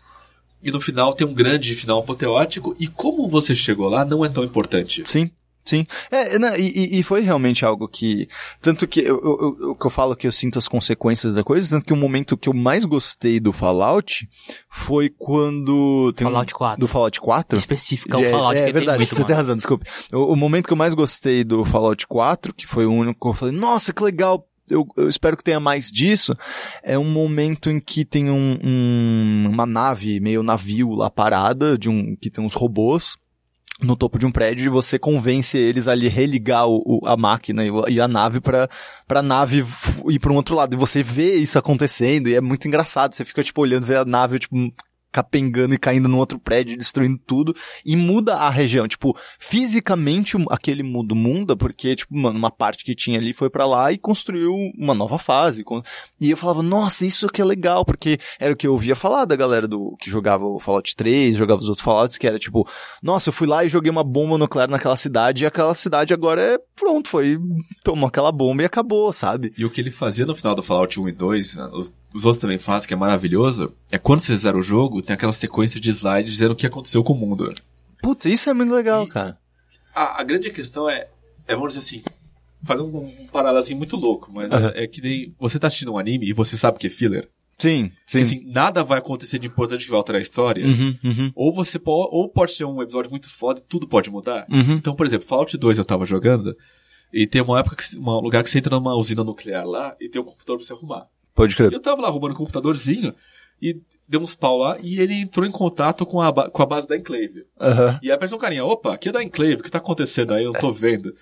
e 0.63 0.71
no 0.71 0.81
final 0.81 1.13
tem 1.13 1.27
um 1.27 1.35
grande 1.35 1.75
final 1.75 1.99
apoteótico 1.99 2.75
e 2.81 2.89
como 2.89 3.29
você 3.29 3.55
chegou 3.55 3.87
lá 3.91 4.03
não 4.03 4.25
é 4.25 4.29
tão 4.31 4.43
importante. 4.45 5.05
Sim. 5.07 5.31
Sim. 5.67 5.85
É, 6.11 6.39
não, 6.39 6.55
e, 6.57 6.99
e- 7.01 7.03
foi 7.03 7.21
realmente 7.23 7.65
algo 7.65 7.89
que. 7.89 8.29
Tanto 8.63 8.87
que 8.87 9.01
eu, 9.01 9.21
eu, 9.23 9.57
eu, 9.61 9.75
que 9.75 9.87
eu 9.87 9.91
falo 9.91 10.15
que 10.17 10.27
eu 10.27 10.33
sinto 10.33 10.59
as 10.59 10.69
consequências 10.69 11.35
da 11.35 11.43
coisa, 11.43 11.69
tanto 11.69 11.85
que 11.85 11.93
o 11.93 11.97
momento 11.97 12.37
que 12.37 12.49
eu 12.49 12.55
mais 12.55 12.85
gostei 12.85 13.41
do 13.41 13.53
Fallout 13.53 14.29
foi 14.71 15.09
quando. 15.11 16.13
Tem 16.15 16.27
um- 16.27 16.31
Fallout 16.31 16.55
4. 16.55 16.81
Do 16.81 16.89
Fallout 16.89 17.21
4? 17.21 17.59
Específico, 17.59 18.17
é 18.17 18.21
o 18.21 18.25
É, 18.25 18.31
Fallout 18.31 18.59
é, 18.59 18.67
que 18.67 18.73
verdade, 18.73 18.87
tem 18.87 18.97
muito, 18.99 19.09
você 19.09 19.15
mano. 19.17 19.27
tem 19.27 19.37
razão, 19.37 19.57
desculpe. 19.57 19.87
O, 20.13 20.33
o 20.33 20.37
momento 20.37 20.67
que 20.69 20.73
eu 20.73 20.77
mais 20.77 20.95
gostei 20.95 21.43
do 21.43 21.65
Fallout 21.65 22.07
4, 22.07 22.55
que 22.55 22.67
foi 22.67 22.87
o 22.87 22.93
único 22.93 23.19
que 23.21 23.27
eu 23.29 23.35
falei, 23.35 23.55
nossa, 23.55 23.93
que 23.93 24.03
legal, 24.03 24.47
eu, 24.71 24.87
eu 24.97 25.09
espero 25.09 25.37
que 25.37 25.43
tenha 25.45 25.59
mais 25.61 25.91
disso, 25.91 26.37
é 26.83 26.99
um 26.99 27.11
momento 27.11 27.71
em 27.71 27.81
que 27.81 28.05
tem 28.05 28.31
um, 28.31 28.59
um- 28.65 29.49
uma 29.51 29.67
nave, 29.67 30.21
meio 30.21 30.43
navio 30.43 30.91
lá 30.95 31.11
parada, 31.11 31.77
de 31.79 31.89
um, 31.89 32.17
que 32.17 32.31
tem 32.31 32.45
uns 32.45 32.55
robôs, 32.55 33.17
no 33.81 33.97
topo 33.97 34.19
de 34.19 34.25
um 34.25 34.33
prédio 34.33 34.67
e 34.67 34.69
você 34.69 34.99
convence 34.99 35.57
eles 35.57 35.87
a 35.87 35.93
ali 35.93 36.09
religar 36.09 36.67
o, 36.67 37.01
a 37.05 37.17
máquina 37.17 37.63
e, 37.65 38.01
a 38.01 38.09
nave 38.09 38.41
pra, 38.41 38.69
pra 39.07 39.23
nave 39.23 39.65
ir 40.09 40.19
pra 40.19 40.33
um 40.33 40.37
outro 40.37 40.55
lado. 40.55 40.75
E 40.75 40.79
você 40.79 41.03
vê 41.03 41.35
isso 41.35 41.59
acontecendo 41.59 42.29
e 42.29 42.35
é 42.35 42.41
muito 42.41 42.67
engraçado. 42.67 43.15
Você 43.15 43.25
fica, 43.25 43.43
tipo, 43.43 43.61
olhando, 43.61 43.87
vê 43.87 43.97
a 43.97 44.05
nave, 44.05 44.39
tipo, 44.39 44.57
capengando 45.17 45.75
e 45.75 45.79
caindo 45.79 46.11
num 46.11 46.19
outro 46.19 46.39
prédio, 46.39 46.77
destruindo 46.77 47.19
tudo, 47.27 47.57
e 47.87 47.97
muda 47.97 48.35
a 48.35 48.51
região. 48.51 48.87
Tipo, 48.87 49.17
fisicamente 49.39 50.37
aquele 50.51 50.83
mundo 50.83 51.17
muda, 51.17 51.57
porque, 51.57 51.97
tipo, 51.97 52.15
mano, 52.15 52.39
uma 52.39 52.51
parte 52.51 52.85
que 52.85 52.95
tinha 52.95 53.19
ali 53.19 53.33
foi 53.33 53.49
pra 53.49 53.67
lá 53.67 53.91
e 53.91 53.97
construiu 53.97 54.55
uma 54.77 54.93
nova 54.93 55.17
fase. 55.17 55.65
E 56.21 56.31
eu 56.31 56.37
falava, 56.37 56.63
nossa, 56.63 57.07
isso 57.07 57.25
aqui 57.25 57.41
é 57.41 57.45
legal, 57.47 57.83
porque 57.83 58.19
era 58.39 58.53
o 58.53 58.57
que 58.57 58.67
eu 58.67 58.73
ouvia 58.73 58.95
falar 58.95 59.25
da 59.25 59.35
galera 59.35 59.67
do 59.67 59.97
que 59.99 60.11
jogava 60.11 60.45
o 60.45 60.59
Fallout 60.59 60.95
3, 60.95 61.35
jogava 61.35 61.63
os 61.63 61.69
outros 61.71 61.83
Fallouts, 61.83 62.19
que 62.19 62.27
era 62.27 62.39
tipo, 62.39 62.69
nossa, 63.03 63.31
eu 63.31 63.33
fui 63.33 63.47
lá 63.47 63.65
e 63.65 63.71
joguei 63.71 63.91
uma 63.91 64.05
bomba 64.05 64.37
nuclear 64.37 64.69
naquela 64.69 64.97
cidade, 64.97 65.45
e 65.45 65.47
aquela 65.47 65.75
cidade 65.75 66.13
agora 66.13 66.43
é 66.43 66.59
pronto, 66.75 67.09
foi, 67.09 67.39
tomou 67.83 68.07
aquela 68.07 68.31
bomba 68.31 68.63
e 68.63 68.67
acabou, 68.67 69.11
sabe? 69.15 69.55
E 69.57 69.65
o 69.65 69.71
que 69.71 69.81
ele 69.81 69.91
fazia 69.91 70.27
no 70.27 70.35
final 70.35 70.55
do 70.55 70.63
Fallout 70.63 71.01
1 71.01 71.09
e 71.09 71.13
2, 71.13 71.55
né, 71.55 71.71
os, 71.73 71.91
os 72.13 72.25
outros 72.25 72.41
também 72.41 72.59
fazem, 72.59 72.89
que 72.89 72.95
é 72.95 72.97
maravilhoso, 72.97 73.73
é 73.91 73.99
quando 73.99 74.21
você 74.21 74.37
zera 74.37 74.57
o 74.57 74.63
jogo, 74.63 75.03
tem 75.07 75.15
aquela 75.15 75.33
sequência 75.33 75.81
de 75.81 75.91
slides 75.91 76.33
dizendo 76.33 76.53
o 76.53 76.57
que 76.57 76.67
aconteceu 76.67 77.03
com 77.03 77.13
o 77.13 77.17
mundo. 77.17 77.53
Puta, 78.03 78.29
isso 78.29 78.49
é 78.51 78.55
muito 78.55 78.75
legal, 78.75 79.05
E- 79.05 79.09
cara. 79.09 79.39
A, 79.95 80.21
a 80.21 80.25
grande 80.25 80.51
questão 80.51 80.89
é, 80.91 81.09
é, 81.49 81.55
vamos 81.55 81.75
dizer 81.75 81.81
assim, 81.81 82.03
fazer 82.65 82.83
um, 82.83 82.97
um 82.99 83.27
paralelo 83.29 83.59
assim 83.59 83.75
muito 83.75 83.97
louco, 83.97 84.31
mas 84.33 84.53
Aham. 84.53 84.73
é, 84.75 84.85
é 84.85 84.87
que 84.87 85.01
nem 85.01 85.35
você 85.39 85.59
tá 85.59 85.69
assistindo 85.69 85.93
um 85.93 85.99
anime 85.99 86.29
e 86.29 86.33
você 86.35 86.57
sabe 86.59 86.79
que 86.79 86.87
é 86.87 86.91
filler. 86.91 87.29
Sim, 87.59 87.91
sim. 88.07 88.21
Assim, 88.21 88.43
nada 88.53 88.85
vai 88.85 88.99
acontecer 88.99 89.39
de 89.39 89.47
importante 89.47 89.85
que 89.85 89.91
vai 89.91 89.97
alterar 89.97 90.19
a 90.19 90.23
história. 90.23 90.67
Uhum, 90.67 90.95
uhum, 91.03 91.33
Ou 91.35 91.55
você 91.55 91.79
pode, 91.79 92.11
ou 92.13 92.29
pode 92.29 92.53
ser 92.53 92.65
um 92.67 92.83
episódio 92.83 93.11
muito 93.11 93.31
foda 93.31 93.61
e 93.61 93.63
tudo 93.63 93.89
pode 93.89 94.11
mudar. 94.11 94.47
uhum. 94.51 94.75
Então, 94.75 94.95
por 94.95 95.07
exemplo, 95.07 95.27
Fallout 95.27 95.57
2 95.57 95.79
eu 95.79 95.85
tava 95.85 96.05
jogando 96.05 96.55
e 97.11 97.27
tem 97.27 97.41
uma 97.41 97.59
época, 97.59 97.77
que, 97.77 97.97
um 97.97 98.21
lugar 98.21 98.45
que 98.45 98.51
você 98.51 98.59
entra 98.59 98.77
numa 98.77 98.95
usina 98.95 99.25
nuclear 99.25 99.65
lá 99.67 99.97
e 99.99 100.07
tem 100.11 100.21
um 100.21 100.25
computador 100.25 100.59
pra 100.59 100.67
você 100.67 100.75
arrumar. 100.75 101.07
Pode 101.35 101.57
crer. 101.57 101.73
eu 101.73 101.81
tava 101.81 102.03
lá 102.03 102.09
arrumando 102.09 102.33
um 102.33 102.37
computadorzinho 102.37 103.15
e 103.63 103.81
deu 104.09 104.21
uns 104.21 104.35
pau 104.35 104.59
lá 104.59 104.77
e 104.83 105.01
ele 105.01 105.15
entrou 105.15 105.47
em 105.47 105.51
contato 105.51 106.05
com 106.07 106.21
a, 106.21 106.33
com 106.51 106.63
a 106.63 106.67
base 106.67 106.87
da 106.89 106.97
Enclave. 106.97 107.47
Aham. 107.61 107.99
E 108.03 108.09
aí 108.09 108.15
apareceu 108.15 108.37
um 108.37 108.41
carinha, 108.41 108.65
opa, 108.65 108.95
aqui 108.95 109.09
é 109.09 109.13
da 109.13 109.23
Enclave, 109.23 109.55
o 109.57 109.63
que 109.63 109.71
tá 109.71 109.79
acontecendo 109.79 110.33
aí? 110.35 110.45
Eu 110.45 110.53
não 110.53 110.61
tô 110.61 110.73
vendo. 110.73 111.15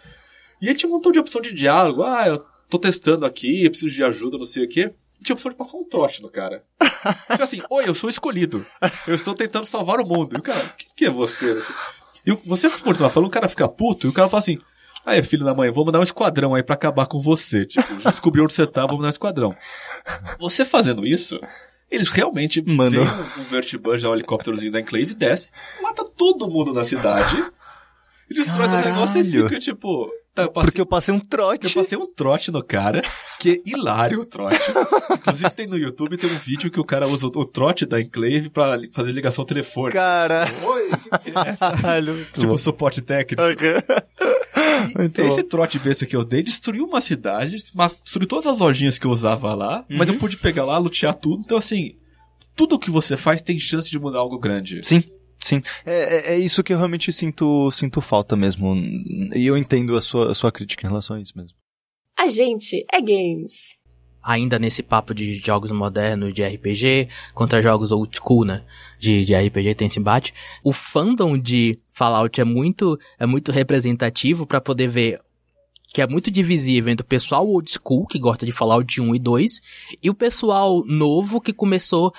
E 0.61 0.68
aí 0.68 0.75
tinha 0.75 0.88
um 0.88 0.92
montão 0.94 1.12
de 1.12 1.18
opção 1.18 1.40
de 1.40 1.53
diálogo, 1.53 2.03
ah, 2.03 2.27
eu 2.27 2.44
tô 2.70 2.79
testando 2.79 3.27
aqui, 3.27 3.64
eu 3.64 3.70
preciso 3.70 3.94
de 3.94 4.03
ajuda, 4.05 4.38
não 4.38 4.44
sei 4.44 4.64
o 4.64 4.68
quê. 4.68 4.92
E 5.20 5.25
tinha 5.25 5.35
a 5.35 5.37
opção 5.37 5.51
de 5.51 5.57
passar 5.57 5.77
um 5.77 5.85
trote 5.85 6.20
no 6.23 6.29
cara. 6.29 6.62
Tipo 7.31 7.42
assim, 7.42 7.62
oi, 7.70 7.88
eu 7.88 7.94
sou 7.94 8.09
escolhido. 8.11 8.64
Eu 9.07 9.14
estou 9.14 9.35
tentando 9.35 9.64
salvar 9.66 10.01
o 10.01 10.07
mundo. 10.07 10.35
E 10.37 10.38
o 10.38 10.42
cara, 10.42 10.61
quem 10.77 10.88
que 10.97 11.05
é 11.07 11.11
você? 11.11 11.61
E 12.27 12.33
o- 12.33 12.40
você 12.44 12.68
continuar 12.70 13.11
falando, 13.11 13.29
o 13.29 13.33
cara 13.33 13.49
fica 13.49 13.68
puto, 13.68 14.07
e 14.07 14.11
o 14.11 14.12
cara 14.12 14.29
fala 14.29 14.40
assim, 14.40 14.59
é 15.07 15.23
filho 15.23 15.44
da 15.44 15.53
mãe, 15.55 15.70
vou 15.70 15.85
mandar 15.85 16.01
um 16.01 16.03
esquadrão 16.03 16.55
aí 16.55 16.62
pra 16.62 16.75
acabar 16.75 17.05
com 17.07 17.20
você. 17.20 17.66
Tipo, 17.66 18.01
já 18.01 18.11
descobri 18.11 18.40
onde 18.40 18.55
você 18.55 18.66
tá, 18.66 18.87
vou 18.87 18.97
mandar 18.97 19.09
um 19.09 19.11
esquadrão. 19.11 19.55
Você 20.38 20.64
fazendo 20.64 21.07
isso, 21.07 21.38
eles 21.90 22.09
realmente 22.09 22.62
Mandam. 22.62 23.03
um, 23.03 23.44
vertibus, 23.44 24.05
um 24.05 24.14
helicópterozinho 24.14 24.73
da 24.73 24.81
Enclave, 24.81 25.14
desce, 25.14 25.49
mata 25.83 26.05
todo 26.05 26.51
mundo 26.51 26.73
na 26.73 26.85
cidade, 26.85 27.44
e 28.31 28.35
destrói 28.35 28.68
todo 28.68 28.81
o 28.81 28.85
negócio 28.85 29.20
e 29.20 29.25
fica 29.25 29.59
tipo... 29.59 30.11
Tá, 30.35 30.42
eu 30.42 30.51
passei, 30.51 30.66
Porque 30.66 30.81
eu 30.81 30.87
passei 30.87 31.14
um 31.14 31.20
trote. 31.20 31.66
eu 31.66 31.83
passei 31.83 31.97
um 31.97 32.12
trote 32.12 32.51
no 32.51 32.61
cara, 32.61 33.05
que 33.38 33.51
é 33.51 33.70
hilário 33.70 34.20
o 34.20 34.25
trote. 34.25 34.59
Inclusive 35.16 35.51
tem 35.51 35.66
no 35.68 35.79
YouTube, 35.79 36.16
tem 36.16 36.29
um 36.29 36.35
vídeo 36.35 36.73
que 36.73 36.81
o 36.81 36.85
cara 36.85 37.07
usa 37.07 37.27
o, 37.27 37.44
trote 37.44 37.87
da 37.87 38.01
Enclave 38.01 38.51
pra 38.51 38.77
fazer 38.92 39.12
ligação 39.12 39.44
telefônica. 39.44 39.97
Cara. 39.97 40.49
Oi, 40.64 40.90
que 41.23 41.31
que 41.31 41.38
é 41.38 41.51
essa? 41.51 41.73
Tipo, 42.33 42.59
suporte 42.59 43.01
técnico. 43.01 43.40
Muito 44.97 45.20
Esse 45.20 45.42
bom. 45.42 45.49
trote 45.49 45.79
besta 45.79 46.07
que 46.07 46.14
eu 46.16 46.25
dei 46.25 46.42
destruiu 46.42 46.85
uma 46.85 47.01
cidade, 47.01 47.57
destruiu 47.57 48.29
todas 48.29 48.47
as 48.47 48.61
lojinhas 48.61 48.99
que 48.99 49.07
eu 49.07 49.11
usava 49.11 49.55
lá, 49.55 49.85
mas 49.88 50.09
Uhum. 50.09 50.14
eu 50.14 50.20
pude 50.20 50.37
pegar 50.37 50.64
lá, 50.64 50.77
lutear 50.79 51.14
tudo. 51.14 51.42
Então, 51.44 51.57
assim, 51.57 51.97
tudo 52.57 52.79
que 52.79 52.90
você 52.90 53.16
faz 53.16 53.42
tem 53.42 53.59
chance 53.59 53.90
de 53.90 53.99
mudar 53.99 54.18
algo 54.20 54.38
grande. 54.38 54.81
Sim, 54.83 55.03
sim. 55.42 55.62
É, 55.85 56.33
é, 56.33 56.35
é 56.35 56.38
isso 56.38 56.62
que 56.62 56.73
eu 56.73 56.77
realmente 56.79 57.12
sinto, 57.12 57.70
sinto 57.73 58.01
falta 58.01 58.37
mesmo. 58.37 58.75
E 59.35 59.47
eu 59.47 59.57
entendo 59.57 59.97
a 59.97 60.01
sua, 60.01 60.31
a 60.31 60.35
sua 60.35 60.53
crítica 60.53 60.87
em 60.87 60.88
relação 60.90 61.16
a 61.16 61.20
isso 61.20 61.33
mesmo. 61.37 61.57
A 62.18 62.29
gente 62.29 62.85
é 62.92 63.01
games. 63.01 63.75
Ainda 64.25 64.59
nesse 64.59 64.83
papo 64.83 65.15
de 65.15 65.35
jogos 65.35 65.71
modernos 65.71 66.33
de 66.33 66.43
RPG 66.43 67.09
contra 67.35 67.61
jogos 67.61 67.93
old 67.93 68.17
school, 68.17 68.45
né? 68.45 68.63
De, 68.99 69.25
de 69.25 69.35
RPG 69.35 69.75
tem 69.75 69.89
esse 69.89 69.99
embate. 69.99 70.33
O 70.63 70.73
fandom 70.73 71.37
de 71.37 71.79
Fallout 71.91 72.41
é 72.41 72.45
muito, 72.45 72.99
é 73.19 73.27
muito 73.27 73.53
representativo 73.53 74.47
pra 74.47 74.61
poder 74.61 74.89
ver 74.89 75.21
que 75.93 76.03
é 76.03 76.09
muito 76.09 76.29
divisível 76.29 76.93
entre 76.93 77.05
o 77.05 77.09
pessoal 77.09 77.47
old 77.47 77.71
school, 77.71 78.05
que 78.05 78.19
gosta 78.19 78.45
de 78.45 78.51
Fallout 78.51 79.01
1 79.01 79.15
e 79.15 79.19
2, 79.21 79.61
e 80.03 80.11
o 80.11 80.15
pessoal 80.15 80.85
novo 80.85 81.41
que 81.41 81.53
começou 81.53 82.13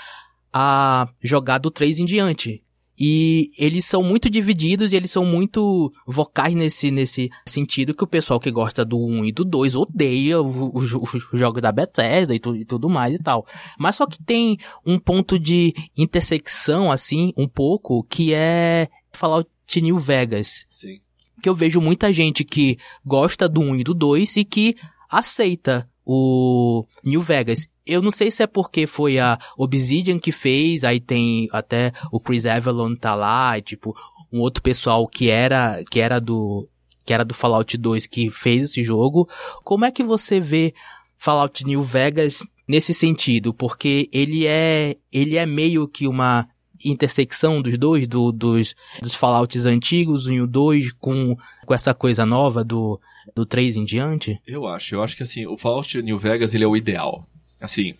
a 0.53 1.09
jogar 1.21 1.57
do 1.57 1.69
3 1.69 1.99
em 1.99 2.05
diante. 2.05 2.63
E 2.97 3.51
eles 3.57 3.85
são 3.85 4.01
muito 4.01 4.29
divididos 4.29 4.93
e 4.93 4.95
eles 4.95 5.11
são 5.11 5.25
muito 5.25 5.91
vocais 6.07 6.55
nesse, 6.55 6.91
nesse 6.91 7.29
sentido 7.45 7.93
que 7.93 8.03
o 8.03 8.07
pessoal 8.07 8.39
que 8.39 8.49
gosta 8.51 8.85
do 8.85 8.97
1 8.97 9.25
e 9.25 9.31
do 9.31 9.43
2 9.43 9.75
odeia 9.75 10.41
os 10.41 10.89
jogos 11.33 11.61
da 11.61 11.71
Bethesda 11.71 12.33
e, 12.33 12.39
tu- 12.39 12.55
e 12.55 12.63
tudo 12.65 12.89
mais 12.89 13.13
e 13.15 13.17
tal. 13.21 13.45
Mas 13.77 13.97
só 13.97 14.05
que 14.05 14.23
tem 14.23 14.57
um 14.85 14.97
ponto 14.97 15.37
de 15.37 15.73
intersecção, 15.97 16.91
assim, 16.91 17.33
um 17.35 17.47
pouco, 17.47 18.03
que 18.03 18.33
é 18.33 18.87
Fallout 19.11 19.49
New 19.81 19.99
Vegas 19.99 20.65
Sim. 20.69 20.99
que 21.41 21.49
eu 21.49 21.55
vejo 21.55 21.81
muita 21.81 22.13
gente 22.13 22.43
que 22.45 22.77
gosta 23.05 23.49
do 23.49 23.59
1 23.61 23.75
e 23.77 23.83
do 23.83 23.93
2 23.93 24.37
e 24.37 24.45
que 24.45 24.75
aceita 25.09 25.89
o 26.05 26.85
New 27.03 27.21
Vegas. 27.21 27.67
Eu 27.85 28.01
não 28.01 28.11
sei 28.11 28.29
se 28.29 28.43
é 28.43 28.47
porque 28.47 28.85
foi 28.85 29.19
a 29.19 29.37
Obsidian 29.57 30.19
que 30.19 30.31
fez, 30.31 30.83
aí 30.83 30.99
tem 30.99 31.47
até 31.51 31.91
o 32.11 32.19
Chris 32.19 32.45
Avalon 32.45 32.95
tá 32.95 33.15
lá, 33.15 33.57
e 33.57 33.61
tipo, 33.61 33.95
um 34.31 34.39
outro 34.39 34.61
pessoal 34.61 35.07
que 35.07 35.29
era 35.29 35.83
que 35.89 35.99
era 35.99 36.19
do 36.19 36.67
que 37.05 37.13
era 37.13 37.23
do 37.23 37.33
Fallout 37.33 37.77
2 37.77 38.07
que 38.07 38.29
fez 38.29 38.63
esse 38.63 38.83
jogo. 38.83 39.27
Como 39.63 39.85
é 39.85 39.91
que 39.91 40.03
você 40.03 40.39
vê 40.39 40.73
Fallout 41.17 41.63
New 41.65 41.81
Vegas 41.81 42.43
nesse 42.67 42.93
sentido? 42.93 43.53
Porque 43.53 44.09
ele 44.11 44.45
é 44.45 44.97
ele 45.11 45.37
é 45.37 45.45
meio 45.45 45.87
que 45.87 46.07
uma 46.07 46.47
intersecção 46.83 47.61
dos 47.61 47.77
dois, 47.77 48.07
do, 48.07 48.31
dos, 48.31 48.75
dos 49.01 49.15
Fallouts 49.15 49.65
antigos, 49.65 50.27
o 50.27 50.31
1 50.31 50.43
o 50.43 50.47
2, 50.47 50.91
com, 50.93 51.35
com 51.65 51.73
essa 51.73 51.93
coisa 51.93 52.25
nova 52.25 52.63
do, 52.63 52.99
do 53.33 53.45
3 53.45 53.75
em 53.77 53.85
diante? 53.85 54.39
Eu 54.45 54.67
acho. 54.67 54.95
Eu 54.95 55.03
acho 55.03 55.15
que, 55.17 55.23
assim, 55.23 55.45
o 55.45 55.57
Fallout 55.57 56.01
New 56.01 56.17
Vegas, 56.17 56.53
ele 56.53 56.63
é 56.63 56.67
o 56.67 56.75
ideal. 56.75 57.27
Assim, 57.59 57.95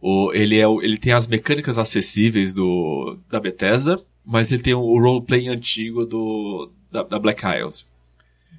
o, 0.00 0.32
ele, 0.32 0.58
é 0.58 0.66
o, 0.68 0.82
ele 0.82 0.98
tem 0.98 1.12
as 1.12 1.26
mecânicas 1.26 1.78
acessíveis 1.78 2.52
do, 2.54 3.18
da 3.28 3.40
Bethesda, 3.40 4.00
mas 4.24 4.52
ele 4.52 4.62
tem 4.62 4.74
o 4.74 4.98
roleplay 5.00 5.48
antigo 5.48 6.04
do, 6.06 6.70
da, 6.92 7.02
da 7.02 7.18
Black 7.18 7.42
Isles. 7.44 7.86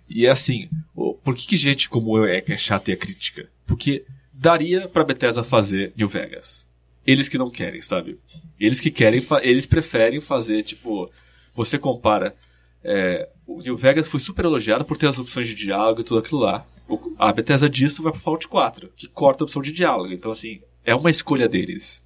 E 0.10 0.26
é 0.26 0.30
assim, 0.32 0.68
o- 0.96 1.14
por 1.14 1.36
que, 1.36 1.46
que 1.48 1.56
gente 1.56 1.88
como 1.88 2.18
eu 2.18 2.26
é, 2.26 2.44
é 2.46 2.58
chata 2.58 2.90
e 2.90 2.94
é 2.94 2.98
crítica? 2.98 3.48
Porque 3.66 4.04
daria 4.34 4.88
pra 4.88 5.04
Bethesda 5.04 5.44
fazer 5.44 5.94
New 5.96 6.10
Vegas. 6.10 6.68
Eles 7.06 7.30
que 7.30 7.38
não 7.38 7.50
querem, 7.50 7.82
sabe? 7.82 8.18
Eles 8.60 8.80
que 8.80 8.90
querem, 8.92 9.22
eles 9.44 9.66
preferem 9.66 10.20
fazer, 10.20 10.64
tipo, 10.64 11.10
você 11.56 11.78
compara. 11.78 12.36
É, 12.84 13.28
o 13.46 13.62
New 13.62 13.76
Vegas 13.78 14.08
foi 14.08 14.20
super 14.20 14.46
elogiado 14.46 14.86
por 14.86 14.98
ter 14.98 15.08
as 15.08 15.18
opções 15.20 15.48
de 15.48 15.56
diálogo 15.56 16.02
e 16.02 16.04
tudo 16.04 16.20
aquilo 16.20 16.40
lá. 16.42 16.66
O- 16.88 17.14
a 17.20 17.32
Bethesda 17.34 17.70
disso 17.70 18.02
vai 18.04 18.12
pro 18.12 18.22
Fallout 18.22 18.48
4, 18.48 18.90
que 18.96 19.08
corta 19.08 19.44
a 19.44 19.46
opção 19.46 19.62
de 19.62 19.72
diálogo. 19.72 20.12
Então, 20.14 20.32
assim, 20.32 20.62
É 20.86 20.96
uma 20.96 21.12
escolha 21.12 21.48
deles. 21.48 22.02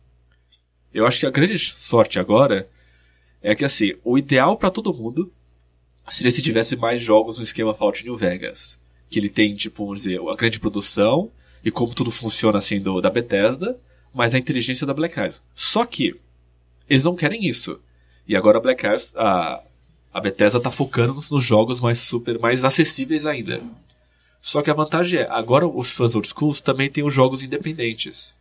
Eu 0.93 1.05
acho 1.05 1.19
que 1.19 1.25
a 1.25 1.29
grande 1.29 1.57
sorte 1.59 2.19
agora 2.19 2.67
é 3.41 3.55
que 3.55 3.63
assim, 3.63 3.93
o 4.03 4.17
ideal 4.17 4.57
para 4.57 4.69
todo 4.71 4.93
mundo 4.93 5.31
seria 6.09 6.31
se 6.31 6.41
tivesse 6.41 6.75
mais 6.75 6.99
jogos 7.01 7.37
no 7.37 7.43
esquema 7.43 7.73
Fallout 7.73 8.03
New 8.03 8.15
Vegas. 8.15 8.77
Que 9.09 9.19
ele 9.19 9.29
tem, 9.29 9.55
tipo, 9.55 9.85
vamos 9.85 10.01
dizer, 10.03 10.19
a 10.27 10.35
grande 10.35 10.59
produção 10.59 11.31
e 11.63 11.71
como 11.71 11.93
tudo 11.93 12.11
funciona 12.11 12.57
assim 12.57 12.81
do, 12.81 12.99
da 12.99 13.09
Bethesda, 13.09 13.79
mas 14.13 14.33
a 14.33 14.39
inteligência 14.39 14.85
da 14.87 14.93
Black 14.93 15.17
Isles. 15.19 15.39
Só 15.55 15.85
que 15.85 16.15
eles 16.89 17.03
não 17.03 17.15
querem 17.15 17.45
isso. 17.47 17.79
E 18.27 18.35
agora 18.35 18.57
a 18.57 18.61
Black 18.61 18.85
Isles, 18.85 19.13
a, 19.15 19.63
a 20.13 20.21
Bethesda 20.21 20.59
tá 20.59 20.69
focando 20.69 21.13
nos, 21.13 21.29
nos 21.29 21.43
jogos 21.43 21.79
mais 21.81 21.97
super, 21.99 22.39
mais 22.39 22.63
acessíveis 22.63 23.25
ainda. 23.25 23.61
Só 24.41 24.61
que 24.61 24.69
a 24.69 24.73
vantagem 24.73 25.19
é, 25.19 25.27
agora 25.29 25.67
os 25.67 25.91
fãs 25.93 26.15
old 26.15 26.27
schools 26.27 26.61
também 26.61 26.89
têm 26.89 27.03
os 27.03 27.13
jogos 27.13 27.41
independentes. 27.41 28.33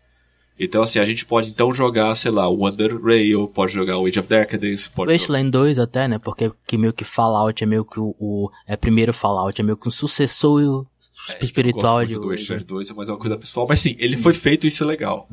Então, 0.59 0.83
assim, 0.83 0.99
a 0.99 1.05
gente 1.05 1.25
pode 1.25 1.49
então 1.49 1.73
jogar, 1.73 2.14
sei 2.14 2.31
lá, 2.31 2.49
o 2.49 2.68
Under 2.68 3.03
Rail, 3.03 3.49
pode 3.49 3.73
jogar 3.73 3.99
o 3.99 4.07
Age 4.07 4.20
of 4.20 4.29
Decadence, 4.29 4.91
pode 4.91 5.11
Wasteland 5.11 5.51
2 5.51 5.79
até, 5.79 6.07
né? 6.07 6.18
Porque 6.18 6.53
que 6.66 6.77
meio 6.77 6.93
que 6.93 7.05
Fallout 7.05 7.64
é 7.64 7.66
meio 7.66 7.85
que 7.85 7.99
o, 7.99 8.14
o 8.18 8.51
é 8.66 8.77
primeiro 8.77 9.14
Fallout, 9.14 9.61
é 9.61 9.64
meio 9.64 9.77
que 9.77 9.89
um 9.89 9.91
sucessor 9.91 10.87
é, 11.29 11.45
espiritual 11.45 12.03
eu 12.03 12.07
de 12.07 12.14
gosto 12.14 12.27
muito 12.27 12.37
do 12.37 12.39
Wasteland 12.39 12.64
2, 12.64 12.91
é 12.91 12.95
mais 12.95 13.09
uma 13.09 13.18
coisa 13.18 13.39
pessoal, 13.39 13.66
mas 13.68 13.81
sim, 13.81 13.97
ele 13.99 14.16
foi 14.16 14.35
feito 14.35 14.64
e 14.64 14.68
isso 14.68 14.85
é 14.85 14.87
legal. 14.87 15.29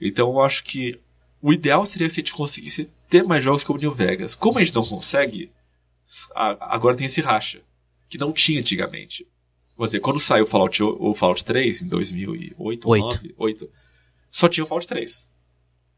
Então 0.00 0.28
eu 0.28 0.40
acho 0.40 0.62
que 0.62 1.00
o 1.40 1.52
ideal 1.52 1.84
seria 1.84 2.08
se 2.08 2.20
a 2.20 2.22
gente 2.22 2.34
conseguisse 2.34 2.88
ter 3.08 3.24
mais 3.24 3.42
jogos 3.42 3.64
como 3.64 3.78
New 3.78 3.92
Vegas. 3.92 4.34
Como 4.34 4.58
a 4.58 4.62
gente 4.62 4.74
não 4.74 4.84
consegue, 4.84 5.50
agora 6.34 6.96
tem 6.96 7.06
esse 7.06 7.20
racha, 7.20 7.62
que 8.08 8.18
não 8.18 8.32
tinha 8.32 8.60
antigamente. 8.60 9.26
Vamos 9.76 9.92
dizer, 9.92 10.00
quando 10.00 10.20
saiu 10.20 10.44
o 10.44 10.46
Fallout, 10.46 10.82
o 10.82 11.14
Fallout 11.14 11.44
3, 11.44 11.82
em 11.82 11.88
2008 11.88 12.54
ou 12.58 12.66
Oito. 12.66 12.88
2009, 12.88 13.34
8, 13.38 13.70
só 14.30 14.48
tinha 14.48 14.64
o 14.64 14.66
Fallout 14.66 14.86
3. 14.86 15.28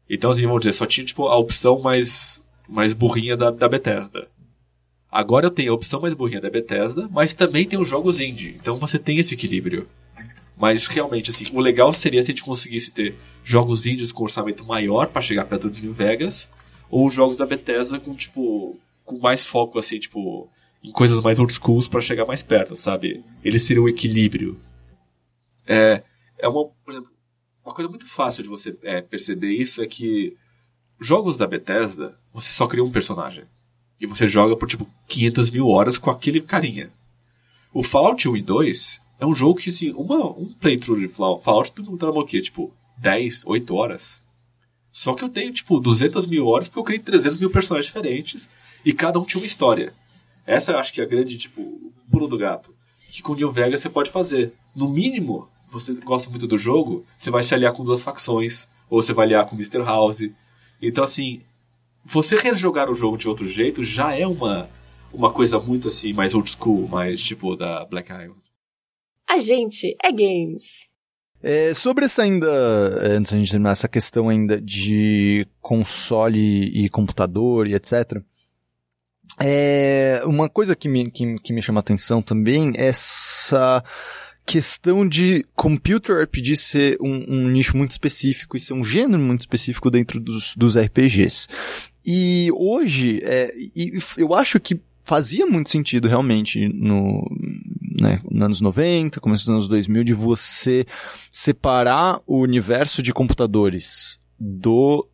Então, 0.09 0.31
assim, 0.31 0.45
vamos 0.45 0.61
dizer, 0.61 0.73
só 0.73 0.85
tinha 0.85 1.05
tipo, 1.05 1.27
a 1.27 1.37
opção 1.37 1.79
mais, 1.79 2.41
mais 2.67 2.93
burrinha 2.93 3.35
da, 3.35 3.51
da 3.51 3.67
Bethesda. 3.67 4.29
Agora 5.11 5.45
eu 5.45 5.51
tenho 5.51 5.71
a 5.71 5.75
opção 5.75 6.01
mais 6.01 6.13
burrinha 6.13 6.41
da 6.41 6.49
Bethesda, 6.49 7.07
mas 7.11 7.33
também 7.33 7.65
tem 7.65 7.77
os 7.77 7.87
jogos 7.87 8.19
indie. 8.19 8.55
Então 8.59 8.77
você 8.77 8.97
tem 8.97 9.19
esse 9.19 9.35
equilíbrio. 9.35 9.87
Mas 10.57 10.87
realmente, 10.87 11.29
assim, 11.29 11.45
o 11.51 11.59
legal 11.59 11.91
seria 11.91 12.21
se 12.21 12.31
a 12.31 12.33
gente 12.33 12.43
conseguisse 12.43 12.91
ter 12.91 13.15
jogos 13.43 13.85
indies 13.85 14.11
com 14.11 14.23
orçamento 14.23 14.65
maior 14.65 15.07
pra 15.07 15.21
chegar 15.21 15.45
perto 15.45 15.69
de 15.69 15.81
New 15.81 15.93
Vegas, 15.93 16.49
ou 16.89 17.09
jogos 17.09 17.37
da 17.37 17.45
Bethesda 17.45 17.99
com, 17.99 18.15
tipo, 18.15 18.79
com 19.03 19.19
mais 19.19 19.45
foco, 19.45 19.79
assim, 19.79 19.99
tipo, 19.99 20.49
em 20.83 20.91
coisas 20.91 21.21
mais 21.21 21.39
old 21.39 21.53
schools 21.53 21.87
pra 21.87 22.01
chegar 22.01 22.25
mais 22.25 22.43
perto, 22.43 22.75
sabe? 22.75 23.23
Ele 23.43 23.59
seria 23.59 23.81
o 23.81 23.89
equilíbrio. 23.89 24.59
É, 25.65 26.03
é 26.37 26.47
uma, 26.47 26.69
uma 27.63 27.73
coisa 27.73 27.89
muito 27.89 28.07
fácil 28.07 28.43
de 28.43 28.49
você 28.49 28.77
é, 28.83 29.01
perceber 29.01 29.53
isso 29.53 29.81
é 29.81 29.87
que 29.87 30.35
jogos 30.99 31.37
da 31.37 31.47
Bethesda, 31.47 32.17
você 32.33 32.51
só 32.51 32.67
cria 32.67 32.83
um 32.83 32.91
personagem. 32.91 33.45
E 33.99 34.05
você 34.05 34.27
joga 34.27 34.55
por, 34.57 34.67
tipo, 34.67 34.89
500 35.07 35.49
mil 35.51 35.67
horas 35.67 35.97
com 35.97 36.09
aquele 36.09 36.41
carinha. 36.41 36.91
O 37.73 37.83
Fallout 37.83 38.27
1 38.27 38.37
e 38.37 38.41
2 38.41 39.01
é 39.19 39.25
um 39.25 39.33
jogo 39.33 39.59
que, 39.59 39.69
assim, 39.69 39.91
uma, 39.93 40.27
um 40.31 40.51
playthrough 40.59 40.99
de 40.99 41.07
Fallout 41.07 41.71
tu 41.71 41.83
não 41.83 42.09
o 42.09 42.25
quê? 42.25 42.41
Tipo, 42.41 42.73
10, 42.97 43.43
8 43.45 43.75
horas. 43.75 44.21
Só 44.91 45.13
que 45.13 45.23
eu 45.23 45.29
tenho, 45.29 45.53
tipo, 45.53 45.79
200 45.79 46.27
mil 46.27 46.45
horas 46.47 46.67
porque 46.67 46.79
eu 46.79 46.83
criei 46.83 46.99
300 46.99 47.39
mil 47.39 47.49
personagens 47.49 47.87
diferentes 47.87 48.49
e 48.85 48.93
cada 48.93 49.19
um 49.19 49.25
tinha 49.25 49.41
uma 49.41 49.47
história. 49.47 49.93
Essa 50.45 50.73
eu 50.73 50.77
acho 50.77 50.91
que 50.91 51.01
é 51.01 51.03
a 51.03 51.07
grande, 51.07 51.37
tipo, 51.37 51.61
o 51.61 51.93
pulo 52.11 52.27
do 52.27 52.37
gato. 52.37 52.75
Que 53.11 53.21
com 53.21 53.35
New 53.35 53.51
Vegas 53.51 53.81
você 53.81 53.89
pode 53.89 54.09
fazer. 54.09 54.53
No 54.75 54.89
mínimo, 54.89 55.47
você 55.69 55.93
gosta 55.93 56.29
muito 56.29 56.47
do 56.47 56.57
jogo, 56.57 57.05
você 57.17 57.29
vai 57.29 57.43
se 57.43 57.53
aliar 57.53 57.73
com 57.73 57.83
duas 57.83 58.03
facções, 58.03 58.67
ou 58.89 59.01
você 59.01 59.13
vai 59.13 59.25
aliar 59.25 59.45
com 59.45 59.55
Mr. 59.55 59.83
House. 59.83 60.29
Então, 60.81 61.03
assim, 61.03 61.41
você 62.03 62.35
rejogar 62.35 62.89
o 62.89 62.95
jogo 62.95 63.17
de 63.17 63.27
outro 63.27 63.47
jeito 63.47 63.83
já 63.83 64.13
é 64.15 64.27
uma, 64.27 64.69
uma 65.13 65.31
coisa 65.31 65.59
muito, 65.59 65.87
assim, 65.87 66.11
mais 66.11 66.33
old 66.33 66.49
school, 66.49 66.87
mais, 66.87 67.21
tipo, 67.21 67.55
da 67.55 67.85
Black 67.85 68.11
Island. 68.11 68.41
A 69.29 69.39
gente 69.39 69.95
é 70.03 70.11
games. 70.11 70.87
É, 71.41 71.73
sobre 71.73 72.05
essa 72.05 72.23
ainda, 72.23 72.47
é, 73.01 73.15
antes 73.15 73.31
da 73.33 73.39
gente 73.39 73.51
terminar, 73.51 73.71
essa 73.71 73.87
questão 73.87 74.29
ainda 74.29 74.61
de 74.61 75.47
console 75.59 76.65
e 76.65 76.89
computador 76.89 77.67
e 77.67 77.73
etc. 77.73 78.21
É, 79.39 80.21
uma 80.25 80.47
coisa 80.47 80.75
que 80.75 80.87
me, 80.87 81.09
que, 81.09 81.35
que 81.35 81.53
me 81.53 81.61
chama 81.61 81.79
atenção 81.79 82.21
também 82.21 82.73
é 82.75 82.87
essa 82.87 83.83
questão 84.45 85.07
de 85.07 85.45
computer 85.55 86.23
RPG 86.23 86.57
ser 86.57 86.97
um, 87.01 87.25
um 87.27 87.47
nicho 87.47 87.77
muito 87.77 87.91
específico 87.91 88.57
e 88.57 88.59
ser 88.59 88.73
um 88.73 88.83
gênero 88.83 89.21
muito 89.21 89.41
específico 89.41 89.89
dentro 89.89 90.19
dos, 90.19 90.53
dos 90.55 90.77
RPGs. 90.77 91.47
E 92.05 92.49
hoje, 92.53 93.21
é, 93.23 93.53
e 93.57 93.97
eu 94.17 94.33
acho 94.33 94.59
que 94.59 94.79
fazia 95.03 95.45
muito 95.45 95.69
sentido 95.69 96.07
realmente 96.07 96.67
no, 96.69 97.25
né, 98.01 98.19
nos 98.29 98.43
anos 98.43 98.61
90, 98.61 99.19
começo 99.19 99.43
dos 99.43 99.51
anos 99.51 99.67
2000, 99.67 100.03
de 100.03 100.13
você 100.13 100.85
separar 101.31 102.19
o 102.27 102.39
universo 102.39 103.01
de 103.01 103.13
computadores 103.13 104.19
do 104.39 105.07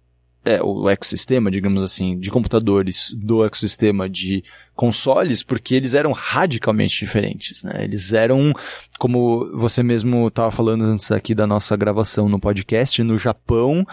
é, 0.46 0.62
o 0.64 0.90
ecossistema, 0.90 1.52
digamos 1.52 1.84
assim, 1.84 2.18
de 2.18 2.32
computadores 2.32 3.12
do 3.16 3.46
ecossistema 3.46 4.10
de 4.10 4.44
consoles, 4.74 5.44
porque 5.44 5.76
eles 5.76 5.94
eram 5.94 6.14
radicalmente 6.14 7.00
diferentes, 7.00 7.64
né? 7.64 7.84
Eles 7.84 8.14
eram, 8.14 8.54
como 8.98 9.52
você 9.58 9.84
mesmo 9.84 10.28
estava 10.28 10.50
falando 10.50 10.86
antes 10.86 11.12
aqui 11.12 11.36
da 11.36 11.46
nossa 11.46 11.76
gravação 11.76 12.30
no 12.30 12.40
podcast, 12.40 13.04
no 13.04 13.18
Japão, 13.18 13.86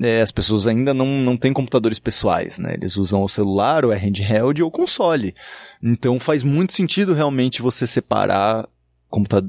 é, 0.00 0.20
as 0.20 0.30
pessoas 0.30 0.66
ainda 0.66 0.92
não, 0.92 1.06
não 1.06 1.36
têm 1.36 1.52
computadores 1.52 1.98
pessoais, 1.98 2.58
né? 2.58 2.74
Eles 2.74 2.96
usam 2.96 3.22
o 3.22 3.28
celular, 3.28 3.84
é 3.84 3.96
handheld, 3.96 4.62
ou 4.62 4.70
console. 4.70 5.34
Então 5.82 6.20
faz 6.20 6.42
muito 6.42 6.74
sentido 6.74 7.14
realmente 7.14 7.62
você 7.62 7.86
separar 7.86 8.68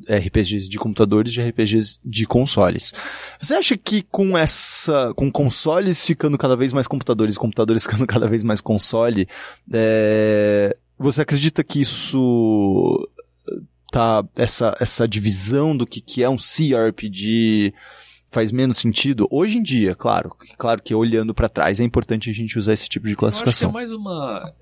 RPGs 0.08 0.70
de 0.70 0.78
computadores 0.78 1.32
de 1.32 1.42
RPGs 1.42 2.00
de 2.04 2.26
consoles. 2.26 2.94
Você 3.40 3.56
acha 3.56 3.78
que 3.78 4.02
com 4.04 4.38
essa, 4.38 5.14
com 5.16 5.32
consoles 5.32 6.06
ficando 6.06 6.38
cada 6.38 6.56
vez 6.56 6.74
mais 6.74 6.88
computadores, 6.88 7.38
computadores 7.38 7.84
ficando 7.86 8.06
cada 8.06 8.28
vez 8.28 8.44
mais 8.44 8.62
console, 8.62 9.28
é, 9.72 10.76
você 10.98 11.22
acredita 11.22 11.64
que 11.64 11.82
isso 11.82 13.08
tá 13.92 14.26
essa 14.36 14.76
essa 14.80 15.08
divisão 15.08 15.76
do 15.76 15.86
que 15.86 16.02
que 16.02 16.24
é 16.24 16.30
um 16.30 16.38
CRPG 16.38 17.74
faz 18.36 18.52
menos 18.52 18.78
sentido 18.78 19.28
hoje 19.32 19.58
em 19.58 19.64
dia, 19.64 19.96
claro, 19.96 20.36
claro 20.58 20.82
que 20.84 20.94
olhando 20.94 21.34
pra 21.34 21.48
trás 21.48 21.80
é 21.80 21.84
importante 21.84 22.30
a 22.30 22.34
gente 22.34 22.60
usar 22.60 22.74
esse 22.74 22.90
tipo 22.90 23.08
de 23.08 23.14
Eu 23.14 23.28
acho 23.28 23.38
que 23.38 23.40
é 23.40 23.44
classificação. 23.44 23.72
mais 23.72 23.94
uma... 23.94 24.54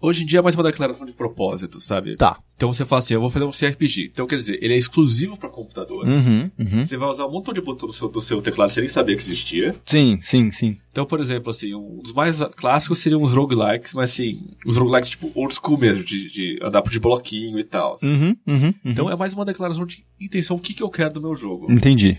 Hoje 0.00 0.22
em 0.22 0.26
dia 0.26 0.38
é 0.38 0.42
mais 0.42 0.54
uma 0.54 0.62
declaração 0.62 1.04
de 1.04 1.12
propósito, 1.12 1.80
sabe? 1.80 2.16
Tá. 2.16 2.38
Então 2.56 2.72
você 2.72 2.84
fala 2.84 3.00
assim, 3.00 3.14
eu 3.14 3.20
vou 3.20 3.30
fazer 3.30 3.44
um 3.44 3.50
CRPG. 3.50 4.10
Então 4.12 4.26
quer 4.26 4.36
dizer, 4.36 4.58
ele 4.62 4.74
é 4.74 4.76
exclusivo 4.76 5.36
pra 5.36 5.48
computador. 5.48 6.06
Uhum, 6.06 6.50
uhum. 6.58 6.86
Você 6.86 6.96
vai 6.96 7.08
usar 7.08 7.26
um 7.26 7.32
montão 7.32 7.52
de 7.52 7.60
botão 7.60 7.88
do 7.88 7.92
seu, 7.92 8.08
do 8.08 8.22
seu 8.22 8.40
teclado 8.40 8.70
sem 8.70 8.82
nem 8.82 8.88
saber 8.88 9.16
que 9.16 9.22
existia. 9.22 9.74
Sim, 9.84 10.18
sim, 10.20 10.52
sim. 10.52 10.78
Então, 10.92 11.04
por 11.04 11.18
exemplo, 11.18 11.50
assim, 11.50 11.74
um 11.74 12.00
dos 12.02 12.12
mais 12.12 12.38
clássicos 12.56 12.98
seriam 12.98 13.22
os 13.22 13.32
roguelikes, 13.32 13.92
mas 13.92 14.12
assim, 14.12 14.46
os 14.64 14.76
roguelikes 14.76 15.10
tipo 15.10 15.32
old 15.34 15.54
school 15.54 15.78
mesmo, 15.78 16.04
de, 16.04 16.30
de 16.30 16.58
andar 16.62 16.82
de 16.82 17.00
bloquinho 17.00 17.58
e 17.58 17.64
tal. 17.64 17.98
Uhum, 18.02 18.36
uhum, 18.46 18.56
uhum. 18.66 18.74
Então 18.84 19.10
é 19.10 19.16
mais 19.16 19.34
uma 19.34 19.44
declaração 19.44 19.84
de 19.84 20.04
intenção, 20.20 20.56
o 20.56 20.60
que, 20.60 20.74
que 20.74 20.82
eu 20.82 20.90
quero 20.90 21.14
do 21.14 21.20
meu 21.20 21.34
jogo. 21.34 21.70
Entendi. 21.70 22.18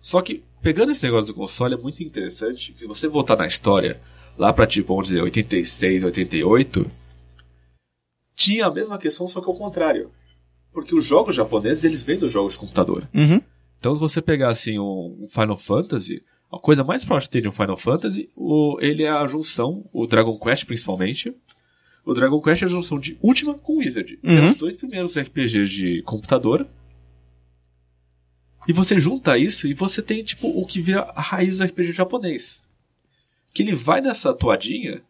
Só 0.00 0.20
que, 0.20 0.42
pegando 0.66 0.90
esse 0.90 1.04
negócio 1.04 1.28
do 1.28 1.34
console, 1.34 1.74
é 1.74 1.76
muito 1.76 2.02
interessante, 2.02 2.72
que 2.72 2.80
se 2.80 2.86
você 2.88 3.06
voltar 3.06 3.36
na 3.36 3.46
história, 3.46 4.00
lá 4.36 4.52
pra 4.52 4.66
tipo, 4.66 4.88
vamos 4.88 5.06
dizer, 5.06 5.22
86, 5.22 6.02
88, 6.02 6.90
tinha 8.34 8.66
a 8.66 8.70
mesma 8.72 8.98
questão, 8.98 9.28
só 9.28 9.40
que 9.40 9.46
ao 9.46 9.54
contrário. 9.54 10.10
Porque 10.72 10.92
os 10.92 11.04
jogos 11.04 11.36
japoneses, 11.36 11.84
eles 11.84 12.02
vêm 12.02 12.18
dos 12.18 12.32
jogos 12.32 12.54
de 12.54 12.58
computador. 12.58 13.08
Uhum. 13.14 13.40
Então, 13.78 13.94
se 13.94 14.00
você 14.00 14.20
pegar 14.20 14.48
assim 14.48 14.76
um 14.76 15.24
Final 15.30 15.56
Fantasy, 15.56 16.20
a 16.52 16.58
coisa 16.58 16.82
mais 16.82 17.04
próxima 17.04 17.30
que 17.30 17.40
de 17.40 17.48
um 17.48 17.52
Final 17.52 17.76
Fantasy, 17.76 18.28
o, 18.34 18.76
ele 18.80 19.04
é 19.04 19.08
a 19.10 19.24
junção, 19.24 19.88
o 19.92 20.04
Dragon 20.04 20.36
Quest 20.36 20.64
principalmente. 20.64 21.32
O 22.04 22.12
Dragon 22.12 22.40
Quest 22.40 22.62
é 22.62 22.64
a 22.64 22.68
junção 22.68 22.98
de 22.98 23.16
Ultima 23.22 23.54
com 23.54 23.78
Wizard, 23.78 24.16
que 24.16 24.26
Uhum. 24.28 24.36
são 24.36 24.48
os 24.48 24.56
dois 24.56 24.74
primeiros 24.74 25.16
RPGs 25.16 25.68
de 25.68 26.02
computador. 26.02 26.66
E 28.66 28.72
você 28.72 28.98
junta 28.98 29.38
isso 29.38 29.66
e 29.66 29.74
você 29.74 30.02
tem 30.02 30.22
tipo 30.24 30.48
o 30.48 30.66
que 30.66 30.80
vira 30.80 31.02
a 31.14 31.20
raiz 31.20 31.58
do 31.58 31.64
RPG 31.64 31.92
japonês. 31.92 32.60
Que 33.54 33.62
ele 33.62 33.74
vai 33.74 34.00
nessa 34.00 34.34
toadinha, 34.34 35.02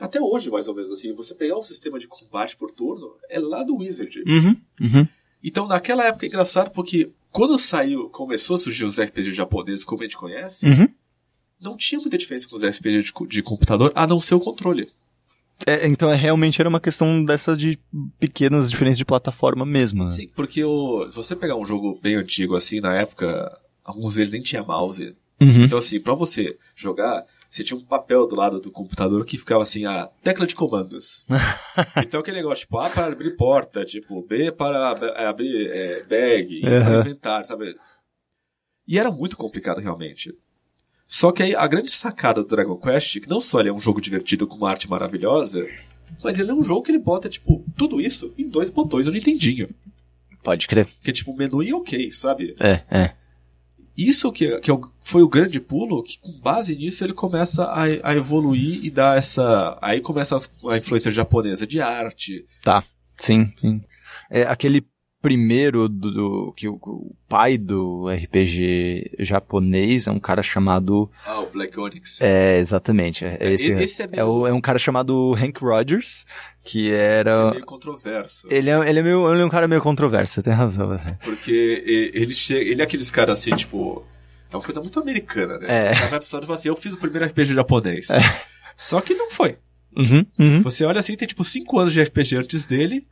até 0.00 0.20
hoje 0.20 0.50
mais 0.50 0.68
ou 0.68 0.74
menos 0.74 0.90
assim, 0.92 1.12
você 1.12 1.34
pegar 1.34 1.56
o 1.56 1.62
sistema 1.64 1.98
de 1.98 2.06
combate 2.06 2.56
por 2.56 2.70
turno, 2.70 3.14
é 3.28 3.38
lá 3.40 3.62
do 3.62 3.76
Wizard. 3.76 4.22
Uhum. 4.26 4.56
Uhum. 4.80 5.08
Então, 5.42 5.66
naquela 5.66 6.04
época 6.04 6.26
é 6.26 6.28
engraçado 6.28 6.70
porque 6.70 7.10
quando 7.30 7.58
saiu, 7.58 8.08
começou 8.08 8.56
a 8.56 8.58
surgir 8.58 8.84
os 8.84 8.98
RPGs 9.00 9.36
japoneses 9.36 9.84
como 9.84 10.02
a 10.02 10.04
gente 10.04 10.16
conhece, 10.16 10.66
Uhum. 10.66 10.88
não 11.60 11.76
tinha 11.76 12.00
muita 12.00 12.18
diferença 12.18 12.48
com 12.48 12.56
os 12.56 12.64
RPGs 12.64 13.12
de, 13.12 13.26
de 13.26 13.42
computador, 13.42 13.92
a 13.94 14.06
não 14.06 14.20
ser 14.20 14.34
o 14.34 14.40
controle. 14.40 14.90
É, 15.66 15.86
então, 15.86 16.10
é, 16.10 16.14
realmente 16.14 16.60
era 16.60 16.68
uma 16.68 16.80
questão 16.80 17.24
dessas 17.24 17.58
de 17.58 17.78
pequenas 18.18 18.70
diferenças 18.70 18.98
de 18.98 19.04
plataforma 19.04 19.66
mesmo. 19.66 20.04
né? 20.04 20.10
Sim, 20.12 20.28
porque 20.34 20.64
o, 20.64 21.10
se 21.10 21.16
você 21.16 21.34
pegar 21.34 21.56
um 21.56 21.64
jogo 21.64 21.98
bem 22.00 22.14
antigo 22.14 22.54
assim, 22.54 22.80
na 22.80 22.94
época, 22.94 23.58
alguns 23.84 24.14
deles 24.14 24.32
nem 24.32 24.42
tinha 24.42 24.62
mouse. 24.62 25.16
Uhum. 25.40 25.64
Então, 25.64 25.78
assim, 25.78 26.00
pra 26.00 26.14
você 26.14 26.56
jogar, 26.74 27.24
você 27.48 27.62
tinha 27.62 27.78
um 27.78 27.84
papel 27.84 28.26
do 28.26 28.36
lado 28.36 28.60
do 28.60 28.70
computador 28.70 29.24
que 29.24 29.38
ficava 29.38 29.62
assim, 29.62 29.84
a 29.84 30.08
tecla 30.22 30.46
de 30.46 30.54
comandos. 30.54 31.24
então, 32.02 32.20
aquele 32.20 32.38
negócio, 32.38 32.64
tipo, 32.64 32.78
A 32.78 32.90
para 32.90 33.06
abrir 33.06 33.36
porta, 33.36 33.84
tipo, 33.84 34.22
B 34.22 34.52
para 34.52 35.14
é, 35.16 35.26
abrir 35.26 35.70
é, 35.70 36.02
bag, 36.02 36.60
para 36.60 37.00
inventar, 37.00 37.44
sabe? 37.44 37.76
E 38.86 38.98
era 38.98 39.10
muito 39.10 39.36
complicado, 39.36 39.80
realmente. 39.80 40.32
Só 41.08 41.32
que 41.32 41.42
aí, 41.42 41.54
a 41.54 41.66
grande 41.66 41.90
sacada 41.90 42.42
do 42.42 42.48
Dragon 42.48 42.76
Quest, 42.76 43.20
que 43.20 43.30
não 43.30 43.40
só 43.40 43.60
ele 43.60 43.70
é 43.70 43.72
um 43.72 43.78
jogo 43.78 43.98
divertido 43.98 44.46
com 44.46 44.56
uma 44.56 44.68
arte 44.68 44.88
maravilhosa, 44.90 45.66
mas 46.22 46.38
ele 46.38 46.50
é 46.50 46.54
um 46.54 46.62
jogo 46.62 46.82
que 46.82 46.90
ele 46.90 46.98
bota, 46.98 47.30
tipo, 47.30 47.64
tudo 47.74 47.98
isso 47.98 48.34
em 48.36 48.46
dois 48.46 48.68
botões 48.68 49.06
no 49.06 49.12
Nintendinho. 49.12 49.70
Pode 50.44 50.68
crer. 50.68 50.86
Que 51.02 51.08
é 51.08 51.12
tipo 51.12 51.34
menu 51.34 51.62
e 51.62 51.72
ok, 51.72 52.10
sabe? 52.10 52.54
É, 52.60 52.82
é. 52.90 53.14
Isso 53.96 54.30
que, 54.30 54.60
que 54.60 54.70
é 54.70 54.78
foi 55.00 55.22
o 55.22 55.28
grande 55.28 55.58
pulo, 55.58 56.02
que 56.02 56.20
com 56.20 56.38
base 56.40 56.76
nisso 56.76 57.02
ele 57.02 57.14
começa 57.14 57.64
a, 57.64 57.84
a 57.84 58.14
evoluir 58.14 58.84
e 58.84 58.90
dar 58.90 59.16
essa. 59.16 59.78
Aí 59.80 60.02
começa 60.02 60.36
a 60.36 60.76
influência 60.76 61.10
japonesa 61.10 61.66
de 61.66 61.80
arte. 61.80 62.44
Tá. 62.62 62.84
Sim, 63.16 63.52
sim. 63.58 63.82
É 64.30 64.42
aquele 64.42 64.86
primeiro 65.20 65.88
do, 65.88 66.10
do- 66.12 66.52
que 66.56 66.68
o, 66.68 66.74
o 66.74 67.14
pai 67.28 67.58
do 67.58 68.08
RPG 68.08 69.16
japonês 69.18 70.06
é 70.06 70.10
um 70.12 70.18
cara 70.20 70.42
chamado 70.42 71.10
Ah, 71.26 71.40
o 71.40 71.46
Black 71.50 71.78
Onyx. 71.78 72.20
é 72.20 72.58
exatamente 72.58 73.24
é 73.24 73.36
esse, 73.52 73.72
Esse 73.72 74.02
é 74.02 74.06
meio- 74.06 74.20
é, 74.20 74.24
o- 74.24 74.46
é 74.46 74.52
um 74.52 74.60
cara 74.60 74.78
chamado 74.78 75.34
Hank 75.34 75.58
Rogers 75.60 76.24
que 76.62 76.90
É 76.92 77.18
era 77.20 77.50
meio 77.50 77.64
controverso. 77.66 78.46
ele 78.50 78.70
é, 78.70 78.88
ele 78.88 78.98
é 78.98 79.02
meio 79.02 79.32
ele 79.32 79.42
é 79.42 79.44
um 79.44 79.48
cara 79.50 79.66
meio 79.66 79.80
controverso 79.82 80.34
você 80.34 80.42
tem 80.42 80.52
razão 80.52 80.88
velho. 80.88 81.18
Porque 81.24 82.10
ele 82.14 82.34
chega. 82.34 82.60
Ele 82.70 82.80
é 82.80 82.84
aqueles 82.84 83.10
caras 83.10 83.38
assim, 83.40 83.54
tipo. 83.56 84.04
É 84.52 84.56
uma 84.56 84.62
coisa 84.62 84.80
muito 84.80 84.98
americana, 85.00 85.58
né? 85.58 85.66
É. 85.68 85.90
O 85.92 85.94
cara 85.94 86.06
vai 86.10 86.20
pro 86.20 86.28
e 86.28 86.46
fala 86.46 86.54
assim: 86.58 86.68
eu 86.68 86.76
fiz 86.76 86.94
o 86.94 86.98
primeiro 86.98 87.26
RPG 87.26 87.54
japonês. 87.54 88.08
Só 88.76 89.00
que 89.00 89.14
não 89.14 89.30
foi. 89.30 89.56
uhum, 89.96 90.24
uhum. 90.38 90.62
Você 90.62 90.84
olha 90.84 91.00
assim, 91.00 91.16
tem 91.16 91.26
tipo 91.28 91.42
5 91.44 91.78
anos 91.78 91.92
de 91.92 92.02
RPG 92.02 92.36
antes 92.36 92.64
dele. 92.66 93.06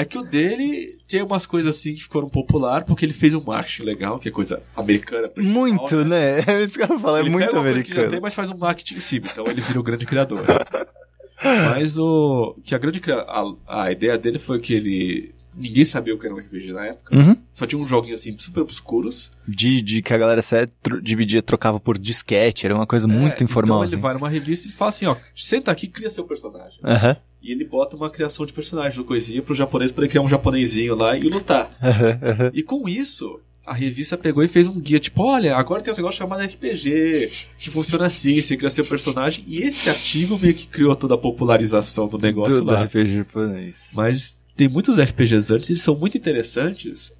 É 0.00 0.04
que 0.04 0.16
o 0.18 0.22
dele 0.22 0.96
tem 1.08 1.22
umas 1.22 1.44
coisas 1.46 1.76
assim 1.76 1.94
que 1.94 2.02
ficaram 2.02 2.28
popular 2.28 2.84
porque 2.84 3.04
ele 3.04 3.12
fez 3.12 3.34
um 3.34 3.42
marketing 3.42 3.82
legal, 3.82 4.18
que 4.18 4.28
é 4.28 4.32
coisa 4.32 4.62
americana. 4.76 5.30
muito 5.36 6.04
né 6.04 6.40
é 6.46 6.62
isso 6.62 6.78
que 6.78 6.82
eu 6.90 6.98
falar 7.00 7.18
é 7.18 7.22
Ele 7.22 7.30
muito 7.30 7.44
já 7.46 7.50
tem, 7.50 7.60
americano 7.60 8.18
mas 8.22 8.34
faz 8.34 8.50
um 8.50 8.56
marketing 8.56 8.94
em 8.94 9.00
cima, 9.00 9.28
então 9.30 9.44
ele 9.46 9.60
vira 9.60 9.80
o 9.80 9.82
grande 9.82 10.06
criador. 10.06 10.44
mas 11.42 11.98
o. 11.98 12.56
Que 12.64 12.74
a 12.74 12.78
grande. 12.78 13.00
A, 13.10 13.44
a 13.84 13.92
ideia 13.92 14.18
dele 14.18 14.38
foi 14.38 14.60
que 14.60 14.74
ele. 14.74 15.34
Ninguém 15.54 15.84
sabia 15.84 16.14
o 16.14 16.18
que 16.18 16.24
era 16.26 16.34
um 16.34 16.38
RPG 16.38 16.72
na 16.72 16.86
época. 16.86 17.16
Uhum. 17.16 17.36
Só 17.52 17.66
tinha 17.66 17.80
uns 17.82 17.88
joguinhos 17.88 18.20
assim 18.20 18.36
super 18.38 18.60
obscuros. 18.60 19.28
de, 19.46 19.82
de 19.82 20.02
que 20.02 20.14
a 20.14 20.18
galera 20.18 20.40
só 20.40 20.56
tro- 20.80 21.02
dividia 21.02 21.42
trocava 21.42 21.80
por 21.80 21.98
disquete 21.98 22.64
era 22.64 22.74
uma 22.74 22.86
coisa 22.86 23.08
muito 23.08 23.40
É, 23.40 23.44
informal 23.44 23.78
Então 23.78 23.84
ele 23.88 23.94
assim. 23.96 24.02
vai 24.02 24.14
numa 24.14 24.28
revista 24.28 24.68
e 24.68 24.70
fala 24.70 24.90
assim: 24.90 25.06
ó, 25.06 25.16
senta 25.34 25.72
aqui 25.72 25.86
e 25.86 25.88
cria 25.88 26.10
seu 26.10 26.24
personagem. 26.24 26.78
Aham, 26.84 27.16
E 27.42 27.52
ele 27.52 27.64
bota 27.64 27.96
uma 27.96 28.10
criação 28.10 28.44
de 28.44 28.52
personagem 28.52 28.98
no 28.98 29.04
coisinha 29.04 29.42
pro 29.42 29.54
japonês 29.54 29.92
pra 29.92 30.02
ele 30.02 30.10
criar 30.10 30.22
um 30.22 30.28
japonesinho 30.28 30.94
lá 30.94 31.16
e 31.16 31.22
lutar. 31.22 31.70
E 32.52 32.62
com 32.62 32.88
isso, 32.88 33.40
a 33.68 33.72
revista 33.72 34.16
pegou 34.16 34.42
e 34.42 34.48
fez 34.48 34.66
um 34.66 34.80
guia, 34.80 34.98
tipo, 34.98 35.22
olha, 35.22 35.54
agora 35.54 35.82
tem 35.82 35.92
um 35.92 35.96
negócio 35.96 36.18
chamado 36.18 36.42
RPG, 36.42 37.30
que 37.58 37.70
funciona 37.70 38.06
assim, 38.06 38.40
você 38.40 38.56
cria 38.56 38.70
seu 38.70 38.84
personagem, 38.84 39.44
e 39.46 39.62
esse 39.62 39.88
artigo 39.90 40.38
meio 40.38 40.54
que 40.54 40.66
criou 40.66 40.96
toda 40.96 41.14
a 41.14 41.18
popularização 41.18 42.08
do 42.08 42.18
negócio 42.18 42.56
do, 42.56 42.64
do 42.64 42.72
lá. 42.72 42.84
RPG 42.84 43.16
japonês 43.18 43.92
Mas 43.94 44.36
tem 44.56 44.68
muitos 44.68 44.98
RPGs 44.98 45.52
antes, 45.52 45.70
eles 45.70 45.82
são 45.82 45.94
muito 45.94 46.16
interessantes. 46.16 47.12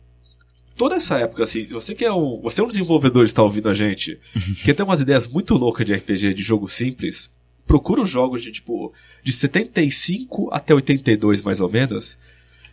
Toda 0.76 0.96
essa 0.96 1.18
época, 1.18 1.44
assim, 1.44 1.66
você 1.66 1.94
que 1.94 2.04
é 2.04 2.12
um. 2.12 2.40
Você 2.42 2.60
é 2.60 2.64
um 2.64 2.68
desenvolvedor 2.68 3.24
está 3.24 3.42
ouvindo 3.42 3.68
a 3.68 3.74
gente, 3.74 4.18
quer 4.64 4.74
ter 4.74 4.82
umas 4.82 5.00
ideias 5.00 5.28
muito 5.28 5.54
loucas 5.54 5.84
de 5.84 5.92
RPG, 5.92 6.34
de 6.34 6.42
jogo 6.42 6.68
simples, 6.68 7.30
procura 7.68 8.02
os 8.02 8.08
jogos 8.08 8.42
de 8.42 8.50
tipo. 8.50 8.92
de 9.22 9.30
75 9.30 10.48
até 10.52 10.74
82, 10.74 11.42
mais 11.42 11.60
ou 11.60 11.70
menos, 11.70 12.18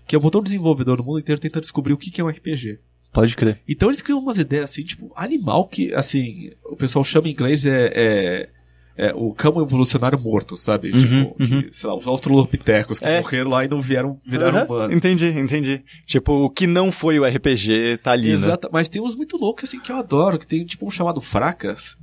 que 0.07 0.15
é 0.15 0.17
um 0.19 0.21
botão 0.21 0.41
desenvolvedor 0.41 0.97
no 0.97 1.03
mundo 1.03 1.19
inteiro 1.19 1.39
tentando 1.39 1.61
descobrir 1.63 1.93
o 1.93 1.97
que 1.97 2.09
que 2.09 2.21
é 2.21 2.23
um 2.23 2.29
RPG. 2.29 2.79
pode 3.13 3.35
crer 3.35 3.61
Então 3.67 3.89
eles 3.89 4.01
criam 4.01 4.19
umas 4.19 4.37
ideias 4.37 4.65
assim, 4.71 4.83
tipo, 4.83 5.11
animal 5.15 5.67
que, 5.67 5.93
assim, 5.93 6.51
o 6.63 6.75
pessoal 6.75 7.03
chama 7.03 7.27
em 7.27 7.31
inglês 7.31 7.65
é, 7.65 7.91
é, 7.95 8.49
é 8.97 9.13
o 9.13 9.33
camo 9.33 9.61
evolucionário 9.61 10.19
morto, 10.19 10.55
sabe? 10.55 10.91
Uhum, 10.91 10.99
tipo, 10.99 11.35
uhum. 11.39 11.61
que, 11.63 11.75
sei 11.75 11.89
lá, 11.89 11.95
os 11.95 12.07
australopitecos 12.07 12.97
que 12.99 13.05
É. 13.05 13.19
morreram 13.21 13.49
lá 13.51 13.65
e 13.65 13.67
não 13.67 13.81
vieram, 13.81 14.17
viraram 14.25 14.59
Aham, 14.59 14.65
humanos. 14.65 14.95
Entendi, 14.95 15.27
entendi. 15.27 15.83
Tipo, 16.05 16.31
o 16.45 16.49
que 16.49 16.65
não 16.67 16.91
foi 16.91 17.19
o 17.19 17.25
RPG 17.25 17.97
tá 18.03 18.11
ali, 18.11 18.29
né? 18.29 18.35
Exato, 18.35 18.69
mas 18.71 18.87
tem 18.89 19.01
uns 19.01 19.15
muito 19.15 19.37
loucos 19.37 19.65
assim 19.65 19.79
que 19.79 19.91
eu 19.91 19.97
adoro, 19.97 20.37
que 20.39 20.47
tem 20.47 20.65
tipo 20.65 20.85
um 20.87 20.91
chamado 20.91 21.19
Fracas, 21.19 21.97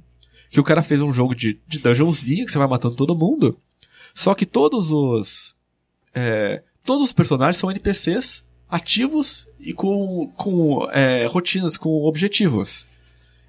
que 0.52 0.60
o 0.60 0.64
cara 0.64 0.82
fez 0.82 1.00
um 1.00 1.12
jogo 1.12 1.34
de, 1.34 1.58
de 1.66 1.78
dungeonzinho 1.78 2.44
que 2.44 2.52
você 2.52 2.58
vai 2.58 2.68
matando 2.68 2.94
todo 2.94 3.16
mundo. 3.16 3.56
Só 4.14 4.34
que 4.34 4.44
todos 4.44 4.92
os 4.92 5.54
é, 6.14 6.62
todos 6.84 7.02
os 7.02 7.12
personagens 7.12 7.56
são 7.56 7.70
NPCs 7.70 8.44
ativos 8.68 9.48
e 9.58 9.72
com, 9.72 10.30
com 10.36 10.86
é, 10.92 11.24
rotinas, 11.24 11.78
com 11.78 12.04
objetivos. 12.04 12.86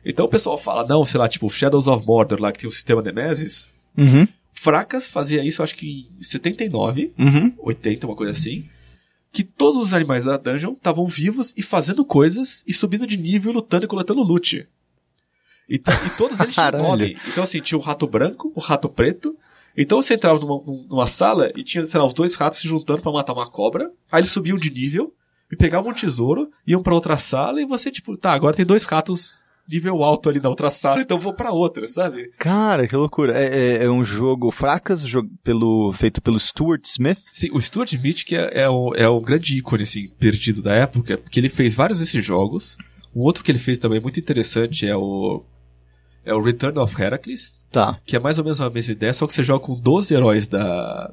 Então 0.06 0.26
o 0.26 0.30
pessoal 0.30 0.58
fala, 0.58 0.88
não, 0.88 1.04
sei 1.04 1.20
lá, 1.20 1.28
tipo 1.28 1.50
Shadows 1.50 1.88
of 1.88 2.08
Mordor 2.08 2.42
lá 2.42 2.54
que 2.54 2.60
tem 2.60 2.70
o 2.70 2.74
sistema 2.74 3.02
Nemesis. 3.02 3.68
Uhum, 3.98 4.26
Fracas 4.54 5.10
fazia 5.10 5.44
isso 5.44 5.62
acho 5.62 5.76
que 5.76 6.10
em 6.18 6.24
79, 6.24 7.12
uhum. 7.20 7.54
80, 7.60 8.08
uma 8.08 8.16
coisa 8.16 8.32
assim. 8.32 8.66
Que 9.30 9.44
todos 9.44 9.82
os 9.82 9.94
animais 9.94 10.24
da 10.24 10.38
dungeon 10.38 10.72
estavam 10.72 11.06
vivos 11.06 11.54
e 11.58 11.62
fazendo 11.62 12.06
coisas 12.06 12.64
e 12.66 12.72
subindo 12.74 13.06
de 13.06 13.18
nível, 13.18 13.52
lutando 13.52 13.84
e 13.84 13.88
coletando 13.90 14.22
loot. 14.22 14.66
E, 15.70 15.76
e 15.76 16.10
todos 16.18 16.40
eles 16.40 16.54
tinham 16.54 16.72
nome. 16.84 17.18
Então, 17.28 17.44
assim, 17.44 17.60
tinha 17.62 17.78
o 17.78 17.82
rato 17.82 18.06
branco, 18.08 18.52
o 18.56 18.60
rato 18.60 18.90
preto. 18.90 19.36
Então 19.76 20.02
você 20.02 20.14
entrava 20.14 20.40
numa, 20.40 20.62
numa 20.88 21.08
sala 21.08 21.52
e 21.56 21.64
tinha, 21.64 21.84
sei 21.86 22.00
lá, 22.00 22.06
os 22.06 22.14
dois 22.14 22.36
ratos 22.36 22.60
se 22.60 22.68
juntando 22.68 23.02
pra 23.02 23.12
matar 23.12 23.34
uma 23.34 23.50
cobra. 23.50 23.90
Aí 24.12 24.20
eles 24.22 24.30
subiam 24.32 24.58
de 24.58 24.70
nível 24.70 25.14
e 25.52 25.56
pegavam 25.56 25.92
um 25.92 25.96
tesouro, 25.96 26.50
iam 26.68 26.84
pra 26.84 26.94
outra 26.94 27.18
sala 27.18 27.60
e 27.62 27.66
você, 27.66 27.90
tipo, 27.90 28.16
tá, 28.18 28.34
agora 28.34 28.56
tem 28.56 28.66
dois 28.66 28.84
ratos 28.86 29.42
nível 29.68 30.04
alto 30.04 30.28
ali 30.30 30.42
na 30.42 30.50
outra 30.50 30.70
sala, 30.70 31.02
então 31.02 31.18
vou 31.18 31.34
pra 31.34 31.52
outra, 31.52 31.88
sabe? 31.88 32.30
Cara, 32.38 32.86
que 32.86 32.96
loucura. 32.98 33.32
É, 33.36 33.78
é- 33.78 33.84
é 33.86 33.90
um 33.90 34.04
jogo 34.04 34.52
fracas 34.52 35.04
jo- 35.08 35.28
pelo, 35.44 35.94
feito 35.94 36.22
pelo 36.22 36.38
Stuart 36.40 36.84
Smith. 36.86 37.18
Sim, 37.34 37.50
o 37.54 37.62
Stuart 37.62 37.94
Smith, 37.94 38.26
que 38.26 38.36
é, 38.36 38.64
é, 38.64 38.70
o, 38.70 38.94
é 38.94 39.08
o 39.08 39.22
grande 39.22 39.58
ícone, 39.58 39.84
assim, 39.84 40.10
perdido 40.20 40.62
da 40.62 40.74
época, 40.74 41.18
porque 41.18 41.40
ele 41.40 41.48
fez 41.50 41.74
vários 41.74 42.00
desses 42.00 42.24
jogos. 42.24 42.78
Um 43.16 43.22
outro 43.22 43.44
que 43.44 43.50
ele 43.52 43.58
fez 43.60 43.80
também 43.80 44.00
muito 44.02 44.20
interessante 44.20 44.86
é 44.86 44.96
o. 44.98 45.44
É 46.26 46.34
o 46.34 46.42
Return 46.42 46.78
of 46.80 47.02
Heracles, 47.02 47.58
Tá. 47.72 48.00
que 48.06 48.16
é 48.16 48.20
mais 48.20 48.38
ou 48.38 48.44
menos 48.44 48.62
a 48.62 48.70
mesma 48.70 48.92
ideia, 48.94 49.14
só 49.14 49.26
que 49.28 49.34
você 49.34 49.44
joga 49.44 49.66
com 49.66 49.76
12 49.76 50.14
heróis 50.14 50.48
da. 50.48 51.12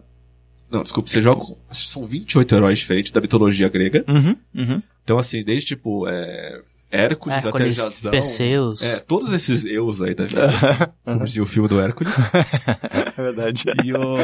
Não, 0.70 0.82
desculpa, 0.82 1.08
você 1.10 1.20
joga 1.20 1.40
com. 1.40 1.56
acho 1.68 1.84
que 1.86 1.90
São 1.90 2.06
28 2.06 2.54
heróis 2.54 2.78
diferentes 2.78 3.10
da 3.10 3.20
mitologia 3.20 3.68
grega. 3.68 4.04
Uhum, 4.06 4.36
uhum. 4.54 4.82
Então, 5.02 5.18
assim, 5.18 5.42
desde 5.42 5.68
tipo. 5.68 6.06
É, 6.08 6.60
Hércules, 6.92 7.44
Hércules, 7.44 7.78
até 7.78 7.90
Jazão. 7.90 8.10
Perseus. 8.10 8.82
É, 8.82 8.98
todos 8.98 9.32
esses 9.32 9.64
eus 9.64 10.02
aí 10.02 10.14
da 10.14 10.24
vida. 10.26 10.92
como 11.04 11.24
dizia 11.24 11.42
o 11.42 11.46
filme 11.46 11.68
do 11.68 11.80
Hércules. 11.80 12.12
É 13.16 13.22
verdade. 13.22 13.64
E, 13.84 13.92
o... 13.92 14.16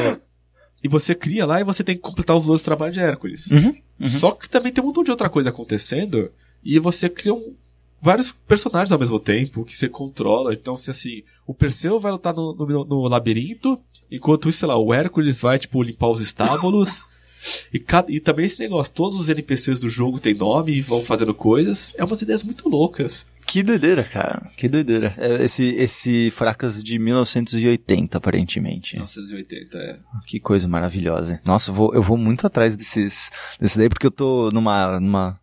e 0.82 0.88
você 0.88 1.14
cria 1.14 1.44
lá 1.46 1.60
e 1.60 1.64
você 1.64 1.84
tem 1.84 1.94
que 1.96 2.00
completar 2.02 2.36
os 2.36 2.46
12 2.46 2.62
trabalhos 2.64 2.94
de 2.94 3.00
Hércules. 3.00 3.46
Uhum, 3.50 3.72
Só 4.08 4.30
que 4.32 4.48
também 4.48 4.72
tem 4.72 4.82
um 4.82 4.86
montão 4.88 5.04
de 5.04 5.10
outra 5.10 5.28
coisa 5.28 5.50
acontecendo 5.50 6.30
e 6.64 6.78
você 6.78 7.08
cria 7.08 7.34
um- 7.34 7.54
vários 8.00 8.32
personagens 8.32 8.92
ao 8.92 8.98
mesmo 8.98 9.18
tempo 9.18 9.64
que 9.64 9.74
você 9.74 9.88
controla. 9.88 10.52
Então, 10.52 10.76
se 10.76 10.90
assim, 10.90 11.22
o 11.46 11.54
Perseu 11.54 11.98
vai 11.98 12.12
lutar 12.12 12.34
no, 12.34 12.54
no, 12.54 12.84
no 12.84 13.08
labirinto, 13.08 13.78
enquanto 14.10 14.48
isso, 14.48 14.60
sei 14.60 14.68
lá, 14.68 14.76
o 14.76 14.92
Hércules 14.92 15.40
vai, 15.40 15.58
tipo, 15.58 15.82
limpar 15.82 16.08
os 16.08 16.20
estábulos. 16.20 17.04
E, 17.72 17.78
cada, 17.78 18.10
e 18.10 18.18
também 18.18 18.44
esse 18.44 18.58
negócio, 18.58 18.92
todos 18.92 19.14
os 19.14 19.28
NPCs 19.28 19.78
do 19.78 19.88
jogo 19.88 20.18
têm 20.18 20.34
nome 20.34 20.72
e 20.72 20.80
vão 20.80 21.04
fazendo 21.04 21.32
coisas. 21.32 21.92
É 21.96 22.04
umas 22.04 22.20
ideias 22.20 22.42
muito 22.42 22.68
loucas. 22.68 23.24
Que 23.46 23.62
doideira, 23.62 24.02
cara. 24.02 24.50
Que 24.56 24.68
doideira. 24.68 25.14
É, 25.16 25.44
Esse, 25.44 25.64
esse 25.76 26.30
fracas 26.32 26.82
de 26.82 26.98
1980, 26.98 28.18
aparentemente. 28.18 28.96
1980, 28.96 29.78
é. 29.78 29.98
Que 30.26 30.40
coisa 30.40 30.66
maravilhosa. 30.66 31.40
Nossa, 31.44 31.70
eu 31.70 31.74
vou, 31.74 31.94
eu 31.94 32.02
vou 32.02 32.16
muito 32.16 32.46
atrás 32.46 32.74
desses, 32.74 33.30
desse 33.60 33.78
daí, 33.78 33.88
porque 33.88 34.06
eu 34.06 34.10
tô 34.10 34.50
numa, 34.50 34.98
numa, 34.98 35.38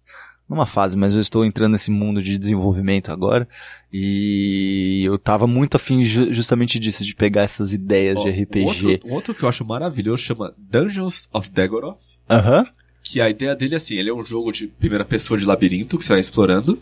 numa 0.50 0.66
fase, 0.66 0.96
mas 0.98 1.14
eu 1.16 1.22
estou 1.22 1.44
entrando 1.46 1.72
nesse 1.74 1.89
mundo 1.89 2.22
de 2.22 2.38
desenvolvimento 2.38 3.12
agora. 3.12 3.48
E 3.91 5.04
eu 5.06 5.18
tava 5.18 5.48
muito 5.48 5.76
afim 5.76 6.04
ju- 6.04 6.32
justamente 6.34 6.78
disso, 6.80 7.04
de 7.04 7.16
pegar 7.16 7.44
essas 7.44 7.74
ideias 7.74 8.22
de 8.22 8.30
RPG. 8.30 8.66
outro, 8.66 9.00
outro 9.10 9.36
que 9.36 9.44
eu 9.44 9.50
acho 9.50 9.64
maravilhoso 9.64 10.22
chama 10.24 10.54
Dungeons 10.58 11.28
of 11.32 11.50
Daggoroth. 11.52 11.98
Aham. 12.30 12.66
Que 13.02 13.20
a 13.22 13.30
ideia 13.30 13.56
dele 13.56 13.74
é 13.74 13.78
assim, 13.78 13.96
ele 13.96 14.10
é 14.10 14.14
um 14.14 14.26
jogo 14.26 14.52
de 14.52 14.68
primeira 14.68 15.04
pessoa 15.06 15.38
de 15.39 15.46
labirinto 15.46 15.98
que 15.98 16.04
você 16.04 16.14
vai 16.14 16.20
explorando. 16.22 16.80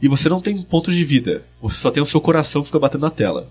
E 0.00 0.08
você 0.08 0.28
não 0.28 0.40
tem 0.40 0.60
pontos 0.62 0.94
de 0.94 1.02
vida. 1.04 1.42
Você 1.62 1.78
só 1.78 1.90
tem 1.90 2.02
o 2.02 2.06
seu 2.06 2.20
coração 2.20 2.60
que 2.62 2.66
fica 2.68 2.78
batendo 2.78 3.00
na 3.02 3.10
tela. 3.10 3.50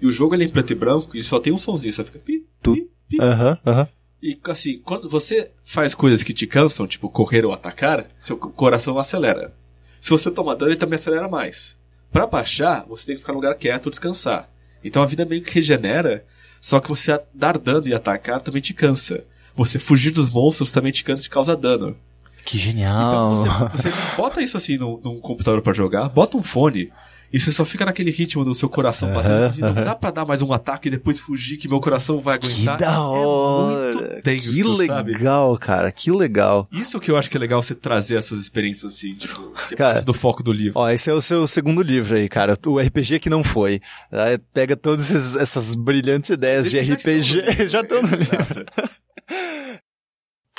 E 0.00 0.06
o 0.06 0.10
jogo 0.10 0.34
ele 0.34 0.44
é 0.44 0.46
em 0.46 0.50
preto 0.50 0.72
e 0.72 0.76
branco 0.76 1.16
e 1.16 1.22
só 1.22 1.38
tem 1.40 1.52
um 1.52 1.58
sonzinho, 1.58 1.92
só 1.92 2.04
fica 2.04 2.18
pi, 2.18 2.44
pi, 2.62 2.88
pi. 3.08 3.18
Aham, 3.20 3.58
aham. 3.66 3.88
E 4.22 4.38
assim, 4.48 4.78
quando 4.84 5.08
você 5.08 5.50
faz 5.64 5.94
coisas 5.94 6.22
que 6.22 6.32
te 6.32 6.46
cansam, 6.46 6.86
tipo 6.86 7.08
correr 7.08 7.44
ou 7.44 7.52
atacar, 7.52 8.06
seu 8.18 8.36
co- 8.36 8.50
coração 8.50 8.98
acelera. 8.98 9.54
Se 10.00 10.10
você 10.10 10.30
toma 10.30 10.56
dano, 10.56 10.72
ele 10.72 10.78
também 10.78 10.96
acelera 10.96 11.28
mais. 11.28 11.76
Pra 12.10 12.26
baixar, 12.26 12.84
você 12.88 13.06
tem 13.06 13.14
que 13.14 13.20
ficar 13.20 13.32
no 13.32 13.38
lugar 13.38 13.54
quieto 13.54 13.90
descansar. 13.90 14.48
Então 14.82 15.02
a 15.02 15.06
vida 15.06 15.24
meio 15.24 15.42
que 15.42 15.54
regenera, 15.54 16.24
só 16.60 16.80
que 16.80 16.88
você 16.88 17.20
dar 17.34 17.58
dano 17.58 17.86
e 17.86 17.94
atacar 17.94 18.40
também 18.40 18.62
te 18.62 18.72
cansa. 18.74 19.24
Você 19.54 19.78
fugir 19.78 20.10
dos 20.12 20.30
monstros 20.30 20.72
também 20.72 20.90
te 20.92 21.04
cansa 21.04 21.26
e 21.26 21.30
causa 21.30 21.56
dano. 21.56 21.96
Que 22.44 22.56
Então 22.56 22.66
genial. 22.72 23.68
você, 23.70 23.88
você 23.90 24.16
bota 24.16 24.40
isso 24.42 24.56
assim 24.56 24.76
num, 24.78 24.98
num 25.02 25.20
computador 25.20 25.60
pra 25.62 25.72
jogar, 25.74 26.08
bota 26.08 26.36
um 26.36 26.42
fone 26.42 26.90
e 27.32 27.38
você 27.38 27.52
só 27.52 27.64
fica 27.64 27.84
naquele 27.84 28.10
ritmo 28.10 28.44
do 28.44 28.54
seu 28.54 28.68
coração 28.68 29.12
batendo. 29.12 29.44
assim, 29.44 29.60
Não 29.60 29.74
dá 29.74 29.94
pra 29.94 30.10
dar 30.10 30.24
mais 30.24 30.40
um 30.42 30.52
ataque 30.52 30.88
e 30.88 30.90
depois 30.90 31.20
fugir 31.20 31.56
que 31.56 31.68
meu 31.68 31.80
coração 31.80 32.20
vai 32.20 32.38
Que 32.38 32.46
aguentar. 32.46 32.78
da 32.78 33.00
hora. 33.00 33.90
É 33.90 33.92
muito 33.92 34.22
tenso, 34.22 34.52
que 34.78 34.86
sabe? 34.86 35.12
legal, 35.12 35.58
cara. 35.58 35.92
Que 35.92 36.10
legal. 36.10 36.66
Isso 36.72 36.98
que 36.98 37.10
eu 37.10 37.16
acho 37.16 37.28
que 37.28 37.36
é 37.36 37.40
legal 37.40 37.62
você 37.62 37.74
trazer 37.74 38.16
essas 38.16 38.40
experiências 38.40 38.94
assim, 38.94 39.14
tipo, 39.14 39.52
que 39.68 39.74
é 39.74 39.76
Cara, 39.76 40.02
do 40.02 40.14
foco 40.14 40.42
do 40.42 40.52
livro. 40.52 40.78
Ó, 40.80 40.88
esse 40.90 41.10
é 41.10 41.12
o 41.14 41.20
seu 41.20 41.46
segundo 41.46 41.82
livro 41.82 42.16
aí, 42.16 42.28
cara. 42.28 42.56
O 42.66 42.78
RPG 42.78 43.18
que 43.20 43.30
não 43.30 43.42
foi. 43.44 43.80
Aí 44.10 44.38
Pega 44.52 44.76
todas 44.76 45.36
essas 45.36 45.74
brilhantes 45.74 46.30
ideias 46.30 46.70
de 46.70 46.78
Esse 46.78 46.86
já 46.88 46.94
RPG. 46.94 47.38
estão 47.40 47.42
no 47.42 47.50
livro, 47.50 47.68
Já 47.68 47.80
estão 47.82 48.02
no 48.02 48.08
livro. 48.16 48.64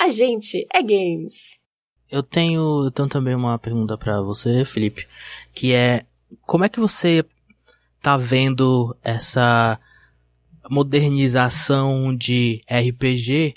A 0.00 0.08
gente 0.08 0.66
é 0.72 0.82
games. 0.82 1.58
Eu 2.10 2.22
tenho, 2.22 2.84
eu 2.86 2.90
tenho 2.90 3.08
também 3.08 3.34
uma 3.34 3.58
pergunta 3.58 3.96
pra 3.96 4.20
você, 4.20 4.64
Felipe, 4.64 5.06
que 5.54 5.72
é 5.72 6.04
como 6.42 6.64
é 6.64 6.68
que 6.68 6.80
você 6.80 7.24
tá 8.00 8.16
vendo 8.16 8.96
essa 9.02 9.78
modernização 10.70 12.14
de 12.14 12.60
RPG 12.70 13.54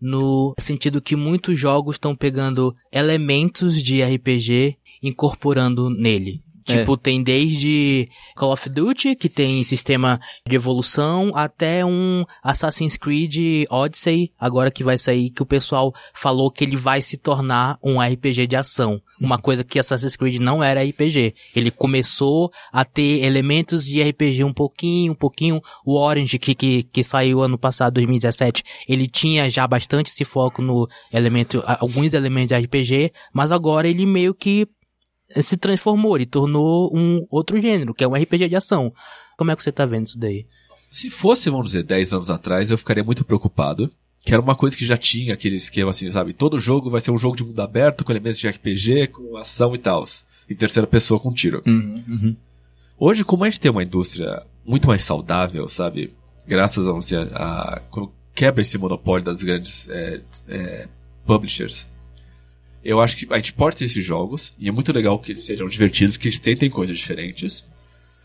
no 0.00 0.54
sentido 0.58 1.00
que 1.00 1.16
muitos 1.16 1.58
jogos 1.58 1.96
estão 1.96 2.14
pegando 2.14 2.74
elementos 2.92 3.82
de 3.82 4.02
RPG 4.02 4.76
incorporando 5.02 5.90
nele. 5.90 6.42
É. 6.68 6.78
Tipo, 6.78 6.96
tem 6.96 7.22
desde 7.22 8.08
Call 8.34 8.52
of 8.52 8.68
Duty, 8.68 9.14
que 9.14 9.28
tem 9.28 9.62
sistema 9.62 10.20
de 10.46 10.56
evolução, 10.56 11.32
até 11.34 11.84
um 11.84 12.24
Assassin's 12.42 12.96
Creed 12.96 13.66
Odyssey, 13.70 14.32
agora 14.38 14.70
que 14.70 14.82
vai 14.82 14.98
sair, 14.98 15.30
que 15.30 15.42
o 15.42 15.46
pessoal 15.46 15.94
falou 16.12 16.50
que 16.50 16.64
ele 16.64 16.76
vai 16.76 17.00
se 17.00 17.16
tornar 17.16 17.78
um 17.82 18.00
RPG 18.00 18.46
de 18.46 18.56
ação. 18.56 19.00
Uma 19.20 19.38
coisa 19.38 19.62
que 19.64 19.78
Assassin's 19.78 20.16
Creed 20.16 20.36
não 20.36 20.62
era 20.62 20.82
RPG. 20.82 21.34
Ele 21.54 21.70
começou 21.70 22.50
a 22.72 22.84
ter 22.84 23.24
elementos 23.24 23.84
de 23.84 24.02
RPG 24.02 24.44
um 24.44 24.52
pouquinho, 24.52 25.12
um 25.12 25.16
pouquinho. 25.16 25.62
O 25.84 25.96
Orange, 25.96 26.38
que, 26.38 26.54
que, 26.54 26.82
que 26.82 27.02
saiu 27.02 27.42
ano 27.42 27.56
passado, 27.56 27.94
2017, 27.94 28.62
ele 28.88 29.06
tinha 29.06 29.48
já 29.48 29.66
bastante 29.66 30.10
esse 30.10 30.24
foco 30.24 30.60
no 30.60 30.88
elemento, 31.12 31.62
alguns 31.66 32.12
elementos 32.12 32.48
de 32.48 32.56
RPG, 32.56 33.12
mas 33.32 33.52
agora 33.52 33.88
ele 33.88 34.04
meio 34.04 34.34
que 34.34 34.68
se 35.40 35.56
transformou, 35.56 36.16
ele 36.16 36.26
tornou 36.26 36.90
um 36.94 37.26
outro 37.30 37.60
gênero, 37.60 37.94
que 37.94 38.04
é 38.04 38.08
um 38.08 38.14
RPG 38.14 38.48
de 38.48 38.56
ação. 38.56 38.92
Como 39.36 39.50
é 39.50 39.56
que 39.56 39.62
você 39.62 39.72
tá 39.72 39.84
vendo 39.84 40.06
isso 40.06 40.18
daí? 40.18 40.46
Se 40.90 41.10
fosse, 41.10 41.50
vamos 41.50 41.66
dizer, 41.66 41.82
10 41.82 42.12
anos 42.12 42.30
atrás, 42.30 42.70
eu 42.70 42.78
ficaria 42.78 43.04
muito 43.04 43.24
preocupado. 43.24 43.90
Que 44.24 44.32
era 44.32 44.42
uma 44.42 44.56
coisa 44.56 44.76
que 44.76 44.84
já 44.84 44.96
tinha 44.96 45.34
aquele 45.34 45.54
esquema 45.54 45.90
assim, 45.90 46.10
sabe? 46.10 46.32
Todo 46.32 46.58
jogo 46.58 46.90
vai 46.90 47.00
ser 47.00 47.12
um 47.12 47.18
jogo 47.18 47.36
de 47.36 47.44
mundo 47.44 47.60
aberto, 47.60 48.04
com 48.04 48.10
elementos 48.10 48.40
de 48.40 48.48
RPG, 48.48 49.08
com 49.08 49.36
ação 49.36 49.72
e 49.72 49.78
tal. 49.78 50.02
Em 50.50 50.56
terceira 50.56 50.86
pessoa 50.86 51.20
com 51.20 51.32
tiro. 51.32 51.62
Uhum, 51.64 52.02
uhum. 52.08 52.36
Hoje, 52.98 53.22
como 53.22 53.44
a 53.44 53.50
gente 53.50 53.60
tem 53.60 53.70
uma 53.70 53.84
indústria 53.84 54.42
muito 54.64 54.88
mais 54.88 55.04
saudável, 55.04 55.68
sabe? 55.68 56.12
Graças 56.44 56.88
a, 56.88 56.98
dizer, 56.98 57.28
a 57.34 57.80
quando 57.88 58.10
quebra 58.34 58.62
esse 58.62 58.76
monopólio 58.76 59.24
das 59.24 59.42
grandes 59.42 59.88
é, 59.88 60.20
é, 60.48 60.88
publishers, 61.24 61.86
eu 62.88 63.00
acho 63.00 63.16
que 63.16 63.26
a 63.32 63.36
gente 63.36 63.52
pode 63.52 63.76
ter 63.76 63.84
esses 63.84 64.04
jogos, 64.04 64.52
e 64.58 64.68
é 64.68 64.72
muito 64.72 64.92
legal 64.92 65.18
que 65.18 65.32
eles 65.32 65.42
sejam 65.42 65.68
divertidos, 65.68 66.16
que 66.16 66.28
eles 66.28 66.38
tentem 66.38 66.70
coisas 66.70 66.96
diferentes. 66.96 67.66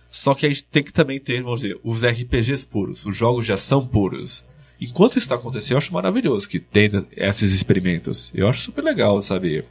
Só 0.09 0.35
que 0.35 0.45
a 0.45 0.49
gente 0.49 0.63
tem 0.65 0.83
que 0.83 0.93
também 0.93 1.19
ter, 1.19 1.41
vamos 1.41 1.61
dizer, 1.61 1.79
os 1.83 2.03
RPGs 2.03 2.67
puros, 2.67 3.05
os 3.05 3.15
jogos 3.15 3.45
de 3.45 3.53
ação 3.53 3.85
puros. 3.85 4.43
Enquanto 4.79 5.11
isso 5.11 5.25
está 5.25 5.35
acontecendo, 5.35 5.73
eu 5.73 5.77
acho 5.77 5.93
maravilhoso 5.93 6.49
que 6.49 6.59
tenha 6.59 7.05
esses 7.15 7.51
experimentos. 7.53 8.31
Eu 8.33 8.47
acho 8.47 8.61
super 8.61 8.83
legal, 8.83 9.21
sabe? 9.21 9.63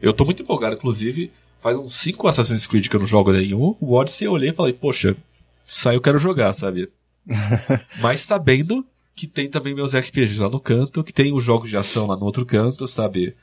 Eu 0.00 0.12
tô 0.12 0.24
muito 0.24 0.42
empolgado, 0.42 0.74
inclusive, 0.76 1.30
faz 1.60 1.76
uns 1.76 1.94
5 1.94 2.26
Assassin's 2.26 2.66
Creed 2.66 2.88
que 2.88 2.96
eu 2.96 3.00
não 3.00 3.06
jogo 3.06 3.32
nenhum. 3.32 3.76
O 3.80 3.94
Odyssey 3.94 4.26
eu 4.26 4.32
olhei 4.32 4.50
e 4.50 4.54
falei, 4.54 4.72
poxa, 4.72 5.16
isso 5.64 5.88
aí 5.88 5.94
eu 5.94 6.00
quero 6.00 6.18
jogar, 6.18 6.52
sabe? 6.52 6.88
Mas 8.00 8.20
sabendo 8.20 8.84
que 9.14 9.26
tem 9.26 9.48
também 9.48 9.74
meus 9.74 9.94
RPGs 9.94 10.40
lá 10.40 10.48
no 10.48 10.58
canto, 10.58 11.04
que 11.04 11.12
tem 11.12 11.32
os 11.32 11.44
jogos 11.44 11.68
de 11.68 11.76
ação 11.76 12.06
lá 12.06 12.16
no 12.16 12.24
outro 12.24 12.46
canto, 12.46 12.88
sabe? 12.88 13.36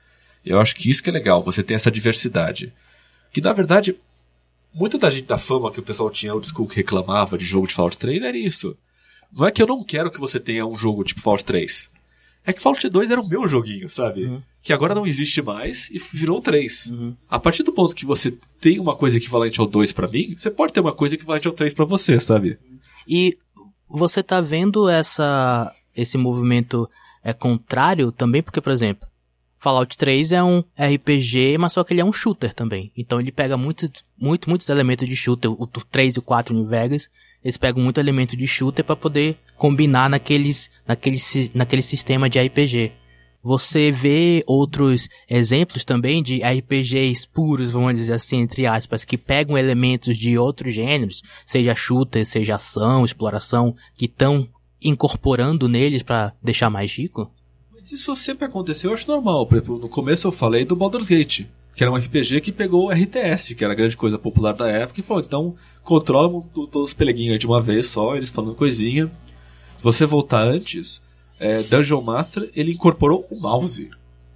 Eu 0.49 0.59
acho 0.59 0.75
que 0.75 0.89
isso 0.89 1.03
que 1.03 1.09
é 1.09 1.13
legal, 1.13 1.43
você 1.43 1.63
tem 1.63 1.75
essa 1.75 1.91
diversidade. 1.91 2.73
Que 3.31 3.41
na 3.41 3.53
verdade, 3.53 3.95
muita 4.73 4.97
da 4.97 5.09
gente 5.09 5.25
da 5.25 5.37
fama 5.37 5.71
que 5.71 5.79
o 5.79 5.83
pessoal 5.83 6.09
tinha, 6.09 6.33
o 6.33 6.43
School 6.43 6.67
que 6.67 6.77
reclamava 6.77 7.37
de 7.37 7.45
jogo 7.45 7.67
de 7.67 7.73
Fallout 7.73 7.97
3 7.97 8.23
era 8.23 8.37
isso. 8.37 8.77
Não 9.35 9.45
é 9.45 9.51
que 9.51 9.61
eu 9.61 9.67
não 9.67 9.83
quero 9.83 10.11
que 10.11 10.19
você 10.19 10.39
tenha 10.39 10.65
um 10.65 10.75
jogo 10.75 11.03
tipo 11.03 11.21
Fallout 11.21 11.43
3. 11.43 11.89
É 12.45 12.53
que 12.53 12.61
Fallout 12.61 12.87
2 12.87 13.11
era 13.11 13.19
o 13.19 13.27
meu 13.27 13.47
joguinho, 13.47 13.89
sabe? 13.89 14.41
Que 14.61 14.71
agora 14.71 14.95
não 14.95 15.05
existe 15.05 15.41
mais 15.41 15.89
e 15.89 15.99
virou 15.99 16.37
o 16.37 16.41
3. 16.41 16.93
A 17.29 17.37
partir 17.37 17.63
do 17.63 17.73
ponto 17.73 17.93
que 17.95 18.05
você 18.05 18.37
tem 18.61 18.79
uma 18.79 18.95
coisa 18.95 19.17
equivalente 19.17 19.59
ao 19.59 19.67
2 19.67 19.91
pra 19.91 20.07
mim, 20.07 20.33
você 20.37 20.49
pode 20.49 20.71
ter 20.71 20.79
uma 20.79 20.93
coisa 20.93 21.15
equivalente 21.15 21.47
ao 21.47 21.53
3 21.53 21.73
pra 21.73 21.83
você, 21.83 22.19
sabe? 22.19 22.57
E 23.05 23.37
você 23.89 24.23
tá 24.23 24.39
vendo 24.39 24.87
essa 24.89 25.73
esse 25.93 26.17
movimento 26.17 26.87
é 27.23 27.33
contrário 27.33 28.11
também, 28.11 28.41
porque, 28.43 28.61
por 28.61 28.71
exemplo, 28.71 29.09
Fallout 29.57 29.97
3 29.97 30.31
é 30.31 30.43
um 30.43 30.63
RPG, 30.79 31.57
mas 31.57 31.73
só 31.73 31.83
que 31.83 31.93
ele 31.93 32.01
é 32.01 32.05
um 32.05 32.13
shooter 32.13 32.53
também. 32.53 32.91
Então 32.95 33.19
ele 33.19 33.31
pega 33.31 33.57
muito, 33.57 33.89
muito, 34.17 34.49
muitos 34.49 34.69
elementos 34.69 35.07
de 35.07 35.15
shooter. 35.15 35.51
O 35.51 35.67
3 35.67 36.15
e 36.15 36.19
o 36.19 36.21
4 36.21 36.53
New 36.53 36.65
Vegas, 36.65 37.09
eles 37.43 37.57
pegam 37.57 37.83
muito 37.83 37.99
elemento 37.99 38.37
de 38.37 38.47
shooter 38.47 38.85
para 38.85 38.95
poder 38.95 39.37
combinar 39.57 40.09
naqueles, 40.09 40.69
naquele, 40.87 41.17
naquele 41.53 41.81
sistema 41.81 42.29
de 42.29 42.39
RPG. 42.39 42.91
Você 43.41 43.91
vê 43.91 44.43
outros 44.45 45.07
exemplos 45.29 45.85
também 45.85 46.21
de 46.21 46.41
RPGs 46.41 47.27
puros, 47.27 47.71
vamos 47.71 47.97
dizer 47.97 48.13
assim, 48.13 48.41
entre 48.41 48.65
aspas, 48.65 49.05
que 49.05 49.17
pegam 49.17 49.57
elementos 49.57 50.17
de 50.17 50.37
outros 50.37 50.73
gêneros, 50.73 51.21
seja 51.45 51.73
shooter, 51.73 52.25
seja 52.25 52.55
ação, 52.55 53.05
exploração, 53.05 53.73
que 53.95 54.05
estão 54.05 54.47
incorporando 54.81 55.69
neles 55.69 56.03
para 56.03 56.33
deixar 56.43 56.69
mais 56.69 56.93
rico? 56.93 57.31
Isso 57.91 58.15
sempre 58.15 58.45
aconteceu, 58.45 58.89
eu 58.89 58.93
acho 58.93 59.07
normal. 59.07 59.45
Por 59.45 59.55
exemplo, 59.57 59.77
no 59.79 59.89
começo 59.89 60.27
eu 60.27 60.31
falei 60.31 60.65
do 60.65 60.75
Baldur's 60.75 61.07
Gate, 61.07 61.45
que 61.75 61.83
era 61.83 61.91
um 61.91 61.95
RPG 61.95 62.41
que 62.41 62.51
pegou 62.51 62.87
o 62.87 62.91
RTS, 62.91 63.53
que 63.55 63.63
era 63.63 63.73
a 63.73 63.75
grande 63.75 63.95
coisa 63.95 64.17
popular 64.17 64.53
da 64.53 64.69
época, 64.69 64.99
e 64.99 65.03
falou, 65.03 65.23
então 65.23 65.55
controla 65.83 66.29
to- 66.53 66.67
todos 66.67 66.89
os 66.89 66.93
peleguinhos 66.93 67.39
de 67.39 67.45
uma 67.47 67.61
vez 67.61 67.87
só, 67.87 68.15
eles 68.15 68.29
falando 68.29 68.55
coisinha. 68.55 69.11
Se 69.77 69.83
você 69.83 70.05
voltar 70.05 70.43
antes, 70.43 71.01
é, 71.39 71.61
Dungeon 71.63 72.01
Master, 72.01 72.49
ele 72.55 72.71
incorporou 72.71 73.25
o 73.29 73.39
mouse 73.39 73.89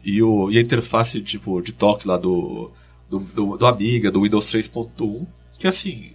e, 0.04 0.22
o, 0.22 0.52
e 0.52 0.58
a 0.58 0.62
interface 0.62 1.20
tipo, 1.22 1.62
de 1.62 1.72
toque 1.74 2.08
lá 2.08 2.16
do, 2.18 2.70
do, 3.10 3.20
do, 3.20 3.58
do 3.58 3.66
Amiga, 3.66 4.12
do 4.12 4.22
Windows 4.22 4.46
3.1, 4.46 5.26
que 5.58 5.68
assim, 5.68 6.11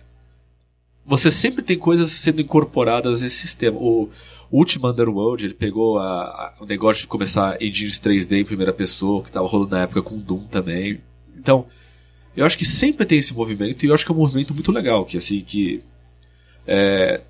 você 1.07 1.31
sempre 1.31 1.63
tem 1.63 1.79
coisas 1.79 2.11
sendo 2.11 2.41
incorporadas 2.41 3.23
nesse 3.23 3.37
sistema. 3.37 3.79
O, 3.79 4.11
último 4.51 4.89
Underworld, 4.89 5.45
ele 5.45 5.55
pegou 5.55 5.99
a, 5.99 6.23
a- 6.23 6.55
o 6.61 6.67
negócio 6.67 7.03
de 7.03 7.07
começar 7.07 7.61
engines 7.63 8.01
3D 8.01 8.41
em 8.41 8.45
primeira 8.45 8.73
pessoa, 8.73 9.23
que 9.23 9.29
estava 9.29 9.47
rolando 9.47 9.71
na 9.71 9.83
época 9.83 10.03
com 10.03 10.19
Doom 10.19 10.45
também. 10.45 11.01
Então, 11.37 11.67
eu 12.37 12.45
acho 12.45 12.59
que 12.59 12.65
sempre 12.65 13.07
tem 13.07 13.19
esse 13.19 13.35
movimento, 13.35 13.85
e 13.85 13.89
eu 13.89 13.95
acho 13.95 14.05
que 14.05 14.11
é 14.11 14.15
um 14.15 14.19
movimento 14.19 14.53
muito 14.53 14.73
legal, 14.73 15.05
que 15.05 15.17
assim, 15.17 15.41
que... 15.41 15.83
É, 16.67 17.21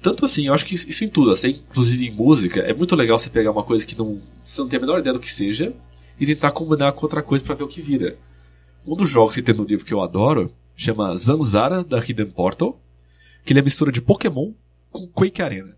tanto 0.00 0.24
assim, 0.24 0.46
eu 0.46 0.54
acho 0.54 0.64
que 0.64 0.74
isso 0.74 1.04
em 1.04 1.08
tudo, 1.08 1.32
assim, 1.32 1.60
inclusive 1.70 2.06
em 2.06 2.10
música, 2.12 2.60
é 2.60 2.72
muito 2.72 2.94
legal 2.94 3.18
você 3.18 3.28
pegar 3.28 3.50
uma 3.50 3.62
coisa 3.64 3.84
que 3.84 3.98
não, 3.98 4.20
você 4.44 4.60
não 4.60 4.68
tem 4.68 4.76
a 4.78 4.80
menor 4.80 5.00
ideia 5.00 5.12
do 5.12 5.20
que 5.20 5.32
seja, 5.32 5.72
e 6.18 6.24
tentar 6.26 6.52
combinar 6.52 6.92
com 6.92 7.04
outra 7.04 7.22
coisa 7.22 7.44
para 7.44 7.54
ver 7.54 7.64
o 7.64 7.68
que 7.68 7.82
vira. 7.82 8.16
Um 8.86 8.94
dos 8.96 9.08
jogos 9.10 9.34
que 9.34 9.42
tem 9.42 9.54
no 9.54 9.64
livro 9.64 9.84
que 9.84 9.92
eu 9.92 10.00
adoro, 10.00 10.52
chama 10.76 11.16
Zanzara, 11.16 11.82
da 11.82 11.98
Hidden 11.98 12.26
Portal, 12.26 12.80
que 13.46 13.52
ele 13.52 13.60
é 13.60 13.62
mistura 13.62 13.92
de 13.92 14.02
Pokémon 14.02 14.52
com 14.90 15.06
Quake 15.06 15.40
Arena. 15.40 15.76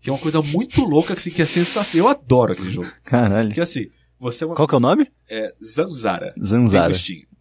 Que 0.00 0.08
é 0.08 0.12
uma 0.12 0.18
coisa 0.18 0.40
muito 0.40 0.80
louca, 0.88 1.12
assim, 1.12 1.30
que 1.30 1.42
é 1.42 1.46
sensacional. 1.46 2.08
Eu 2.08 2.10
adoro 2.10 2.54
aquele 2.54 2.70
jogo. 2.70 2.90
Caralho. 3.04 3.52
Que 3.52 3.60
assim, 3.60 3.90
você 4.18 4.44
é 4.44 4.46
uma... 4.46 4.56
Qual 4.56 4.66
que 4.66 4.74
é 4.74 4.78
o 4.78 4.80
nome? 4.80 5.06
É 5.28 5.54
Zanzara. 5.62 6.34
Zanzara. 6.42 6.94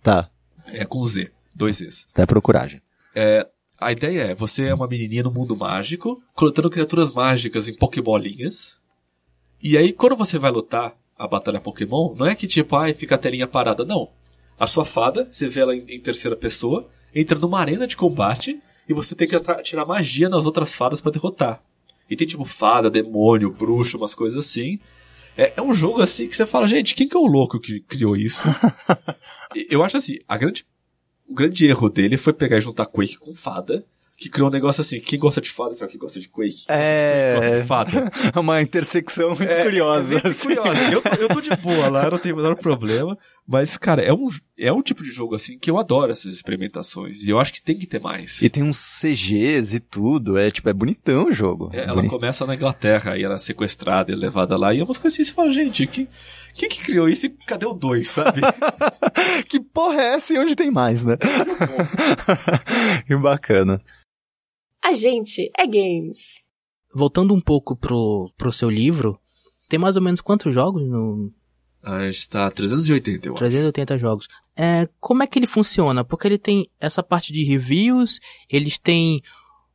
Tá. 0.04 0.30
É 0.68 0.84
com 0.84 1.06
Z. 1.08 1.32
Dois 1.56 1.78
Zs. 1.78 2.06
Até 2.12 2.26
procurar, 2.26 2.68
já. 2.68 2.80
A 3.80 3.92
ideia 3.92 4.22
é, 4.24 4.36
você 4.36 4.66
é 4.66 4.74
uma 4.74 4.88
menininha 4.88 5.24
no 5.24 5.32
mundo 5.32 5.56
mágico, 5.56 6.22
coletando 6.34 6.70
criaturas 6.70 7.14
mágicas 7.14 7.70
em 7.70 7.74
Pokébolinhas. 7.74 8.82
E 9.62 9.78
aí, 9.78 9.94
quando 9.94 10.16
você 10.16 10.38
vai 10.38 10.52
lutar 10.52 10.96
a 11.18 11.28
batalha 11.28 11.62
Pokémon, 11.62 12.16
não 12.16 12.26
é 12.26 12.36
que 12.36 12.48
tipo, 12.48 12.76
ai, 12.76 12.94
fica 12.94 13.16
a 13.16 13.18
telinha 13.18 13.48
parada, 13.48 13.86
não. 13.86 14.12
A 14.60 14.68
sua 14.68 14.84
fada, 14.84 15.28
você 15.30 15.48
vê 15.48 15.62
ela 15.62 15.76
em, 15.76 15.84
em 15.88 16.00
terceira 16.00 16.36
pessoa, 16.36 16.90
entra 17.14 17.38
numa 17.38 17.60
arena 17.60 17.86
de 17.86 17.96
combate 17.96 18.62
e 18.88 18.94
você 18.94 19.16
tem 19.16 19.28
que 19.28 19.40
tirar 19.64 19.86
magia 19.86 20.30
nas 20.30 20.46
outras 20.46 20.74
fadas 20.74 21.02
pra 21.02 21.12
derrotar. 21.12 21.64
E 22.10 22.16
tem 22.16 22.28
tipo 22.28 22.44
fada, 22.44 22.90
demônio, 22.90 23.50
bruxo, 23.52 23.98
umas 23.98 24.14
coisas 24.14 24.38
assim. 24.38 24.80
É, 25.38 25.54
é 25.58 25.62
um 25.62 25.74
jogo 25.74 26.02
assim 26.02 26.28
que 26.28 26.36
você 26.36 26.46
fala, 26.46 26.68
gente, 26.68 26.94
quem 26.94 27.08
que 27.08 27.16
é 27.16 27.20
o 27.20 27.26
louco 27.26 27.60
que 27.60 27.80
criou 27.80 28.16
isso? 28.16 28.44
Eu 29.70 29.84
acho 29.84 29.98
assim, 29.98 30.20
a 30.28 30.38
grande 30.38 30.66
o 31.28 31.34
grande 31.34 31.66
erro 31.66 31.90
dele 31.90 32.18
foi 32.18 32.34
pegar 32.34 32.58
e 32.58 32.62
juntar 32.62 32.86
Quake 32.86 33.18
com 33.18 33.34
Fada, 33.34 33.86
que 34.16 34.30
criou 34.30 34.48
um 34.48 34.52
negócio 34.52 34.82
assim, 34.82 35.00
quem 35.00 35.18
gosta 35.20 35.42
de 35.42 35.50
Fada 35.50 35.76
será 35.76 35.88
que 35.90 35.98
gosta 35.98 36.20
de 36.20 36.30
Quake? 36.30 36.66
É. 36.70 37.34
Gosta 37.36 37.60
de 37.62 37.68
Fada. 37.68 38.12
É 38.36 38.40
uma 38.40 38.62
intersecção 38.62 39.30
muito 39.30 39.48
curiosa. 39.64 40.18
É 40.18 40.22
bem 40.22 40.32
assim. 40.32 40.48
curiosa. 40.56 40.80
Eu, 40.92 41.02
tô- 41.02 41.16
eu 41.16 41.28
tô 41.30 41.42
de 41.42 41.56
boa 41.58 41.90
lá, 41.90 42.10
não 42.12 42.18
tem 42.20 42.32
o 42.32 42.36
menor 42.38 42.56
problema. 42.56 43.18
Mas, 43.48 43.76
cara, 43.78 44.02
é 44.02 44.14
um, 44.14 44.30
é 44.58 44.72
um 44.72 44.82
tipo 44.82 45.04
de 45.04 45.12
jogo 45.12 45.36
assim 45.36 45.58
que 45.58 45.70
eu 45.70 45.78
adoro 45.80 46.12
essas 46.12 46.32
experimentações. 46.32 47.24
E 47.24 47.30
eu 47.32 47.40
acho 47.40 47.52
que 47.54 47.62
tem 47.62 47.78
que 47.78 47.88
ter 47.88 48.00
mais. 48.00 48.42
E 48.42 48.50
tem 48.50 48.62
uns 48.64 48.80
CGs 49.02 49.76
e 49.76 49.80
tudo, 49.80 50.38
é 50.38 50.50
tipo, 50.52 50.70
é 50.70 50.74
bonitão 50.74 51.26
o 51.26 51.32
jogo. 51.32 51.70
É, 51.74 51.84
ela 51.84 51.96
Bonito. 51.96 52.12
começa 52.12 52.46
na 52.46 52.56
Inglaterra 52.56 53.18
e 53.18 53.24
ela 53.24 53.36
é 53.36 53.40
sequestrada 53.40 54.12
e 54.12 54.16
levada 54.16 54.56
lá. 54.56 54.74
E 54.74 54.80
é 54.80 54.84
umas 54.84 54.98
coisas 54.98 55.20
assim, 55.20 55.28
você 55.28 55.34
fala, 55.36 55.52
gente, 55.52 55.88
quem, 55.88 56.08
quem 56.54 56.70
que 56.70 56.84
criou 56.84 57.10
isso 57.10 57.26
e 57.26 57.30
cadê 57.30 57.66
o 57.66 57.74
dois, 57.74 58.10
sabe? 58.10 58.42
que 59.50 59.60
porra 59.60 60.02
é 60.02 60.06
essa 60.16 60.34
e 60.34 60.38
onde 60.40 60.56
tem 60.56 60.70
mais, 60.72 61.04
né? 61.04 61.18
que 63.08 63.16
bacana. 63.16 63.82
A 64.84 64.94
gente 64.94 65.52
é 65.58 65.66
games. 65.66 66.42
Voltando 66.94 67.34
um 67.34 67.40
pouco 67.40 67.76
pro, 67.76 68.32
pro 68.38 68.52
seu 68.52 68.70
livro, 68.70 69.20
tem 69.70 69.80
mais 69.80 69.96
ou 69.96 70.02
menos 70.02 70.22
quantos 70.22 70.54
jogos 70.54 70.84
no 70.84 71.32
ah, 71.86 72.08
está 72.08 72.50
380, 72.50 73.28
eu 73.28 73.34
acho. 73.34 73.40
380 73.40 73.98
jogos. 73.98 74.28
É, 74.56 74.88
como 75.02 75.22
é 75.22 75.28
que 75.28 75.38
ele 75.38 75.46
funciona? 75.46 76.04
Porque 76.04 76.26
ele 76.26 76.38
tem 76.38 76.66
essa 76.80 77.04
parte 77.04 77.34
de 77.34 77.44
reviews, 77.44 78.22
eles 78.50 78.80
têm 78.80 79.20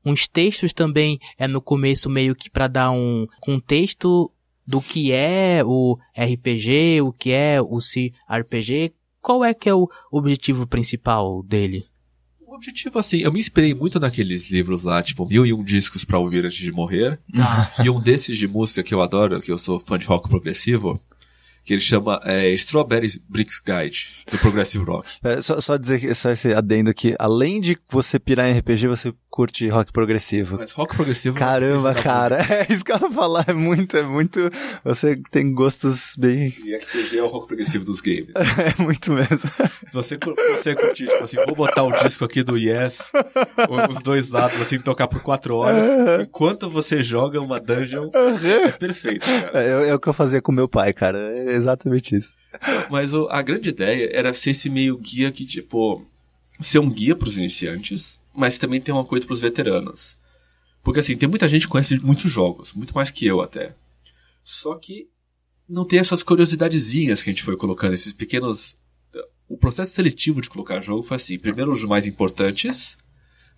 uns 0.02 0.26
textos 0.26 0.72
também, 0.72 1.18
é 1.36 1.46
no 1.46 1.60
começo 1.60 2.08
meio 2.08 2.34
que 2.34 2.48
pra 2.48 2.66
dar 2.66 2.90
um 2.90 3.26
contexto 3.40 4.32
do 4.66 4.80
que 4.80 5.12
é 5.12 5.62
o 5.64 5.98
RPG, 6.16 7.02
o 7.02 7.12
que 7.12 7.30
é 7.30 7.60
o 7.60 7.78
CRPG. 7.78 8.92
Qual 9.20 9.44
é 9.44 9.52
que 9.52 9.68
é 9.68 9.74
o 9.74 9.86
objetivo 10.10 10.66
principal 10.66 11.42
dele? 11.42 11.84
O 12.48 12.54
objetivo, 12.54 12.98
assim, 12.98 13.18
eu 13.18 13.30
me 13.30 13.38
inspirei 13.38 13.74
muito 13.74 14.00
naqueles 14.00 14.50
livros 14.50 14.84
lá, 14.84 15.02
tipo, 15.02 15.26
Mil 15.26 15.44
e 15.44 15.52
Um 15.52 15.62
Discos 15.62 16.02
pra 16.02 16.18
Ouvir 16.18 16.46
Antes 16.46 16.56
de 16.56 16.72
Morrer. 16.72 17.18
E 17.84 17.90
um 17.90 18.00
desses 18.00 18.38
de 18.38 18.48
música 18.48 18.82
que 18.82 18.94
eu 18.94 19.02
adoro, 19.02 19.38
que 19.42 19.52
eu 19.52 19.58
sou 19.58 19.78
fã 19.78 19.98
de 19.98 20.06
rock 20.06 20.30
progressivo, 20.30 20.98
que 21.68 21.74
ele 21.74 21.82
chama 21.82 22.18
é, 22.24 22.48
Strawberry 22.54 23.20
Bricks 23.28 23.60
Guide, 23.60 24.24
do 24.32 24.38
Progressive 24.38 24.82
Rock. 24.86 25.20
Pera, 25.20 25.42
só, 25.42 25.60
só 25.60 25.76
dizer 25.76 26.14
só 26.14 26.30
esse 26.30 26.54
adendo 26.54 26.88
aqui, 26.88 27.14
além 27.18 27.60
de 27.60 27.76
você 27.90 28.18
pirar 28.18 28.48
em 28.48 28.58
RPG, 28.58 28.86
você 28.86 29.12
curte 29.28 29.68
rock 29.68 29.92
progressivo. 29.92 30.56
Mas 30.58 30.72
rock 30.72 30.96
progressivo... 30.96 31.36
Caramba, 31.36 31.90
é 31.90 31.92
uma 31.92 31.94
cara, 31.94 32.38
é 32.50 32.66
isso 32.72 32.82
que 32.82 32.90
eu 32.90 32.98
ia 32.98 33.10
falar, 33.10 33.44
é 33.46 33.52
muito, 33.52 33.98
é 33.98 34.02
muito, 34.02 34.50
você 34.82 35.20
tem 35.30 35.52
gostos 35.52 36.14
bem, 36.18 36.54
E 36.64 36.74
RPG 36.74 37.18
é 37.18 37.22
o 37.22 37.26
rock 37.26 37.48
progressivo 37.48 37.84
dos 37.84 38.00
games. 38.00 38.30
é 38.34 38.82
muito 38.82 39.12
mesmo. 39.12 39.36
Se 39.36 39.92
você 39.92 40.18
você 40.56 40.74
curtir, 40.74 41.06
tipo 41.06 41.24
assim, 41.24 41.36
vou 41.44 41.54
botar 41.54 41.82
o 41.82 41.92
disco 42.02 42.24
aqui 42.24 42.42
do 42.42 42.56
Yes, 42.56 43.12
os 43.90 44.02
dois 44.02 44.30
lados, 44.30 44.58
assim, 44.62 44.80
tocar 44.80 45.06
por 45.06 45.20
quatro 45.20 45.56
horas, 45.56 45.86
enquanto 46.22 46.70
você 46.70 47.02
joga 47.02 47.38
uma 47.38 47.60
dungeon, 47.60 48.08
é 48.42 48.72
perfeito, 48.72 49.26
cara. 49.26 49.62
É, 49.62 49.90
é 49.90 49.94
o 49.94 50.00
que 50.00 50.08
eu 50.08 50.14
fazia 50.14 50.40
com 50.40 50.50
meu 50.50 50.66
pai, 50.66 50.94
cara, 50.94 51.18
é 51.18 51.57
exatamente 51.58 52.16
isso. 52.16 52.34
Mas 52.90 53.12
o- 53.12 53.28
a 53.30 53.42
grande 53.42 53.68
ideia 53.68 54.10
era 54.12 54.32
ser 54.32 54.50
esse 54.50 54.70
meio 54.70 54.96
guia 54.96 55.30
que, 55.30 55.44
tipo, 55.44 56.04
ser 56.60 56.78
um 56.78 56.88
guia 56.90 57.14
pros 57.14 57.36
iniciantes, 57.36 58.18
mas 58.34 58.56
também 58.58 58.80
tem 58.80 58.94
uma 58.94 59.04
coisa 59.04 59.26
pros 59.26 59.40
veteranos. 59.40 60.18
Porque, 60.82 61.00
assim, 61.00 61.16
tem 61.16 61.28
muita 61.28 61.46
gente 61.48 61.62
que 61.66 61.68
conhece 61.68 61.98
muitos 62.00 62.30
jogos, 62.30 62.72
muito 62.72 62.94
mais 62.94 63.10
que 63.10 63.26
eu 63.26 63.40
até. 63.40 63.74
Só 64.42 64.74
que 64.76 65.08
não 65.68 65.84
tem 65.84 65.98
essas 65.98 66.22
curiosidadezinhas 66.22 67.22
que 67.22 67.28
a 67.28 67.32
gente 67.32 67.42
foi 67.42 67.56
colocando, 67.56 67.92
esses 67.94 68.12
pequenos. 68.12 68.74
O 69.48 69.56
processo 69.58 69.92
seletivo 69.92 70.40
de 70.40 70.48
colocar 70.48 70.80
jogo 70.80 71.02
foi 71.02 71.16
assim: 71.16 71.38
primeiro 71.38 71.70
os 71.72 71.84
mais 71.84 72.06
importantes, 72.06 72.96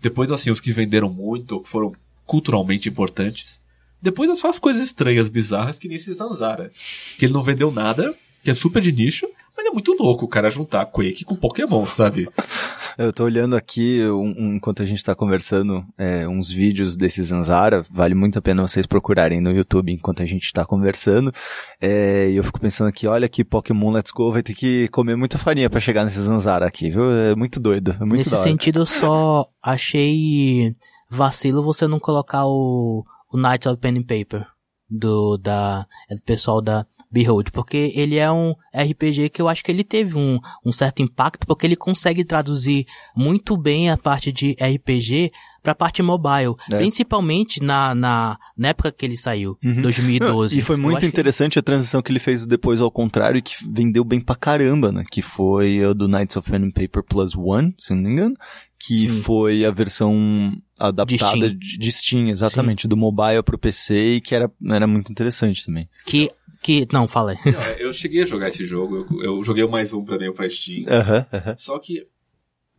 depois, 0.00 0.32
assim, 0.32 0.50
os 0.50 0.60
que 0.60 0.72
venderam 0.72 1.08
muito, 1.10 1.52
ou 1.52 1.60
que 1.60 1.68
foram 1.68 1.92
culturalmente 2.26 2.88
importantes. 2.88 3.59
Depois 4.02 4.38
só 4.38 4.50
as 4.50 4.58
coisas 4.58 4.82
estranhas, 4.82 5.28
bizarras, 5.28 5.78
que 5.78 5.88
nem 5.88 5.96
esse 5.96 6.12
Zanzara. 6.12 6.70
Que 7.18 7.26
ele 7.26 7.32
não 7.32 7.42
vendeu 7.42 7.70
nada, 7.70 8.14
que 8.42 8.50
é 8.50 8.54
super 8.54 8.80
de 8.80 8.92
nicho, 8.92 9.26
mas 9.56 9.66
é 9.66 9.70
muito 9.70 9.92
louco 9.98 10.24
o 10.24 10.28
cara 10.28 10.48
juntar 10.50 10.86
Quake 10.86 11.24
com 11.24 11.36
Pokémon, 11.36 11.84
sabe? 11.86 12.28
Eu 12.98 13.12
tô 13.14 13.24
olhando 13.24 13.56
aqui, 13.56 14.02
um- 14.04 14.34
um- 14.36 14.54
enquanto 14.56 14.82
a 14.82 14.84
gente 14.84 15.02
tá 15.02 15.14
conversando, 15.14 15.82
é, 15.96 16.28
uns 16.28 16.50
vídeos 16.50 16.96
desse 16.96 17.22
Zanzara. 17.22 17.82
Vale 17.90 18.14
muito 18.14 18.38
a 18.38 18.42
pena 18.42 18.60
vocês 18.60 18.84
procurarem 18.86 19.40
no 19.40 19.50
YouTube 19.52 19.90
enquanto 19.92 20.22
a 20.22 20.26
gente 20.26 20.52
tá 20.52 20.66
conversando. 20.66 21.32
É, 21.80 22.28
e 22.30 22.36
eu 22.36 22.44
fico 22.44 22.60
pensando 22.60 22.88
aqui, 22.88 23.06
olha 23.06 23.26
que 23.28 23.42
Pokémon 23.44 23.90
Let's 23.92 24.10
Go 24.10 24.32
vai 24.32 24.42
ter 24.42 24.52
que 24.54 24.88
comer 24.88 25.16
muita 25.16 25.38
farinha 25.38 25.70
pra 25.70 25.80
chegar 25.80 26.04
nesse 26.04 26.20
Zanzara 26.20 26.66
aqui, 26.66 26.90
viu? 26.90 27.10
É 27.10 27.34
muito 27.34 27.58
doido, 27.58 27.92
é 27.92 28.04
muito 28.04 28.18
Nesse 28.18 28.36
sentido, 28.36 28.80
eu 28.80 28.86
só 28.86 29.46
achei 29.62 30.74
vacilo 31.08 31.62
você 31.62 31.86
não 31.86 31.98
colocar 31.98 32.44
o, 32.46 33.04
o 33.32 33.36
Knights 33.36 33.66
of 33.66 33.78
Pen 33.78 33.98
and 33.98 34.02
Paper 34.02 34.46
do, 34.88 35.36
da, 35.38 35.86
é 36.08 36.14
do 36.14 36.22
pessoal 36.22 36.60
da 36.60 36.86
Behold, 37.10 37.50
porque 37.50 37.92
ele 37.94 38.16
é 38.16 38.30
um 38.30 38.54
RPG 38.74 39.30
que 39.30 39.42
eu 39.42 39.48
acho 39.48 39.64
que 39.64 39.72
ele 39.72 39.82
teve 39.82 40.16
um, 40.16 40.38
um 40.64 40.70
certo 40.70 41.02
impacto, 41.02 41.46
porque 41.46 41.66
ele 41.66 41.74
consegue 41.74 42.24
traduzir 42.24 42.86
muito 43.16 43.56
bem 43.56 43.90
a 43.90 43.96
parte 43.96 44.30
de 44.30 44.52
RPG 44.52 45.30
pra 45.62 45.74
parte 45.74 46.02
mobile, 46.02 46.54
É. 46.72 46.76
principalmente 46.78 47.62
na, 47.62 47.94
na, 47.94 48.38
na 48.56 48.68
época 48.68 48.90
que 48.92 49.04
ele 49.04 49.16
saiu, 49.16 49.58
Uhum. 49.64 49.82
2012. 49.82 50.56
E 50.58 50.62
foi 50.62 50.76
muito 50.76 50.96
acho 50.98 51.06
que- 51.06 51.08
interessante 51.08 51.58
a 51.58 51.62
transição 51.62 52.00
que 52.02 52.10
ele 52.10 52.18
fez 52.18 52.46
depois 52.46 52.80
ao 52.80 52.90
contrário 52.90 53.38
e 53.38 53.42
que 53.42 53.54
vendeu 53.70 54.02
bem 54.04 54.20
pra 54.20 54.34
caramba, 54.34 54.90
né? 54.92 55.04
Que 55.10 55.20
foi 55.22 55.84
o 55.84 55.94
do 55.94 56.08
Knights 56.08 56.36
of 56.36 56.50
Pen 56.50 56.64
and 56.64 56.70
Paper 56.70 57.02
Plus 57.02 57.34
One, 57.36 57.74
se 57.78 57.94
não 57.94 58.02
me 58.02 58.10
engano. 58.10 58.34
Que 58.78 59.10
Sim. 59.10 59.20
foi 59.22 59.64
a 59.66 59.70
versão 59.70 60.52
adaptada 60.78 61.18
Steam. 61.36 61.58
de, 61.58 61.76
de 61.78 61.92
Steam, 61.92 62.28
exatamente, 62.30 62.88
do 62.88 62.96
mobile 62.96 63.42
pro 63.42 63.58
PC 63.58 64.14
e 64.16 64.20
que 64.22 64.34
era, 64.34 64.50
era 64.70 64.86
muito 64.86 65.12
interessante 65.12 65.66
também. 65.66 65.86
Que, 66.06 66.30
que, 66.62 66.88
não, 66.90 67.06
fala 67.06 67.32
aí. 67.32 67.52
Não, 67.52 67.60
eu 67.78 67.92
cheguei 67.92 68.22
a 68.22 68.26
jogar 68.26 68.48
esse 68.48 68.64
jogo, 68.64 69.06
eu, 69.20 69.22
eu 69.22 69.42
joguei 69.42 69.62
o 69.64 69.70
mais 69.70 69.92
um 69.92 70.02
também 70.02 70.32
pra 70.32 70.48
Steam. 70.48 70.84
Aham, 70.88 71.26
aham. 71.30 71.54
Só 71.58 71.78
que 71.78 72.06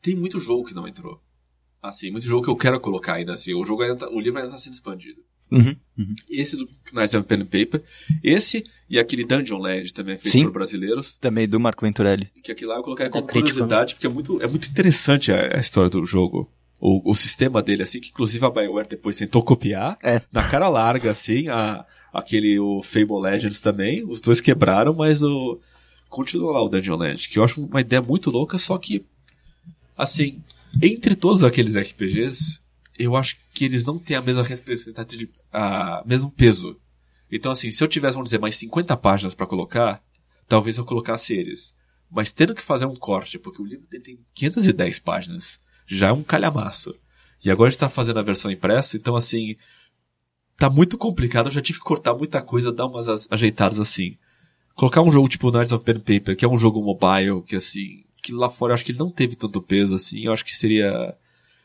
tem 0.02 0.16
muito 0.16 0.40
jogo 0.40 0.64
que 0.66 0.74
não 0.74 0.88
entrou. 0.88 1.22
Assim, 1.82 2.12
muito 2.12 2.26
jogo 2.28 2.44
que 2.44 2.50
eu 2.50 2.56
quero 2.56 2.80
colocar 2.80 3.14
ainda 3.16 3.34
assim. 3.34 3.54
O 3.54 3.66
jogo 3.66 3.82
ainda 3.84 3.96
tá- 3.96 4.10
o 4.10 4.20
livro 4.20 4.40
ainda 4.40 4.52
tá 4.52 4.58
sendo 4.58 4.74
expandido. 4.74 5.22
Uhum. 5.52 5.76
Esse 6.30 6.56
do 6.56 6.66
Knights 6.94 7.14
of 7.14 7.28
Pen 7.28 7.42
and 7.42 7.46
Paper, 7.46 7.84
esse 8.24 8.64
e 8.90 8.98
aquele 8.98 9.26
Dungeon 9.26 9.58
Land 9.58 9.94
também 9.94 10.16
é 10.16 10.18
feito 10.18 10.32
Sim. 10.32 10.44
por 10.46 10.54
brasileiros, 10.54 11.18
Também 11.18 11.46
do 11.46 11.60
Marco 11.60 11.86
Venturelli. 11.86 12.30
que 12.42 12.54
aqui 12.54 12.66
lá 12.66 12.76
eu 12.78 12.84
colocaria 12.84 13.12
como 13.12 13.28
crítico, 13.28 13.52
curiosidade, 13.56 13.96
porque 13.96 14.08
é 14.08 14.10
muito, 14.10 14.42
é 14.42 14.48
muito 14.48 14.70
interessante 14.70 15.30
a, 15.32 15.58
a 15.58 15.60
história 15.60 15.90
do 15.90 16.06
jogo. 16.06 16.50
O, 16.80 17.12
o 17.12 17.14
sistema 17.14 17.62
dele, 17.62 17.84
assim, 17.84 18.00
que 18.00 18.10
inclusive 18.10 18.46
a 18.46 18.50
BioWare 18.50 18.88
depois 18.88 19.16
tentou 19.18 19.44
copiar, 19.44 19.98
É. 20.02 20.22
na 20.32 20.48
cara 20.48 20.70
larga, 20.70 21.12
assim, 21.12 21.48
a, 21.50 21.86
aquele, 22.14 22.58
o 22.58 22.82
Fable 22.82 23.20
Legends 23.22 23.60
também, 23.60 24.06
os 24.06 24.22
dois 24.22 24.40
quebraram, 24.40 24.94
mas 24.94 25.22
o, 25.22 25.60
continua 26.10 26.54
lá 26.54 26.64
o 26.64 26.70
Dungeon 26.70 26.96
Land, 26.96 27.28
que 27.28 27.38
eu 27.38 27.44
acho 27.44 27.62
uma 27.66 27.82
ideia 27.82 28.02
muito 28.02 28.32
louca, 28.32 28.58
só 28.58 28.78
que, 28.78 29.06
assim, 29.98 30.42
entre 30.82 31.16
todos 31.16 31.44
aqueles 31.44 31.76
RPGs, 31.76 32.60
eu 32.98 33.16
acho 33.16 33.36
que 33.54 33.66
eles 33.66 33.84
não 33.84 33.98
têm 33.98 34.16
a 34.18 34.22
mesma 34.22 34.44
representatividade, 34.44 35.40
a 35.52 36.04
mesmo 36.06 36.30
peso. 36.32 36.80
Então, 37.32 37.52
assim, 37.52 37.72
se 37.72 37.84
eu 37.84 37.88
tivesse, 37.88 38.14
vamos 38.14 38.30
dizer, 38.30 38.40
mais 38.40 38.56
50 38.56 38.96
páginas 38.98 39.34
pra 39.34 39.48
colocar, 39.48 40.04
talvez 40.48 40.78
eu 40.78 40.86
colocasse 40.86 41.34
eles. 41.34 41.74
Mas 42.10 42.32
tendo 42.34 42.54
que 42.54 42.62
fazer 42.62 42.86
um 42.86 42.96
corte, 42.96 43.40
porque 43.40 43.62
o 43.62 43.66
livro 43.66 43.88
tem 43.88 44.20
510 44.34 45.00
páginas, 45.00 45.60
já 45.88 46.08
é 46.08 46.12
um 46.12 46.24
calhamaço. 46.24 46.94
E 47.44 47.50
agora 47.50 47.70
a 47.70 47.72
gente 47.72 47.80
tá 47.80 47.90
fazendo 47.90 48.20
a 48.20 48.24
versão 48.24 48.52
impressa, 48.52 48.98
então, 48.98 49.16
assim, 49.16 49.56
tá 50.58 50.70
muito 50.70 50.98
complicado, 50.98 51.48
eu 51.48 51.52
já 51.52 51.62
tive 51.62 51.80
que 51.80 51.86
cortar 51.86 52.14
muita 52.14 52.42
coisa, 52.42 52.72
dar 52.72 52.86
umas 52.86 53.08
as- 53.08 53.28
ajeitadas 53.32 53.80
assim. 53.80 54.18
Colocar 54.76 55.02
um 55.02 55.12
jogo 55.12 55.28
tipo 55.28 55.52
Knights 55.52 55.72
of 55.72 55.84
Pen 55.84 56.00
Paper, 56.00 56.36
que 56.36 56.46
é 56.46 56.48
um 56.48 56.58
jogo 56.60 56.82
mobile, 56.84 57.42
que 57.44 57.56
assim, 57.56 58.04
que 58.22 58.32
lá 58.32 58.50
fora 58.50 58.72
eu 58.72 58.76
acho 58.76 58.86
que 58.86 58.92
ele 58.92 59.00
não 59.00 59.10
teve 59.10 59.36
tanto 59.36 59.62
peso 59.62 59.94
assim, 59.96 60.26
eu 60.26 60.34
acho 60.34 60.46
que 60.46 60.56
seria 60.56 61.16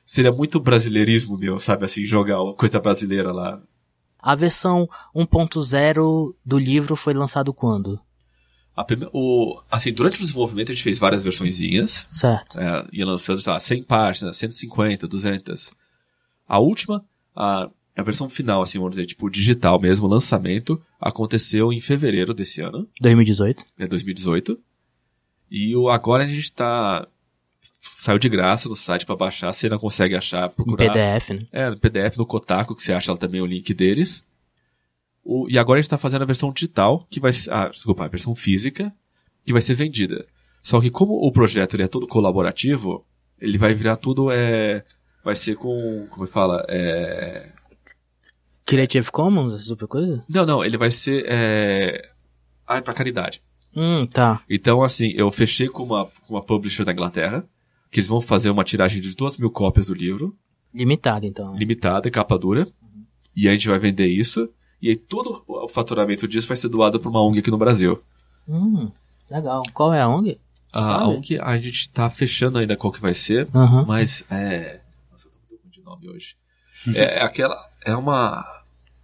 seria 0.05 0.33
muito 0.33 0.61
brasileirismo 0.61 1.37
meu, 1.37 1.59
sabe 1.59 1.85
assim, 1.85 2.05
jogar 2.05 2.43
uma 2.43 2.55
coisa 2.55 2.79
brasileira 2.81 3.33
lá. 3.33 3.61
A 4.19 4.35
versão 4.35 4.89
1.0 5.15 6.35
do 6.45 6.59
livro 6.59 6.97
foi 6.97 7.13
lançado 7.13 7.53
quando? 7.53 8.01
A 8.77 8.85
o, 9.13 9.61
assim, 9.71 9.91
durante 9.93 10.17
o 10.19 10.21
desenvolvimento 10.21 10.71
a 10.71 10.75
gente 10.75 10.85
fez 10.85 10.99
várias 10.99 11.23
versõezinhas, 11.23 12.07
Certo. 12.11 12.61
é, 12.61 12.87
ia 12.93 13.07
lançando, 13.07 13.41
sei 13.41 13.53
lá, 13.53 13.59
100 13.59 13.83
páginas, 13.85 14.37
150, 14.37 15.09
200. 15.09 15.75
A 16.47 16.59
última, 16.59 17.03
a, 17.35 17.71
a 17.97 18.03
versão 18.03 18.29
final, 18.29 18.61
assim, 18.61 18.77
vamos 18.79 18.93
dizer, 18.95 19.07
tipo, 19.07 19.31
digital 19.31 19.81
mesmo, 19.81 20.07
o 20.07 20.11
lançamento, 20.11 20.81
aconteceu 21.01 21.73
em 21.73 21.81
fevereiro 21.81 22.35
desse 22.35 22.61
ano. 22.61 22.87
2018. 23.01 23.65
é 23.79 23.87
2018. 23.87 24.61
E 25.51 25.77
o 25.77 25.89
agora 25.89 26.25
a 26.25 26.29
gente 26.29 26.53
tá 26.53 27.07
saiu 28.07 28.19
de 28.19 28.29
graça 28.29 28.69
no 28.69 28.77
site 28.77 29.05
pra 29.05 29.17
baixar, 29.17 29.53
você 29.53 29.69
não 29.69 29.79
consegue 29.79 30.15
achar, 30.15 30.49
procurar. 30.49 30.93
PDF, 30.93 31.31
né? 31.31 31.47
É, 31.51 31.71
no 31.71 31.77
PDF 31.77 32.17
no 32.17 32.27
Kotaku 32.27 32.75
que 32.75 32.83
você 32.83 32.93
acha 32.93 33.11
lá 33.11 33.19
também 33.19 33.41
o 33.41 33.47
link 33.47 33.73
deles. 33.75 34.25
O, 35.25 35.49
e 35.51 35.59
agora 35.59 35.81
a 35.81 35.83
gente 35.83 35.91
tá 35.91 35.99
fazendo 35.99 36.23
a 36.23 36.27
versão 36.27 36.53
digital, 36.53 37.05
que 37.11 37.19
vai 37.19 37.33
ser, 37.33 37.53
ah, 37.53 37.69
desculpa, 37.69 38.05
a 38.05 38.09
versão 38.09 38.35
física, 38.35 38.95
que 39.45 39.53
vai 39.53 39.61
ser 39.61 39.75
vendida. 39.75 40.25
Só 40.63 40.81
que 40.81 40.89
como 40.89 41.15
o 41.15 41.33
projeto 41.33 41.75
ele 41.75 41.83
é 41.83 41.89
todo 41.89 42.07
colaborativo, 42.07 43.05
Ele 43.41 43.59
vai 43.59 43.75
virar 43.75 43.97
tudo, 43.97 44.31
é... 44.31 44.85
Vai 45.23 45.37
ser 45.37 45.57
com... 45.57 46.07
Como 46.09 46.25
é 46.25 46.29
fala? 46.29 46.65
É... 46.69 47.53
Creative 48.65 49.11
Commons, 49.11 49.53
essa 49.53 49.65
super 49.65 49.87
coisa? 49.87 50.25
Não, 50.29 50.47
não, 50.47 50.65
ele 50.65 50.79
vai 50.79 50.91
ser, 50.91 51.25
é... 51.29 52.09
Ah, 52.67 52.79
é 52.79 52.81
pra 52.81 52.95
caridade. 52.95 53.43
Hum, 53.77 54.07
tá. 54.07 54.43
Então, 54.49 54.83
assim, 54.83 55.13
eu 55.15 55.31
fechei 55.31 55.69
com 55.69 55.83
uma, 55.83 56.07
com 56.07 56.35
uma 56.35 56.43
publisher 56.43 56.85
da 56.85 56.93
Inglaterra, 56.93 57.45
que 57.91 58.01
eles 58.01 58.09
vão 58.09 58.21
fazer 58.23 58.49
uma 58.49 58.65
tiragem 58.65 59.01
de 59.03 59.15
duas 59.15 59.37
mil 59.37 59.51
cópias 59.51 59.87
do 59.89 59.95
livro, 59.95 60.35
Limitado, 60.75 61.27
então. 61.27 61.57
limitada, 61.57 62.11
capa 62.11 62.39
dura, 62.39 62.67
e 63.37 63.49
a 63.49 63.53
gente 63.53 63.69
vai 63.69 63.79
vender 63.79 64.07
isso, 64.09 64.49
e 64.81 64.89
aí 64.89 64.97
todo 64.97 65.45
o 65.47 65.69
faturamento 65.69 66.27
disso 66.27 66.49
vai 66.49 66.57
ser 66.57 66.69
doado 66.69 66.99
pra 66.99 67.09
uma 67.11 67.23
ONG 67.23 67.39
aqui 67.41 67.51
no 67.51 67.59
Brasil. 67.59 68.03
Hum, 68.49 68.91
legal. 69.31 69.63
Qual 69.75 69.93
é 69.93 70.01
a 70.01 70.09
ONG? 70.09 70.39
Você 70.73 70.79
A 70.79 70.83
sabe? 70.83 71.05
ONG, 71.05 71.39
a 71.41 71.59
gente 71.59 71.91
tá 71.91 72.09
fechando 72.11 72.59
ainda 72.59 72.77
qual 72.77 72.93
que 72.93 73.01
vai 73.01 73.15
ser, 73.15 73.49
Aham. 73.55 73.85
mas 73.87 74.25
é... 74.31 74.81
Nossa, 75.13 75.27
eu 75.29 75.33
tô 75.49 75.57
muito 75.63 75.71
de 75.71 75.83
nome 75.85 76.11
hoje. 76.11 76.35
É, 76.95 77.19
é 77.19 77.23
aquela... 77.23 77.57
É 77.85 77.95
uma... 77.97 78.45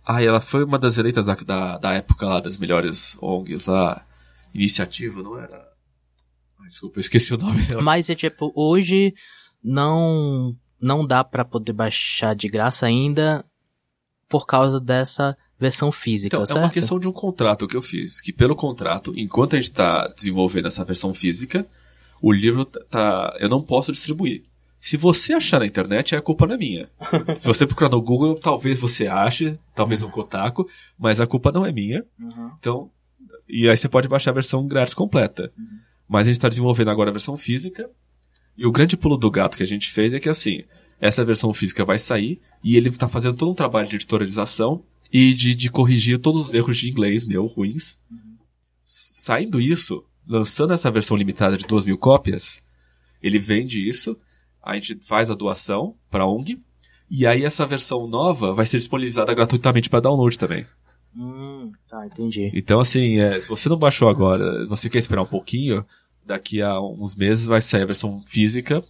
Ah, 0.07 0.23
ela 0.23 0.41
foi 0.41 0.65
uma 0.65 0.79
das 0.79 0.99
eleitas 0.99 1.25
da, 1.25 1.35
da, 1.35 1.79
da 1.79 1.93
época 1.93 2.27
lá, 2.27 2.41
das 2.41 2.57
melhores 2.59 3.17
ONGs 3.23 3.67
lá. 3.67 4.05
Iniciativa, 4.55 5.23
não 5.23 5.39
era... 5.39 5.71
Desculpa, 6.69 6.99
eu 6.99 7.01
esqueci 7.03 7.35
o 7.35 7.39
nome 7.39 7.63
dela. 7.65 7.83
Mas 7.83 8.09
é 8.09 8.15
tipo, 8.15 8.51
hoje 8.55 9.13
não 9.63 10.57
não 10.81 11.07
dá 11.07 11.23
pra 11.23 11.45
poder 11.45 11.73
baixar 11.73 12.35
de 12.35 12.49
graça 12.49 12.87
ainda 12.87 13.45
por 14.29 14.47
causa 14.47 14.81
dessa 14.81 15.37
versão 15.59 15.93
física, 15.93 16.35
Então, 16.37 16.47
certo? 16.47 16.59
é 16.59 16.63
uma 16.63 16.71
questão 16.71 16.99
de 16.99 17.07
um 17.07 17.13
contrato 17.13 17.69
que 17.69 17.77
eu 17.77 17.83
fiz. 17.83 18.21
Que 18.21 18.33
pelo 18.33 18.57
contrato, 18.57 19.13
enquanto 19.17 19.55
a 19.55 19.57
gente 19.61 19.71
está 19.71 20.09
desenvolvendo 20.09 20.67
essa 20.67 20.85
versão 20.85 21.13
física, 21.13 21.67
o 22.21 22.33
livro 22.33 22.65
tá. 22.65 23.37
Eu 23.39 23.49
não 23.49 23.63
posso 23.63 23.93
distribuir. 23.93 24.43
Se 24.81 24.97
você 24.97 25.35
achar 25.35 25.61
na 25.61 25.67
internet, 25.67 26.17
a 26.17 26.23
culpa 26.23 26.47
não 26.47 26.55
é 26.55 26.59
minha. 26.59 26.91
Se 27.41 27.47
você 27.47 27.67
procurar 27.67 27.91
no 27.91 28.01
Google, 28.01 28.35
talvez 28.37 28.81
você 28.81 29.07
ache, 29.07 29.57
talvez 29.77 30.01
no 30.01 30.11
Kotaku, 30.11 30.67
mas 30.99 31.21
a 31.21 31.27
culpa 31.27 31.53
não 31.53 31.65
é 31.65 31.71
minha. 31.71 32.03
Então, 32.59 32.91
e 33.49 33.69
aí 33.69 33.77
você 33.77 33.89
pode 33.89 34.09
baixar 34.09 34.31
a 34.31 34.35
versão 34.35 34.67
grátis 34.67 34.95
completa. 34.95 35.53
Mas 36.09 36.23
a 36.23 36.25
gente 36.25 36.37
está 36.37 36.49
desenvolvendo 36.49 36.91
agora 36.91 37.11
a 37.11 37.13
versão 37.13 37.37
física. 37.37 37.91
E 38.57 38.67
o 38.67 38.73
grande 38.73 38.97
pulo 38.97 39.17
do 39.17 39.31
gato 39.31 39.57
que 39.57 39.63
a 39.63 39.67
gente 39.67 39.91
fez 39.91 40.13
é 40.13 40.21
que 40.21 40.29
assim, 40.29 40.65
essa 41.01 41.25
versão 41.25 41.53
física 41.53 41.85
vai 41.85 41.99
sair 41.99 42.41
e 42.63 42.77
ele 42.77 42.89
está 42.89 43.09
fazendo 43.09 43.37
todo 43.37 43.51
um 43.51 43.55
trabalho 43.55 43.89
de 43.89 43.97
editorialização 43.97 44.81
e 45.13 45.35
de, 45.35 45.55
de 45.55 45.71
corrigir 45.71 46.19
todos 46.19 46.47
os 46.47 46.55
erros 46.55 46.77
de 46.79 46.91
inglês 46.91 47.25
meu 47.25 47.47
ruins. 47.47 47.99
Saindo 48.85 49.61
isso, 49.61 50.05
lançando 50.27 50.73
essa 50.73 50.91
versão 50.91 51.17
limitada 51.17 51.57
de 51.57 51.67
2 51.67 51.87
mil 51.87 51.99
cópias, 51.99 52.63
ele 53.23 53.39
vende 53.39 53.87
isso, 53.87 54.19
a 54.63 54.75
gente 54.75 54.99
faz 55.03 55.31
a 55.31 55.35
doação 55.35 55.97
para 56.11 56.27
ONG 56.27 56.61
e 57.11 57.27
aí 57.27 57.45
essa 57.45 57.67
versão 57.67 58.07
nova 58.07 58.55
vai 58.55 58.65
ser 58.65 58.79
disponibilizada 58.79 59.35
gratuitamente 59.35 59.91
para 59.91 60.01
download 60.01 60.39
também. 60.39 60.67
Hum, 61.15 61.52
tá, 61.89 62.07
entendi. 62.07 62.51
Então, 62.55 62.81
assim, 62.81 63.19
é, 63.19 63.39
se 63.41 63.49
você 63.49 63.69
não 63.69 63.77
baixou 63.77 64.09
agora, 64.09 64.67
você 64.67 64.89
quer 64.91 64.99
esperar 64.99 65.23
um 65.23 65.27
pouquinho, 65.27 65.85
daqui 66.25 66.61
a 66.63 66.81
uns 66.81 67.15
meses 67.17 67.45
vai 67.47 67.61
sair 67.61 67.83
a 67.83 67.87
versão 67.87 68.23
física, 68.27 68.83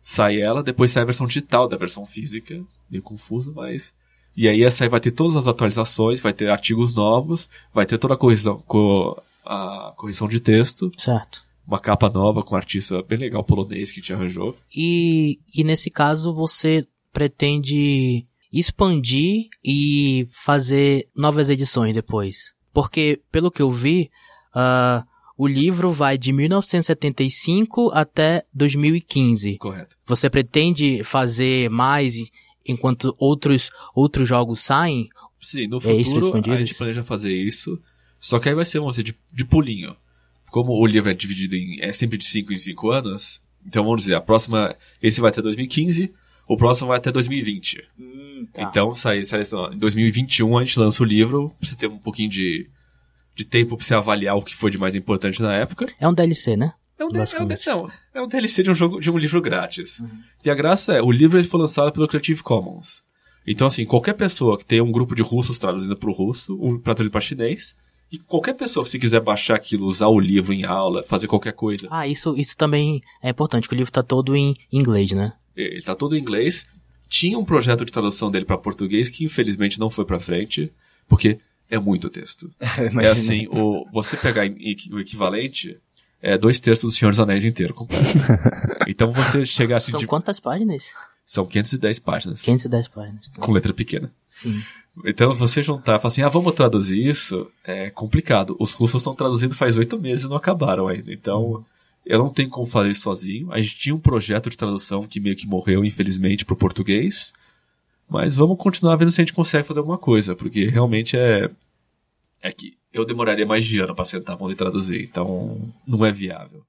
sai 0.00 0.40
ela, 0.40 0.62
depois 0.62 0.90
sai 0.90 1.02
a 1.02 1.06
versão 1.06 1.26
digital 1.26 1.66
da 1.68 1.76
versão 1.76 2.04
física, 2.06 2.62
meio 2.90 3.02
confuso, 3.02 3.52
mas... 3.54 3.94
E 4.36 4.48
aí 4.48 4.64
essa 4.64 4.82
aí 4.84 4.90
vai 4.90 4.98
ter 4.98 5.12
todas 5.12 5.36
as 5.36 5.46
atualizações, 5.46 6.20
vai 6.20 6.32
ter 6.32 6.48
artigos 6.50 6.92
novos, 6.92 7.48
vai 7.72 7.86
ter 7.86 7.98
toda 7.98 8.14
a 8.14 8.16
correção, 8.16 8.60
co- 8.66 9.16
a 9.44 9.92
correção 9.96 10.26
de 10.28 10.40
texto, 10.40 10.90
Certo. 10.98 11.44
uma 11.64 11.78
capa 11.78 12.10
nova 12.10 12.42
com 12.42 12.54
um 12.54 12.58
artista 12.58 13.00
bem 13.00 13.16
legal 13.16 13.44
polonês 13.44 13.92
que 13.92 14.02
te 14.02 14.12
arranjou. 14.12 14.56
E, 14.74 15.38
e 15.54 15.62
nesse 15.62 15.88
caso 15.88 16.34
você 16.34 16.84
pretende 17.12 18.26
expandir 18.58 19.48
e 19.64 20.26
fazer 20.30 21.08
novas 21.16 21.48
edições 21.50 21.94
depois? 21.94 22.52
Porque, 22.72 23.20
pelo 23.30 23.50
que 23.50 23.62
eu 23.62 23.70
vi, 23.70 24.10
ah, 24.54 25.04
o 25.36 25.46
livro 25.46 25.90
vai 25.92 26.16
de 26.18 26.32
1975 26.32 27.90
até 27.92 28.44
2015. 28.54 29.56
Correto. 29.58 29.96
Você 30.06 30.28
pretende 30.30 31.02
fazer 31.04 31.68
mais 31.70 32.14
enquanto 32.66 33.14
outros, 33.18 33.70
outros 33.94 34.28
jogos 34.28 34.60
saem? 34.60 35.08
Sim, 35.40 35.66
no 35.66 35.78
É 35.78 35.80
futuro 35.80 35.96
a 35.98 36.20
escondidos? 36.20 36.58
gente 36.58 36.74
planeja 36.74 37.04
fazer 37.04 37.34
isso. 37.34 37.80
Só 38.18 38.38
que 38.38 38.48
aí 38.48 38.54
vai 38.54 38.64
ser, 38.64 38.78
vamos 38.78 38.94
dizer, 38.96 39.02
de, 39.04 39.14
de 39.32 39.44
pulinho. 39.44 39.94
Como 40.50 40.72
o 40.72 40.86
livro 40.86 41.10
é 41.10 41.14
dividido 41.14 41.56
em. 41.56 41.80
é 41.80 41.92
sempre 41.92 42.16
de 42.16 42.24
5 42.24 42.52
em 42.52 42.58
5 42.58 42.90
anos. 42.90 43.42
Então 43.66 43.84
vamos 43.84 44.02
dizer, 44.02 44.14
a 44.14 44.20
próxima. 44.20 44.74
Esse 45.02 45.20
vai 45.20 45.30
até 45.30 45.42
2015, 45.42 46.14
o 46.48 46.56
próximo 46.56 46.88
vai 46.88 46.96
até 46.98 47.10
2020. 47.12 47.82
Tá. 48.52 48.62
Então, 48.62 48.94
sai, 48.94 49.24
sai, 49.24 49.42
em 49.72 49.78
2021 49.78 50.56
a 50.58 50.64
gente 50.64 50.78
lança 50.78 51.02
o 51.02 51.06
livro, 51.06 51.50
pra 51.58 51.68
você 51.68 51.74
ter 51.76 51.86
um 51.86 51.98
pouquinho 51.98 52.28
de, 52.30 52.68
de 53.34 53.44
tempo 53.44 53.76
pra 53.76 53.84
você 53.86 53.94
avaliar 53.94 54.36
o 54.36 54.42
que 54.42 54.54
foi 54.54 54.70
de 54.70 54.78
mais 54.78 54.94
importante 54.94 55.40
na 55.42 55.54
época. 55.54 55.86
É 56.00 56.06
um 56.08 56.14
DLC, 56.14 56.56
né? 56.56 56.72
É 56.98 57.04
um, 57.04 57.08
D- 57.08 57.18
é 57.18 57.40
um, 57.42 57.46
não, 57.76 57.90
é 58.14 58.22
um 58.22 58.28
DLC 58.28 58.62
de 58.62 58.70
um, 58.70 58.74
jogo, 58.74 59.00
de 59.00 59.10
um 59.10 59.18
livro 59.18 59.40
grátis. 59.42 60.00
E 60.44 60.48
a 60.50 60.54
graça 60.54 60.92
é, 60.94 61.02
o 61.02 61.10
livro 61.10 61.38
ele 61.38 61.46
foi 61.48 61.58
lançado 61.60 61.92
pelo 61.92 62.06
Creative 62.06 62.42
Commons. 62.42 63.02
Então, 63.46 63.66
assim, 63.66 63.84
qualquer 63.84 64.14
pessoa 64.14 64.56
que 64.56 64.64
tenha 64.64 64.82
um 64.82 64.92
grupo 64.92 65.14
de 65.14 65.20
russos 65.22 65.58
traduzindo 65.58 65.96
para 65.96 66.08
o 66.08 66.12
russo, 66.12 66.56
um 66.62 66.78
traduzir 66.78 67.10
para 67.10 67.20
chinês, 67.20 67.74
e 68.12 68.18
qualquer 68.18 68.54
pessoa, 68.54 68.86
se 68.86 68.98
quiser 68.98 69.20
baixar 69.20 69.56
aquilo, 69.56 69.86
usar 69.86 70.06
o 70.06 70.20
livro 70.20 70.52
em 70.52 70.64
aula, 70.64 71.02
fazer 71.02 71.26
qualquer 71.26 71.52
coisa, 71.52 71.88
Ah, 71.90 72.06
isso, 72.06 72.34
isso 72.38 72.56
também 72.56 73.00
é 73.20 73.30
importante, 73.30 73.68
que 73.68 73.74
o 73.74 73.76
livro 73.76 73.90
tá 73.92 74.02
todo 74.04 74.36
em 74.36 74.54
inglês, 74.72 75.10
né? 75.10 75.32
ele 75.56 75.76
está 75.76 75.94
todo 75.96 76.16
em 76.16 76.20
inglês. 76.20 76.64
Tinha 77.08 77.38
um 77.38 77.44
projeto 77.44 77.84
de 77.84 77.92
tradução 77.92 78.30
dele 78.30 78.44
para 78.44 78.58
português 78.58 79.08
que 79.08 79.24
infelizmente 79.24 79.78
não 79.78 79.90
foi 79.90 80.04
para 80.04 80.18
frente, 80.18 80.72
porque 81.06 81.38
é 81.68 81.78
muito 81.78 82.10
texto. 82.10 82.50
É 83.00 83.08
assim, 83.08 83.46
o, 83.48 83.86
você 83.92 84.16
pegar 84.16 84.42
o 84.44 85.00
equivalente 85.00 85.78
é 86.20 86.38
dois 86.38 86.58
textos 86.58 86.92
do 86.92 86.98
Senhor 86.98 87.10
dos 87.10 87.20
Anéis 87.20 87.44
inteiro 87.44 87.74
completo. 87.74 88.04
então 88.88 89.12
você 89.12 89.44
chegar 89.44 89.76
assim 89.76 89.90
São 89.90 90.00
de, 90.00 90.06
quantas 90.06 90.40
páginas? 90.40 90.90
São 91.24 91.46
510 91.46 91.98
páginas. 92.00 92.42
510 92.42 92.88
páginas. 92.88 93.30
Com 93.38 93.52
letra 93.52 93.72
pequena. 93.72 94.12
Sim. 94.26 94.62
Então, 95.04 95.34
se 95.34 95.40
você 95.40 95.62
juntar 95.62 95.96
e 95.96 95.98
falar 95.98 96.12
assim, 96.12 96.22
ah, 96.22 96.28
vamos 96.28 96.52
traduzir 96.52 97.04
isso, 97.04 97.50
é 97.64 97.90
complicado. 97.90 98.56
Os 98.60 98.72
russos 98.72 99.00
estão 99.00 99.14
traduzindo 99.14 99.54
faz 99.54 99.76
oito 99.76 99.98
meses 99.98 100.24
e 100.24 100.28
não 100.28 100.36
acabaram 100.36 100.86
ainda. 100.86 101.12
Então, 101.12 101.64
eu 102.04 102.18
não 102.18 102.28
tenho 102.28 102.48
como 102.50 102.66
fazer 102.66 102.90
isso 102.90 103.02
sozinho. 103.02 103.52
A 103.52 103.60
gente 103.60 103.76
tinha 103.76 103.94
um 103.94 104.00
projeto 104.00 104.50
de 104.50 104.56
tradução 104.56 105.02
que 105.04 105.20
meio 105.20 105.36
que 105.36 105.46
morreu, 105.46 105.84
infelizmente, 105.84 106.44
pro 106.44 106.56
português. 106.56 107.32
Mas 108.08 108.36
vamos 108.36 108.58
continuar 108.58 108.96
vendo 108.96 109.10
se 109.10 109.20
a 109.20 109.24
gente 109.24 109.32
consegue 109.32 109.66
fazer 109.66 109.80
alguma 109.80 109.98
coisa, 109.98 110.36
porque 110.36 110.66
realmente 110.66 111.16
é. 111.16 111.50
É 112.42 112.52
que 112.52 112.76
eu 112.92 113.04
demoraria 113.04 113.46
mais 113.46 113.64
de 113.64 113.80
ano 113.80 113.94
pra 113.94 114.04
sentar 114.04 114.36
a 114.36 114.38
mão 114.38 114.50
e 114.50 114.54
traduzir, 114.54 115.02
então 115.02 115.72
não 115.86 116.04
é 116.04 116.12
viável. 116.12 116.62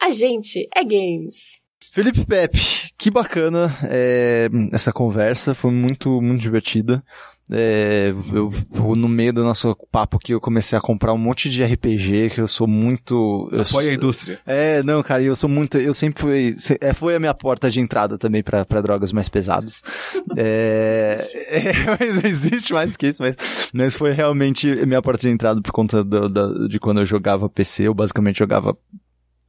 A 0.00 0.10
gente 0.10 0.66
é 0.74 0.82
games. 0.82 1.60
Felipe 1.92 2.24
Pepe, 2.24 2.58
que 2.96 3.10
bacana 3.10 3.76
é, 3.84 4.48
essa 4.72 4.92
conversa, 4.92 5.54
foi 5.54 5.70
muito, 5.70 6.20
muito 6.22 6.40
divertida. 6.40 7.04
É, 7.50 8.12
eu, 8.32 8.52
no 8.94 9.08
meio 9.08 9.32
do 9.32 9.42
nosso 9.42 9.74
papo 9.90 10.18
aqui, 10.18 10.32
eu 10.34 10.40
comecei 10.40 10.76
a 10.76 10.80
comprar 10.80 11.12
um 11.14 11.18
monte 11.18 11.48
de 11.48 11.64
RPG, 11.64 12.30
que 12.34 12.40
eu 12.42 12.46
sou 12.48 12.66
muito... 12.66 13.48
Eu 13.52 13.64
sou, 13.64 13.78
Apoia 13.80 13.92
a 13.92 13.94
indústria. 13.94 14.38
é, 14.46 14.82
não, 14.82 15.02
cara, 15.02 15.22
eu 15.22 15.34
sou 15.34 15.48
muito. 15.48 15.78
Eu 15.78 15.94
sempre 15.94 16.20
fui. 16.20 16.54
é, 16.80 16.92
foi 16.92 17.14
a 17.14 17.18
minha 17.20 17.32
porta 17.32 17.70
de 17.70 17.80
entrada 17.80 18.18
também 18.18 18.42
pra 18.42 18.64
pra 18.64 18.80
drogas 18.82 19.12
mais 19.12 19.28
pesadas. 19.30 19.82
é, 20.36 21.26
é, 21.48 21.72
mas 21.98 22.24
existe 22.24 22.72
mais 22.72 22.96
que 22.96 23.06
isso, 23.08 23.22
mas, 23.22 23.36
mas 23.72 23.96
foi 23.96 24.12
realmente 24.12 24.68
minha 24.86 25.00
porta 25.00 25.22
de 25.22 25.30
entrada 25.30 25.60
por 25.62 25.72
conta 25.72 26.04
do- 26.04 26.28
da- 26.28 26.68
de 26.68 26.78
quando 26.78 27.00
eu 27.00 27.06
jogava 27.06 27.48
PC. 27.48 27.84
Eu 27.84 27.94
basicamente 27.94 28.38
jogava. 28.38 28.76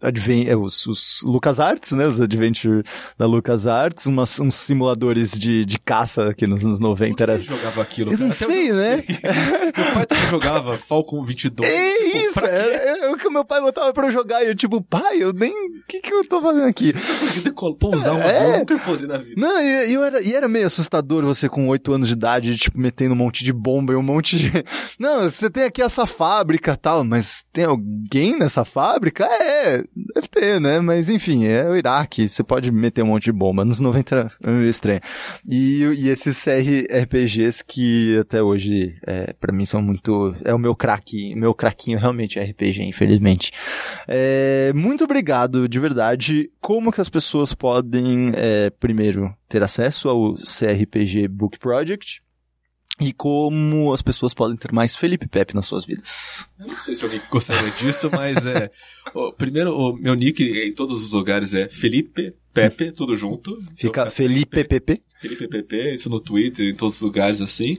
Adven 0.01 0.47
é, 0.47 0.55
os, 0.55 0.85
os 0.87 1.21
LucasArts, 1.23 1.91
né? 1.91 2.05
Os 2.07 2.19
Adventure 2.21 2.83
da 3.17 3.25
LucasArts, 3.25 4.05
umas, 4.05 4.39
uns 4.39 4.55
simuladores 4.55 5.31
de, 5.37 5.65
de 5.65 5.77
caça 5.79 6.33
que 6.33 6.47
nos 6.47 6.63
anos 6.65 6.79
90 6.79 7.15
Por 7.15 7.29
era. 7.29 7.37
jogava 7.39 7.81
aquilo? 7.81 8.11
Eu 8.13 8.17
cara? 8.17 8.23
não 8.27 8.35
Até 8.35 8.45
sei, 8.45 8.69
eu 8.71 8.75
não 8.75 8.81
né? 8.81 9.01
sei. 9.01 9.17
Meu 9.83 9.93
pai 9.93 10.05
também 10.05 10.27
jogava 10.27 10.77
Falcon 10.77 11.23
22. 11.23 11.69
É 11.71 11.89
Tipo, 11.99 12.17
isso, 12.17 12.39
quê? 12.39 12.45
é, 12.47 13.05
é 13.05 13.09
o 13.11 13.15
que 13.15 13.27
o 13.27 13.31
meu 13.31 13.45
pai 13.45 13.61
botava 13.61 13.93
pra 13.93 14.07
eu 14.07 14.11
jogar 14.11 14.43
e 14.43 14.47
eu, 14.47 14.55
tipo, 14.55 14.81
pai, 14.81 15.21
eu 15.21 15.31
nem. 15.33 15.51
O 15.51 15.83
que, 15.87 15.99
que 15.99 16.13
eu 16.13 16.25
tô 16.27 16.41
fazendo 16.41 16.65
aqui? 16.65 16.93
Decol- 17.43 17.75
pousar 17.75 18.13
um 18.13 18.21
É. 18.21 18.55
eu 18.55 18.59
nunca 18.59 18.77
pousei 18.79 19.07
na 19.07 19.17
vida. 19.17 19.35
Não, 19.39 19.61
e, 19.61 19.89
e 19.89 19.93
eu 19.93 20.03
era, 20.03 20.21
e 20.21 20.33
era 20.33 20.47
meio 20.47 20.65
assustador 20.67 21.23
você 21.25 21.47
com 21.49 21.67
8 21.67 21.93
anos 21.93 22.07
de 22.07 22.13
idade, 22.13 22.55
tipo, 22.57 22.79
metendo 22.79 23.13
um 23.13 23.17
monte 23.17 23.43
de 23.43 23.51
bomba 23.53 23.93
e 23.93 23.95
um 23.95 24.01
monte 24.03 24.37
de. 24.37 24.51
Não, 24.99 25.29
você 25.29 25.49
tem 25.49 25.63
aqui 25.63 25.81
essa 25.81 26.05
fábrica 26.07 26.75
tal, 26.75 27.03
mas 27.03 27.45
tem 27.53 27.65
alguém 27.65 28.37
nessa 28.37 28.65
fábrica? 28.65 29.25
É, 29.25 29.83
Deve 29.95 30.27
ter, 30.27 30.59
né? 30.59 30.79
Mas 30.79 31.09
enfim, 31.09 31.45
é 31.45 31.67
o 31.67 31.75
Iraque, 31.75 32.27
você 32.27 32.43
pode 32.43 32.71
meter 32.71 33.03
um 33.03 33.07
monte 33.07 33.25
de 33.25 33.31
bomba. 33.31 33.65
Nos 33.65 33.79
90 33.79 34.27
é 34.43 34.49
meio 34.49 34.69
estranho. 34.69 35.01
E, 35.49 35.83
e 35.83 36.09
esses 36.09 36.43
CRPGs 36.43 37.63
que 37.65 38.17
até 38.19 38.41
hoje, 38.41 38.95
é, 39.05 39.33
para 39.33 39.53
mim, 39.53 39.65
são 39.65 39.81
muito. 39.81 40.35
É 40.43 40.53
o 40.53 40.59
meu 40.59 40.75
craque, 40.75 41.35
meu 41.35 41.53
craquinho 41.53 41.99
realmente 41.99 42.39
é 42.39 42.43
RPG, 42.43 42.83
infelizmente. 42.83 43.51
É, 44.07 44.71
muito 44.73 45.03
obrigado, 45.03 45.67
de 45.67 45.79
verdade. 45.79 46.49
Como 46.61 46.91
que 46.91 47.01
as 47.01 47.09
pessoas 47.09 47.53
podem, 47.53 48.31
é, 48.35 48.69
primeiro, 48.69 49.33
ter 49.47 49.63
acesso 49.63 50.09
ao 50.09 50.35
CRPG 50.35 51.27
Book 51.27 51.59
Project? 51.59 52.21
E 52.99 53.13
como 53.13 53.93
as 53.93 54.01
pessoas 54.01 54.33
podem 54.33 54.57
ter 54.57 54.71
mais 54.73 54.95
Felipe 54.95 55.27
Pepe 55.27 55.55
nas 55.55 55.65
suas 55.65 55.85
vidas. 55.85 56.45
Eu 56.59 56.67
não 56.67 56.79
sei 56.79 56.95
se 56.95 57.03
alguém 57.03 57.21
gostaria 57.31 57.71
disso, 57.71 58.09
mas 58.11 58.45
é. 58.45 58.69
o, 59.13 59.31
primeiro, 59.31 59.73
o 59.73 59.93
meu 59.95 60.13
nick 60.15 60.43
em 60.43 60.73
todos 60.73 61.05
os 61.05 61.11
lugares 61.13 61.53
é 61.53 61.69
Felipe 61.69 62.33
Pepe, 62.53 62.91
tudo 62.91 63.15
junto. 63.15 63.57
Fica 63.75 64.01
Então, 64.01 64.11
Felipe 64.11 64.63
PP. 64.65 65.01
Felipe 65.21 65.47
Pepe, 65.47 65.93
isso 65.93 66.09
no 66.09 66.19
Twitter, 66.19 66.67
em 66.67 66.75
todos 66.75 66.95
os 66.97 67.01
lugares 67.01 67.39
assim. 67.39 67.77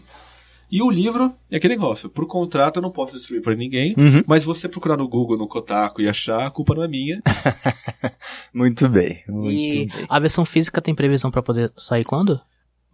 E 0.72 0.80
o 0.80 0.88
livro 0.90 1.34
é 1.50 1.56
aquele 1.56 1.74
negócio. 1.74 2.08
Por 2.08 2.26
contrato 2.26 2.76
eu 2.76 2.82
não 2.82 2.92
posso 2.92 3.14
destruir 3.16 3.42
pra 3.42 3.54
ninguém, 3.56 3.92
Uhum. 3.98 4.22
mas 4.26 4.44
você 4.44 4.68
procurar 4.68 4.96
no 4.96 5.08
Google, 5.08 5.36
no 5.36 5.48
Kotaku 5.48 6.00
e 6.00 6.08
achar, 6.08 6.46
a 6.46 6.50
culpa 6.50 6.74
não 6.76 6.84
é 6.84 6.88
minha. 6.88 7.20
Muito 8.54 8.88
bem, 8.88 9.22
muito 9.28 9.50
E 9.50 9.86
bem. 9.86 10.06
a 10.08 10.18
versão 10.18 10.44
física 10.44 10.80
tem 10.80 10.94
previsão 10.94 11.30
pra 11.30 11.42
poder 11.42 11.72
sair 11.76 12.04
quando? 12.04 12.40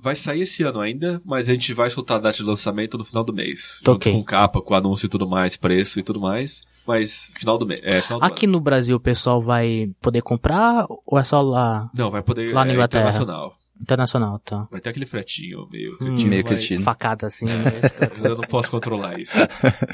Vai 0.06 0.14
sair 0.14 0.42
esse 0.42 0.62
ano 0.62 0.78
ainda, 0.78 1.20
mas 1.24 1.48
a 1.48 1.52
gente 1.52 1.74
vai 1.74 1.90
soltar 1.90 2.18
a 2.18 2.20
data 2.20 2.36
de 2.36 2.44
lançamento 2.44 2.96
no 2.96 3.04
final 3.04 3.24
do 3.24 3.32
mês. 3.32 3.80
Tá 3.82 3.90
junto 3.90 3.96
ok. 3.96 4.12
com 4.12 4.22
capa, 4.22 4.62
com 4.62 4.72
anúncio 4.72 5.06
e 5.06 5.08
tudo 5.08 5.28
mais, 5.28 5.56
preço 5.56 5.98
e 5.98 6.02
tudo 6.04 6.20
mais. 6.20 6.62
Mas 6.86 7.32
final 7.34 7.58
do 7.58 7.66
mês. 7.66 7.80
É, 7.82 8.00
final 8.00 8.20
do 8.20 8.24
Aqui 8.24 8.46
no 8.46 8.60
Brasil 8.60 8.94
o 8.96 9.00
pessoal 9.00 9.42
vai 9.42 9.90
poder 10.00 10.22
comprar 10.22 10.86
ou 11.04 11.18
é 11.18 11.24
só 11.24 11.40
lá 11.42 11.78
ano. 11.78 11.90
Não, 11.92 12.08
vai 12.08 12.22
poder. 12.22 12.54
Lá 12.54 12.64
na 12.64 12.70
é, 12.70 12.74
Inglaterra. 12.74 13.02
internacional. 13.08 13.58
internacional, 13.82 14.38
tá? 14.44 14.64
Vai 14.70 14.80
ter 14.80 14.90
aquele 14.90 15.06
fretinho 15.06 15.66
meio 15.72 15.94
Hum. 15.94 15.96
cretino, 15.98 16.30
Meio 16.30 16.44
cretino. 16.44 16.84
Facada 16.84 17.26
assim. 17.26 17.46
né? 17.46 17.72
Eu 18.22 18.36
não 18.36 18.44
posso 18.44 18.70
controlar 18.70 19.18
isso. 19.18 19.34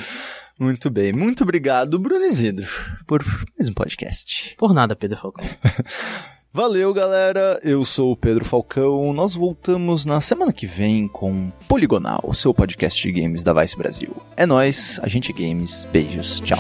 Muito 0.60 0.90
bem. 0.90 1.14
Muito 1.14 1.42
obrigado, 1.42 1.98
Bruno 1.98 2.26
Isidro, 2.26 2.68
por 3.06 3.24
mais 3.58 3.66
um 3.66 3.72
podcast. 3.72 4.54
Por 4.58 4.74
nada, 4.74 4.94
Pedro 4.94 5.16
Falcão. 5.16 5.46
Valeu, 6.55 6.92
galera. 6.92 7.59
Eu 7.64 7.82
sou 7.82 8.12
o 8.12 8.16
Pedro 8.16 8.44
Falcão. 8.44 9.11
Nós 9.14 9.34
voltamos 9.34 10.05
na 10.05 10.20
semana 10.20 10.53
que 10.53 10.66
vem 10.66 11.09
com 11.09 11.50
Poligonal, 11.66 12.20
o 12.24 12.34
seu 12.34 12.53
podcast 12.53 13.00
de 13.00 13.11
games 13.11 13.42
da 13.42 13.55
Vice 13.55 13.74
Brasil. 13.74 14.14
É 14.36 14.44
nóis, 14.44 15.00
a 15.03 15.09
gente 15.09 15.32
é 15.32 15.34
games. 15.34 15.88
Beijos, 15.90 16.40
tchau. 16.40 16.59